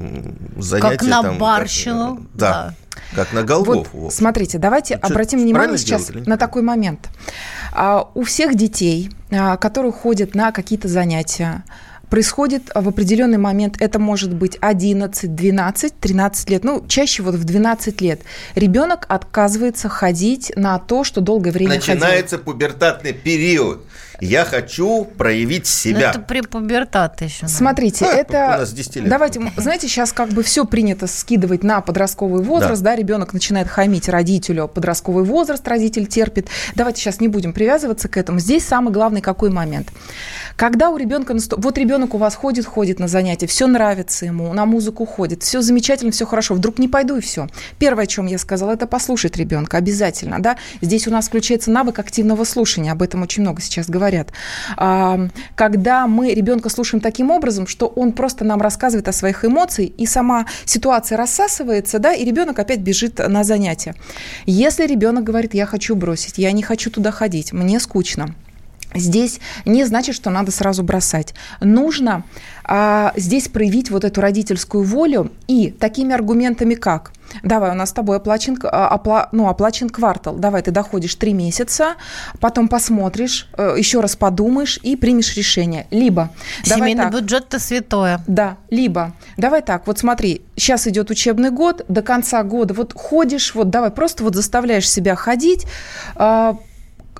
занятия. 0.57 0.97
Как 0.97 1.03
на 1.03 1.21
там, 1.21 1.37
барщину. 1.37 2.15
Как, 2.15 2.25
да. 2.33 2.51
да. 2.51 2.75
Как 3.13 3.33
на 3.33 3.43
Голгофу. 3.43 3.97
Вот, 3.97 4.13
смотрите, 4.13 4.57
давайте 4.57 4.95
Что, 4.97 5.07
обратим 5.07 5.41
внимание 5.41 5.77
сейчас 5.77 6.11
на 6.13 6.37
такой 6.37 6.61
момент. 6.61 7.09
А, 7.73 8.09
у 8.13 8.23
всех 8.23 8.55
детей, 8.55 9.11
а, 9.31 9.57
которые 9.57 9.91
ходят 9.91 10.33
на 10.33 10.53
какие-то 10.53 10.87
занятия, 10.87 11.65
происходит 12.09 12.71
в 12.73 12.87
определенный 12.87 13.37
момент, 13.37 13.75
это 13.79 13.99
может 13.99 14.33
быть 14.33 14.57
11, 14.61 15.35
12, 15.35 15.99
13 15.99 16.49
лет, 16.49 16.63
ну, 16.63 16.85
чаще 16.87 17.23
вот 17.23 17.35
в 17.35 17.43
12 17.43 18.01
лет, 18.01 18.21
ребенок 18.55 19.05
отказывается 19.07 19.89
ходить 19.89 20.51
на 20.55 20.79
то, 20.79 21.03
что 21.03 21.21
долгое 21.21 21.51
время 21.51 21.75
Начинается 21.75 22.37
ходил. 22.37 22.53
пубертатный 22.53 23.13
период. 23.13 23.85
Я 24.21 24.45
хочу 24.45 25.05
проявить 25.05 25.67
себя. 25.67 26.11
Это 26.11 26.19
при 26.19 26.41
пубертат 26.41 27.21
еще. 27.21 27.47
Смотрите, 27.47 28.05
а, 28.05 28.09
это... 28.09 28.45
У 28.55 28.59
нас 28.59 28.71
10 28.71 28.95
лет. 28.97 29.09
Давайте, 29.09 29.41
знаете, 29.57 29.87
сейчас 29.87 30.13
как 30.13 30.29
бы 30.29 30.43
все 30.43 30.65
принято 30.65 31.07
скидывать 31.07 31.63
на 31.63 31.81
подростковый 31.81 32.43
возраст, 32.43 32.81
да, 32.81 32.91
да 32.91 32.95
ребенок 32.95 33.33
начинает 33.33 33.67
хамить 33.67 34.09
родителю, 34.09 34.67
подростковый 34.67 35.23
возраст 35.23 35.67
родитель 35.67 36.07
терпит. 36.07 36.47
Давайте 36.75 37.01
сейчас 37.01 37.19
не 37.19 37.27
будем 37.27 37.53
привязываться 37.53 38.07
к 38.07 38.17
этому. 38.17 38.39
Здесь 38.39 38.65
самый 38.65 38.93
главный 38.93 39.21
какой 39.21 39.49
момент. 39.49 39.89
Когда 40.55 40.89
у 40.89 40.97
ребенка... 40.97 41.33
Наступ... 41.33 41.63
Вот 41.63 41.77
ребенок 41.77 42.13
у 42.13 42.17
вас 42.17 42.35
ходит, 42.35 42.65
ходит 42.65 42.99
на 42.99 43.07
занятия, 43.07 43.47
все 43.47 43.67
нравится 43.67 44.25
ему, 44.25 44.51
на 44.53 44.65
музыку 44.65 45.05
ходит, 45.05 45.43
все 45.43 45.61
замечательно, 45.61 46.11
все 46.11 46.25
хорошо, 46.25 46.53
вдруг 46.53 46.79
не 46.79 46.87
пойду 46.87 47.17
и 47.17 47.21
все. 47.21 47.47
Первое, 47.77 48.05
о 48.05 48.07
чем 48.07 48.27
я 48.27 48.37
сказала, 48.37 48.71
это 48.71 48.87
послушать 48.87 49.35
ребенка 49.37 49.77
обязательно, 49.77 50.41
да. 50.41 50.57
Здесь 50.81 51.07
у 51.07 51.11
нас 51.11 51.27
включается 51.27 51.71
навык 51.71 51.99
активного 51.99 52.45
слушания, 52.45 52.91
об 52.91 53.01
этом 53.01 53.21
очень 53.21 53.43
много 53.43 53.61
сейчас 53.61 53.89
говорят 53.89 54.04
говорят. 54.05 54.31
А, 54.77 55.27
когда 55.55 56.07
мы 56.07 56.33
ребенка 56.33 56.69
слушаем 56.69 57.01
таким 57.01 57.31
образом, 57.31 57.67
что 57.67 57.87
он 57.87 58.11
просто 58.11 58.45
нам 58.45 58.61
рассказывает 58.61 59.07
о 59.07 59.11
своих 59.11 59.43
эмоциях, 59.45 59.91
и 59.97 60.05
сама 60.05 60.45
ситуация 60.65 61.17
рассасывается, 61.17 61.99
да, 61.99 62.13
и 62.13 62.23
ребенок 62.23 62.59
опять 62.59 62.79
бежит 62.79 63.19
на 63.27 63.43
занятия. 63.43 63.95
Если 64.45 64.85
ребенок 64.85 65.23
говорит, 65.23 65.53
я 65.53 65.65
хочу 65.65 65.95
бросить, 65.95 66.37
я 66.37 66.51
не 66.51 66.61
хочу 66.61 66.91
туда 66.91 67.11
ходить, 67.11 67.53
мне 67.53 67.79
скучно, 67.79 68.35
здесь 68.95 69.39
не 69.65 69.83
значит, 69.85 70.15
что 70.15 70.29
надо 70.29 70.51
сразу 70.51 70.83
бросать. 70.83 71.33
Нужно 71.59 72.23
а, 72.63 73.13
здесь 73.15 73.47
проявить 73.47 73.91
вот 73.91 74.03
эту 74.03 74.21
родительскую 74.21 74.83
волю 74.83 75.31
и 75.47 75.69
такими 75.71 76.13
аргументами, 76.13 76.75
как 76.75 77.11
Давай, 77.43 77.71
у 77.71 77.73
нас 77.73 77.89
с 77.89 77.93
тобой 77.93 78.17
оплачен, 78.17 78.57
а, 78.63 78.87
опла, 78.87 79.29
ну, 79.31 79.47
оплачен 79.47 79.89
квартал. 79.89 80.35
Давай, 80.35 80.61
ты 80.61 80.71
доходишь 80.71 81.15
три 81.15 81.33
месяца, 81.33 81.95
потом 82.39 82.67
посмотришь, 82.67 83.49
э, 83.57 83.75
еще 83.77 83.99
раз 83.99 84.15
подумаешь 84.15 84.79
и 84.81 84.95
примешь 84.95 85.35
решение. 85.35 85.87
Либо... 85.91 86.31
Семейный 86.63 87.09
бюджет-то 87.09 87.59
святое. 87.59 88.21
Да, 88.27 88.57
либо... 88.69 89.13
Давай 89.37 89.61
так, 89.61 89.87
вот 89.87 89.99
смотри, 89.99 90.43
сейчас 90.55 90.87
идет 90.87 91.09
учебный 91.09 91.51
год, 91.51 91.83
до 91.87 92.01
конца 92.01 92.43
года 92.43 92.73
вот 92.73 92.93
ходишь, 92.93 93.53
вот 93.53 93.69
давай, 93.69 93.91
просто 93.91 94.23
вот 94.23 94.35
заставляешь 94.35 94.89
себя 94.89 95.15
ходить, 95.15 95.65
а, 96.15 96.57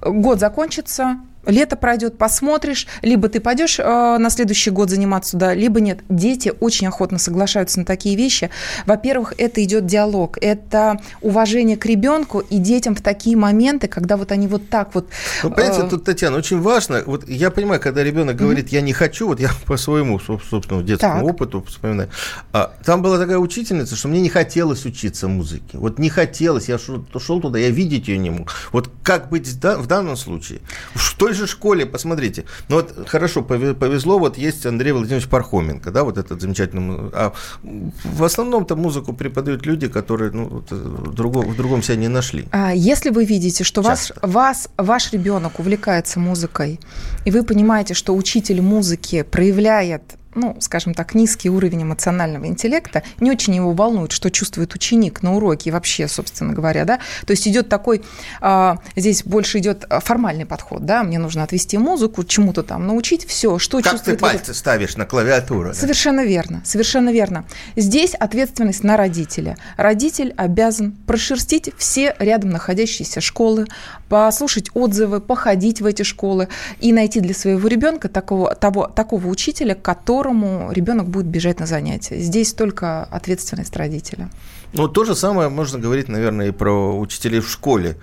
год 0.02 0.40
закончится, 0.40 1.18
лето 1.46 1.76
пройдет, 1.76 2.18
посмотришь, 2.18 2.88
либо 3.02 3.30
ты 3.30 3.40
пойдешь 3.40 3.80
э, 3.80 3.84
на 4.18 4.30
следующий 4.30 4.72
год 4.72 4.90
заниматься 4.90 5.34
туда, 5.34 5.54
либо 5.54 5.80
нет. 5.80 6.00
Дети 6.10 6.54
очень 6.60 6.88
охотно 6.88 7.18
соглашаются 7.18 7.80
на 7.80 7.86
такие 7.86 8.16
вещи. 8.16 8.50
Во-первых, 8.86 9.34
это 9.38 9.64
идет 9.64 9.86
диалог, 9.86 10.38
это 10.42 11.00
уважение 11.22 11.78
к 11.78 11.86
ребенку 11.86 12.40
и 12.40 12.58
детям 12.58 12.96
в 12.96 13.02
такие 13.02 13.38
моменты, 13.38 13.88
когда 13.88 14.18
вот 14.18 14.32
они 14.32 14.48
вот 14.48 14.70
так 14.70 14.96
вот. 14.96 15.08
Ну, 15.44 15.52
понимаете, 15.52 15.86
э... 15.86 15.90
тут, 15.90 16.04
Татьяна, 16.04 16.38
очень 16.38 16.62
важно. 16.62 17.04
Вот 17.06 17.28
я 17.28 17.52
понимаю, 17.52 17.80
когда 17.80 18.04
ребенок 18.04 18.36
говорит, 18.36 18.70
я 18.70 18.82
не 18.82 18.94
хочу, 18.94 19.28
вот 19.28 19.40
я 19.40 19.52
по 19.66 19.78
своему 19.78 20.20
собственному 20.20 20.84
детскому 20.84 21.26
так. 21.26 21.36
опыту 21.36 21.64
вспоминаю. 21.68 22.10
А, 22.52 22.74
там 22.84 23.02
была 23.02 23.18
такая 23.18 23.38
учительница, 23.38 23.96
что 23.96 24.08
мне 24.08 24.22
не 24.22 24.30
хотелось 24.30 24.86
учиться 24.86 25.28
музыке. 25.28 25.78
Вот 25.78 26.00
не 26.00 26.10
хотелось, 26.10 26.70
я 26.70 26.78
шел, 26.78 27.06
шел 27.20 27.42
туда, 27.42 27.60
я 27.60 27.70
видеть 27.70 28.08
ее 28.08 28.18
не 28.18 28.30
мог. 28.30 28.52
Вот 28.72 28.90
как 29.04 29.30
быть 29.30 29.48
в 29.48 29.88
данном 29.88 30.18
случае? 30.18 30.60
В 30.94 31.16
той 31.16 31.34
же 31.36 31.48
школе, 31.48 31.86
посмотрите, 31.86 32.46
ну 32.70 32.78
вот 32.78 33.08
хорошо, 33.08 33.42
повезло, 33.44 34.20
вот 34.20 34.38
есть 34.38 34.66
Андрей 34.66 34.92
Владимирович 34.92 35.28
Пархоменко, 35.28 35.92
да, 35.92 36.04
вот 36.04 36.18
этот 36.18 36.42
замечательный, 36.42 37.10
а 37.14 37.34
в 37.64 38.24
основном-то 38.24 38.76
музыку 38.76 39.14
преподают 39.14 39.66
люди, 39.66 39.88
которые 39.88 40.32
ну, 40.32 40.64
э, 40.70 40.76
в, 40.76 41.14
другом, 41.14 41.50
в 41.50 41.56
другом 41.56 41.84
себя 41.84 41.98
не 41.98 42.08
нашли. 42.08 42.46
А 42.52 42.74
если 42.74 43.10
вы 43.10 43.26
видите, 43.26 43.64
что 43.64 43.82
вас, 43.82 44.12
вас, 44.22 44.70
ваш 44.78 45.14
ребенок 45.14 45.60
увлекается 45.60 46.20
музыкой, 46.20 46.80
и 47.26 47.32
вы 47.32 47.44
понимаете, 47.44 47.94
что 47.94 48.16
учитель 48.16 48.62
музыки 48.62 49.24
проявляет 49.24 50.16
ну, 50.36 50.56
скажем 50.60 50.94
так, 50.94 51.16
низкий 51.16 51.50
уровень 51.50 51.84
эмоционального 51.84 52.46
интеллекта, 52.46 53.04
не 53.20 53.32
очень 53.32 53.56
его 53.56 53.72
волнует, 53.72 54.12
что 54.12 54.30
чувствует 54.30 54.76
ученик 54.76 55.24
на 55.24 55.36
уроке 55.36 55.70
и 55.70 55.74
вообще, 55.74 56.08
собственно 56.08 56.54
говоря, 56.54 56.86
да, 56.86 57.00
то 57.26 57.32
есть 57.32 57.48
идет 57.48 57.70
такой, 57.70 58.04
а, 58.42 58.80
здесь 58.96 59.24
больше 59.24 59.60
идет 59.60 59.86
формальный 59.90 60.46
подход, 60.46 60.86
да, 60.86 61.04
мне 61.04 61.20
нужно 61.20 61.44
отвести 61.44 61.78
музыку, 61.78 62.24
чему-то 62.24 62.64
там 62.64 62.86
научить, 62.86 63.26
все, 63.26 63.58
что 63.60 63.82
как 63.82 63.94
чувствует... 63.94 64.20
Как 64.20 64.30
ты 64.30 64.34
пальцы 64.34 64.44
этот... 64.52 64.56
ставишь 64.58 64.98
на 64.98 65.06
клавиатуру? 65.06 65.74
Совершенно 65.74 66.22
да? 66.22 66.28
верно, 66.28 66.62
совершенно 66.66 67.12
верно. 67.12 67.46
Здесь 67.76 68.14
ответственность 68.14 68.84
на 68.84 68.98
родителя. 68.98 69.58
Родитель 69.78 70.34
обязан 70.38 70.92
прошерстить 71.08 71.72
все 71.78 72.16
рядом 72.20 72.50
находящиеся 72.50 73.22
школы, 73.22 73.68
послушать 74.10 74.70
отзывы, 74.74 75.20
походить 75.22 75.82
в 75.82 75.86
эти 75.86 76.04
школы 76.04 76.48
и 76.80 76.94
найти 76.94 77.20
для 77.20 77.34
своего 77.34 77.68
ребенка 77.68 78.10
такого, 78.10 78.54
того, 78.54 78.88
такого 78.88 79.28
учителя, 79.28 79.76
который 79.76 79.96
которому 80.06 80.72
ребенок 80.72 81.08
будет 81.08 81.26
бежать 81.26 81.60
на 81.60 81.66
занятия. 81.66 82.20
Здесь 82.20 82.54
только 82.54 83.04
ответственность 83.06 83.76
родителя. 83.76 84.30
Ну, 84.74 84.88
то 84.88 85.04
же 85.04 85.16
самое 85.16 85.50
можно 85.50 85.80
говорить, 85.80 86.10
наверное, 86.10 86.50
и 86.50 86.52
про 86.52 86.98
учителей 87.00 87.40
в 87.40 87.50
школе. 87.50 87.96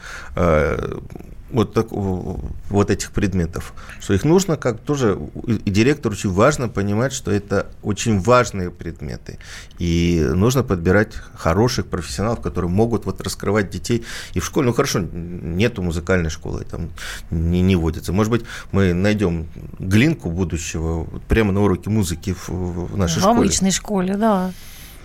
Вот, 1.52 1.74
так, 1.74 1.88
вот 1.90 2.90
этих 2.90 3.12
предметов, 3.12 3.74
что 4.00 4.14
их 4.14 4.24
нужно 4.24 4.56
как 4.56 4.80
тоже, 4.80 5.18
и 5.46 5.70
директору 5.70 6.14
очень 6.14 6.30
важно 6.30 6.68
понимать, 6.68 7.12
что 7.12 7.30
это 7.30 7.66
очень 7.82 8.20
важные 8.20 8.70
предметы, 8.70 9.38
и 9.78 10.26
нужно 10.34 10.62
подбирать 10.62 11.14
хороших 11.34 11.86
профессионалов, 11.86 12.40
которые 12.40 12.70
могут 12.70 13.06
вот 13.06 13.20
раскрывать 13.20 13.70
детей 13.70 14.04
и 14.34 14.40
в 14.40 14.44
школе, 14.46 14.68
ну 14.68 14.72
хорошо, 14.72 15.00
нету 15.00 15.82
музыкальной 15.82 16.30
школы, 16.30 16.64
там 16.64 16.88
не, 17.30 17.60
не 17.60 17.76
водится, 17.76 18.12
может 18.12 18.30
быть, 18.30 18.44
мы 18.72 18.94
найдем 18.94 19.46
глинку 19.78 20.30
будущего 20.30 21.04
прямо 21.28 21.52
на 21.52 21.60
уроке 21.62 21.90
музыки 21.90 22.34
в, 22.34 22.48
в 22.48 22.96
нашей 22.96 23.18
в 23.18 23.20
школе. 23.20 23.34
В 23.34 23.38
обычной 23.40 23.70
школе, 23.70 24.16
да. 24.16 24.52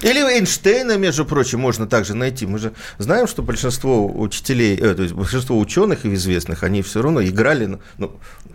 Или 0.01 0.19
Эйнштейна, 0.19 0.97
между 0.97 1.25
прочим, 1.25 1.59
можно 1.59 1.87
также 1.87 2.13
найти. 2.13 2.45
Мы 2.45 2.59
же 2.59 2.73
знаем, 2.97 3.27
что 3.27 3.41
большинство 3.41 4.05
учителей, 4.05 4.77
э, 4.77 4.93
то 4.93 5.01
есть 5.03 5.13
большинство 5.13 5.57
ученых 5.57 6.05
и 6.05 6.13
известных, 6.13 6.63
они 6.63 6.81
все 6.81 7.01
равно 7.01 7.23
играли, 7.23 7.79
ну, 7.97 8.11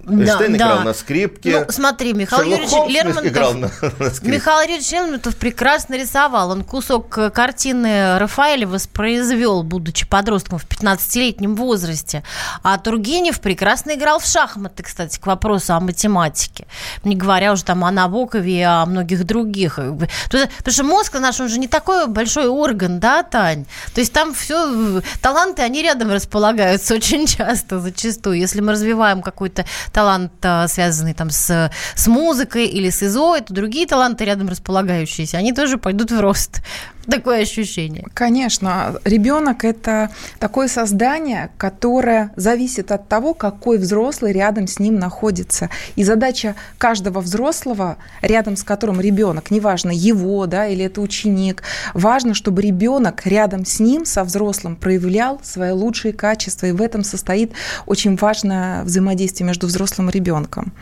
Эйнштейн 0.08 0.52
да, 0.52 0.56
играл 0.56 0.78
да. 0.78 0.84
на 0.84 0.94
скрипке. 0.94 1.64
Ну, 1.66 1.72
смотри, 1.72 2.12
Михаил 2.12 2.42
Шерлок 2.42 2.70
Юрьевич 2.70 2.94
Лермонтов, 2.94 3.26
играл 3.26 3.54
на, 3.54 3.70
на 3.98 4.10
скрипке. 4.10 4.36
Михаил 4.36 4.60
Юрьевич 4.62 4.90
Лермонтов 4.90 5.36
прекрасно 5.36 5.94
рисовал. 5.94 6.50
Он 6.50 6.64
кусок 6.64 7.18
э, 7.18 7.30
картины 7.30 8.18
Рафаэля 8.18 8.66
воспроизвел, 8.66 9.62
будучи 9.62 10.06
подростком 10.06 10.58
в 10.58 10.66
15-летнем 10.66 11.54
возрасте. 11.54 12.24
А 12.62 12.78
Тургенев 12.78 13.40
прекрасно 13.40 13.94
играл 13.94 14.18
в 14.18 14.26
шахматы, 14.26 14.82
кстати, 14.82 15.20
к 15.20 15.26
вопросу 15.26 15.74
о 15.74 15.80
математике. 15.80 16.66
Не 17.04 17.14
говоря 17.14 17.52
уже 17.52 17.64
там 17.64 17.84
о 17.84 17.90
Набокове 17.90 18.58
и 18.58 18.62
о 18.62 18.84
многих 18.86 19.24
других. 19.24 19.76
Потому 19.76 20.48
что 20.68 20.84
мозг 20.84 21.14
наш, 21.20 21.31
он 21.40 21.48
же 21.48 21.58
не 21.58 21.68
такой 21.68 22.06
большой 22.08 22.48
орган, 22.48 23.00
да, 23.00 23.22
Тань? 23.22 23.66
То 23.94 24.00
есть 24.00 24.12
там 24.12 24.34
все, 24.34 25.00
таланты, 25.20 25.62
они 25.62 25.82
рядом 25.82 26.10
располагаются 26.10 26.94
очень 26.96 27.26
часто, 27.26 27.80
зачастую. 27.80 28.38
Если 28.38 28.60
мы 28.60 28.72
развиваем 28.72 29.22
какой-то 29.22 29.64
талант, 29.92 30.32
а, 30.42 30.68
связанный 30.68 31.14
там 31.14 31.30
с, 31.30 31.70
с 31.94 32.06
музыкой 32.06 32.66
или 32.66 32.90
с 32.90 33.02
ИЗО, 33.02 33.40
то 33.40 33.54
другие 33.54 33.86
таланты 33.86 34.24
рядом 34.24 34.48
располагающиеся, 34.48 35.38
они 35.38 35.52
тоже 35.52 35.78
пойдут 35.78 36.10
в 36.10 36.20
рост. 36.20 36.60
Такое 37.10 37.42
ощущение. 37.42 38.04
Конечно. 38.14 38.94
Ребенок– 39.04 39.64
это 39.64 40.10
такое 40.38 40.68
создание, 40.68 41.50
которое 41.56 42.32
зависит 42.36 42.92
от 42.92 43.08
того, 43.08 43.34
какой 43.34 43.78
взрослый 43.78 44.32
рядом 44.32 44.66
с 44.66 44.78
ним 44.78 44.96
находится. 44.96 45.70
И 45.96 46.04
задача 46.04 46.54
каждого 46.78 47.20
взрослого, 47.20 47.96
рядом 48.20 48.56
с 48.56 48.62
которым 48.62 49.00
ребенок, 49.00 49.50
неважно, 49.50 49.90
его 49.90 50.46
да, 50.46 50.66
или 50.66 50.84
это 50.84 51.00
ученик, 51.22 51.62
важно, 51.94 52.34
чтобы 52.34 52.62
ребенок 52.62 53.26
рядом 53.26 53.64
с 53.64 53.80
ним, 53.80 54.04
со 54.04 54.24
взрослым, 54.24 54.76
проявлял 54.76 55.40
свои 55.42 55.70
лучшие 55.70 56.12
качества. 56.12 56.66
И 56.66 56.72
в 56.72 56.82
этом 56.82 57.04
состоит 57.04 57.52
очень 57.86 58.16
важное 58.16 58.82
взаимодействие 58.84 59.46
между 59.46 59.66
взрослым 59.66 60.10
и 60.10 60.12
ребенком. 60.12 60.72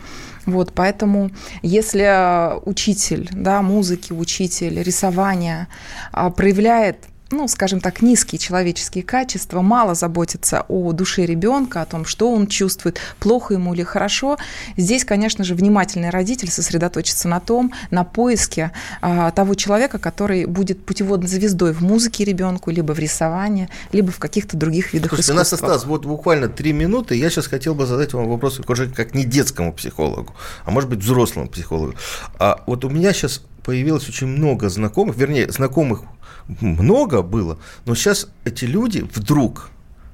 Вот, 0.46 0.72
поэтому 0.74 1.30
если 1.62 2.58
учитель 2.64 3.28
да, 3.32 3.60
музыки, 3.60 4.12
учитель 4.12 4.82
рисования 4.82 5.68
а, 6.12 6.30
проявляет 6.30 6.96
ну, 7.32 7.46
скажем 7.48 7.80
так, 7.80 8.02
низкие 8.02 8.38
человеческие 8.38 9.04
качества, 9.04 9.60
мало 9.60 9.94
заботится 9.94 10.64
о 10.68 10.92
душе 10.92 11.26
ребенка, 11.26 11.82
о 11.82 11.86
том, 11.86 12.04
что 12.04 12.32
он 12.32 12.46
чувствует, 12.46 12.98
плохо 13.18 13.54
ему 13.54 13.74
или 13.74 13.82
хорошо. 13.82 14.36
Здесь, 14.76 15.04
конечно 15.04 15.44
же, 15.44 15.54
внимательный 15.54 16.10
родитель 16.10 16.50
сосредоточится 16.50 17.28
на 17.28 17.40
том, 17.40 17.72
на 17.90 18.04
поиске 18.04 18.72
а, 19.00 19.30
того 19.30 19.54
человека, 19.54 19.98
который 19.98 20.46
будет 20.46 20.84
путеводной 20.84 21.28
звездой 21.28 21.72
в 21.72 21.82
музыке 21.82 22.24
ребенку, 22.24 22.70
либо 22.70 22.92
в 22.92 22.98
рисовании, 22.98 23.68
либо 23.92 24.10
в 24.10 24.18
каких-то 24.18 24.56
других 24.56 24.92
видах 24.92 25.10
Слушайте, 25.10 25.32
искусства. 25.32 25.34
У 25.34 25.36
нас 25.36 25.52
осталось 25.52 25.84
вот 25.84 26.06
буквально 26.06 26.48
три 26.48 26.72
минуты. 26.72 27.14
Я 27.14 27.30
сейчас 27.30 27.46
хотел 27.46 27.74
бы 27.74 27.86
задать 27.86 28.12
вам 28.12 28.28
вопрос 28.28 28.60
как 28.66 29.14
не 29.14 29.24
детскому 29.24 29.72
психологу, 29.72 30.34
а 30.64 30.70
может 30.70 30.90
быть 30.90 31.00
взрослому 31.00 31.48
психологу. 31.48 31.94
А 32.38 32.62
вот 32.66 32.84
у 32.84 32.88
меня 32.88 33.12
сейчас 33.12 33.42
появилось 33.62 34.08
очень 34.08 34.26
много 34.26 34.68
знакомых, 34.68 35.16
вернее, 35.16 35.50
знакомых 35.50 36.02
много 36.46 37.22
было, 37.22 37.58
но 37.86 37.94
сейчас 37.94 38.28
эти 38.44 38.64
люди 38.64 39.00
вдруг 39.14 39.70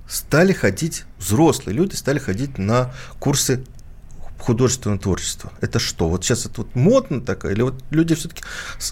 стали 0.09 0.53
ходить, 0.53 1.05
взрослые 1.19 1.77
люди 1.77 1.95
стали 1.95 2.19
ходить 2.19 2.59
на 2.59 2.93
курсы 3.19 3.65
художественного 4.39 5.01
творчества. 5.01 5.53
Это 5.61 5.79
что? 5.79 6.09
Вот 6.09 6.25
сейчас 6.25 6.47
это 6.47 6.63
вот 6.63 6.75
модно 6.75 7.21
такое? 7.21 7.53
Или 7.53 7.63
вот 7.63 7.83
люди 7.91 8.15
все-таки 8.15 8.43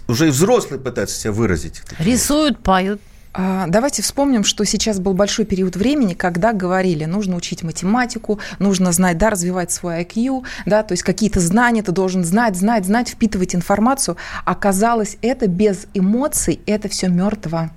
уже 0.09 0.28
и 0.28 0.30
взрослые 0.30 0.80
пытаются 0.80 1.18
себя 1.18 1.32
выразить? 1.32 1.82
Рисуют, 1.99 2.62
поют. 2.62 3.01
А, 3.37 3.66
давайте 3.66 4.01
вспомним, 4.01 4.45
что 4.45 4.64
сейчас 4.64 5.01
был 5.01 5.12
большой 5.12 5.45
период 5.45 5.74
времени, 5.74 6.14
когда 6.14 6.53
говорили, 6.53 7.05
нужно 7.05 7.35
учить 7.35 7.64
математику, 7.64 8.39
нужно 8.61 8.93
знать, 8.93 9.18
да, 9.18 9.28
развивать 9.28 9.72
свой 9.72 10.03
IQ, 10.03 10.45
да, 10.66 10.85
то 10.85 10.93
есть 10.93 11.03
какие-то 11.03 11.41
знания 11.41 11.82
ты 11.82 11.91
должен 11.91 12.24
знать, 12.24 12.57
знать, 12.57 12.87
знать, 12.87 13.09
впитывать 13.09 13.57
информацию. 13.57 14.16
Оказалось, 14.45 15.16
это 15.20 15.49
без 15.49 15.87
эмоций, 15.95 16.61
это 16.66 16.89
все 16.89 17.09
мертво. 17.09 17.70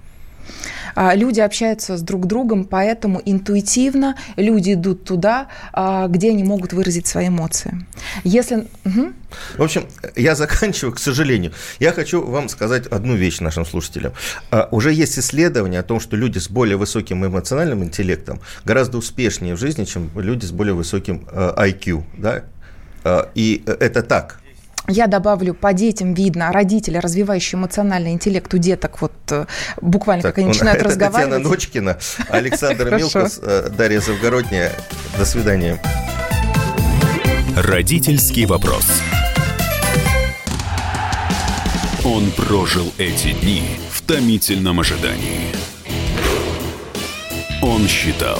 А, 1.00 1.14
люди 1.14 1.40
общаются 1.40 1.96
с 1.96 2.02
друг 2.02 2.26
другом, 2.26 2.66
поэтому 2.66 3.22
интуитивно 3.24 4.16
люди 4.36 4.74
идут 4.74 5.04
туда, 5.04 5.48
а, 5.72 6.08
где 6.08 6.32
они 6.32 6.44
могут 6.44 6.74
выразить 6.74 7.06
свои 7.06 7.28
эмоции. 7.28 7.86
Если... 8.24 8.68
Угу. 8.84 9.14
В 9.58 9.62
общем, 9.62 9.86
я 10.16 10.34
заканчиваю, 10.34 10.96
к 10.96 11.00
сожалению. 11.00 11.54
Я 11.80 11.92
хочу 11.92 12.26
вам 12.26 12.50
сказать 12.50 12.88
одну 12.88 13.14
вещь 13.14 13.42
нашим 13.42 13.64
слушателям. 13.64 14.14
А, 14.50 14.70
уже 14.72 14.92
есть 14.92 15.20
исследования 15.20 15.82
о 15.82 15.84
том, 15.84 16.00
что 16.00 16.16
люди 16.16 16.40
с 16.40 16.50
более 16.50 16.78
высоким 16.78 17.24
эмоциональным 17.24 17.84
интеллектом 17.84 18.42
гораздо 18.66 18.98
успешнее 18.98 19.54
в 19.54 19.60
жизни, 19.60 19.86
чем 19.86 20.10
люди 20.16 20.46
с 20.46 20.52
более 20.52 20.74
высоким 20.74 21.28
IQ. 21.32 22.04
Да? 22.18 22.44
И 23.36 23.64
это 23.68 24.02
так. 24.02 24.42
Я 24.90 25.08
добавлю, 25.08 25.54
по 25.54 25.74
детям 25.74 26.14
видно, 26.14 26.52
родители, 26.54 26.98
развивающие 26.98 27.60
эмоциональный 27.60 28.12
интеллект 28.12 28.54
у 28.54 28.58
деток, 28.58 29.02
вот 29.02 29.12
э, 29.32 29.46
буквально 29.82 30.24
так, 30.24 30.36
как 30.36 30.40
они 30.40 30.48
начинают 30.48 30.80
это 30.80 30.90
разговаривать. 30.90 31.34
Татьяна 31.34 31.50
Ночкина, 31.50 31.98
Александр 32.30 32.96
Милкус, 32.96 33.40
э, 33.42 33.70
Дарья 33.78 34.00
Завгородняя. 34.00 34.72
До 35.18 35.26
свидания. 35.26 35.82
Родительский 37.58 38.46
вопрос. 38.46 38.86
Он 42.06 42.32
прожил 42.32 42.94
эти 42.98 43.34
дни 43.34 43.64
в 43.92 44.02
томительном 44.04 44.80
ожидании. 44.80 45.52
Он 47.62 47.86
считал 47.90 48.40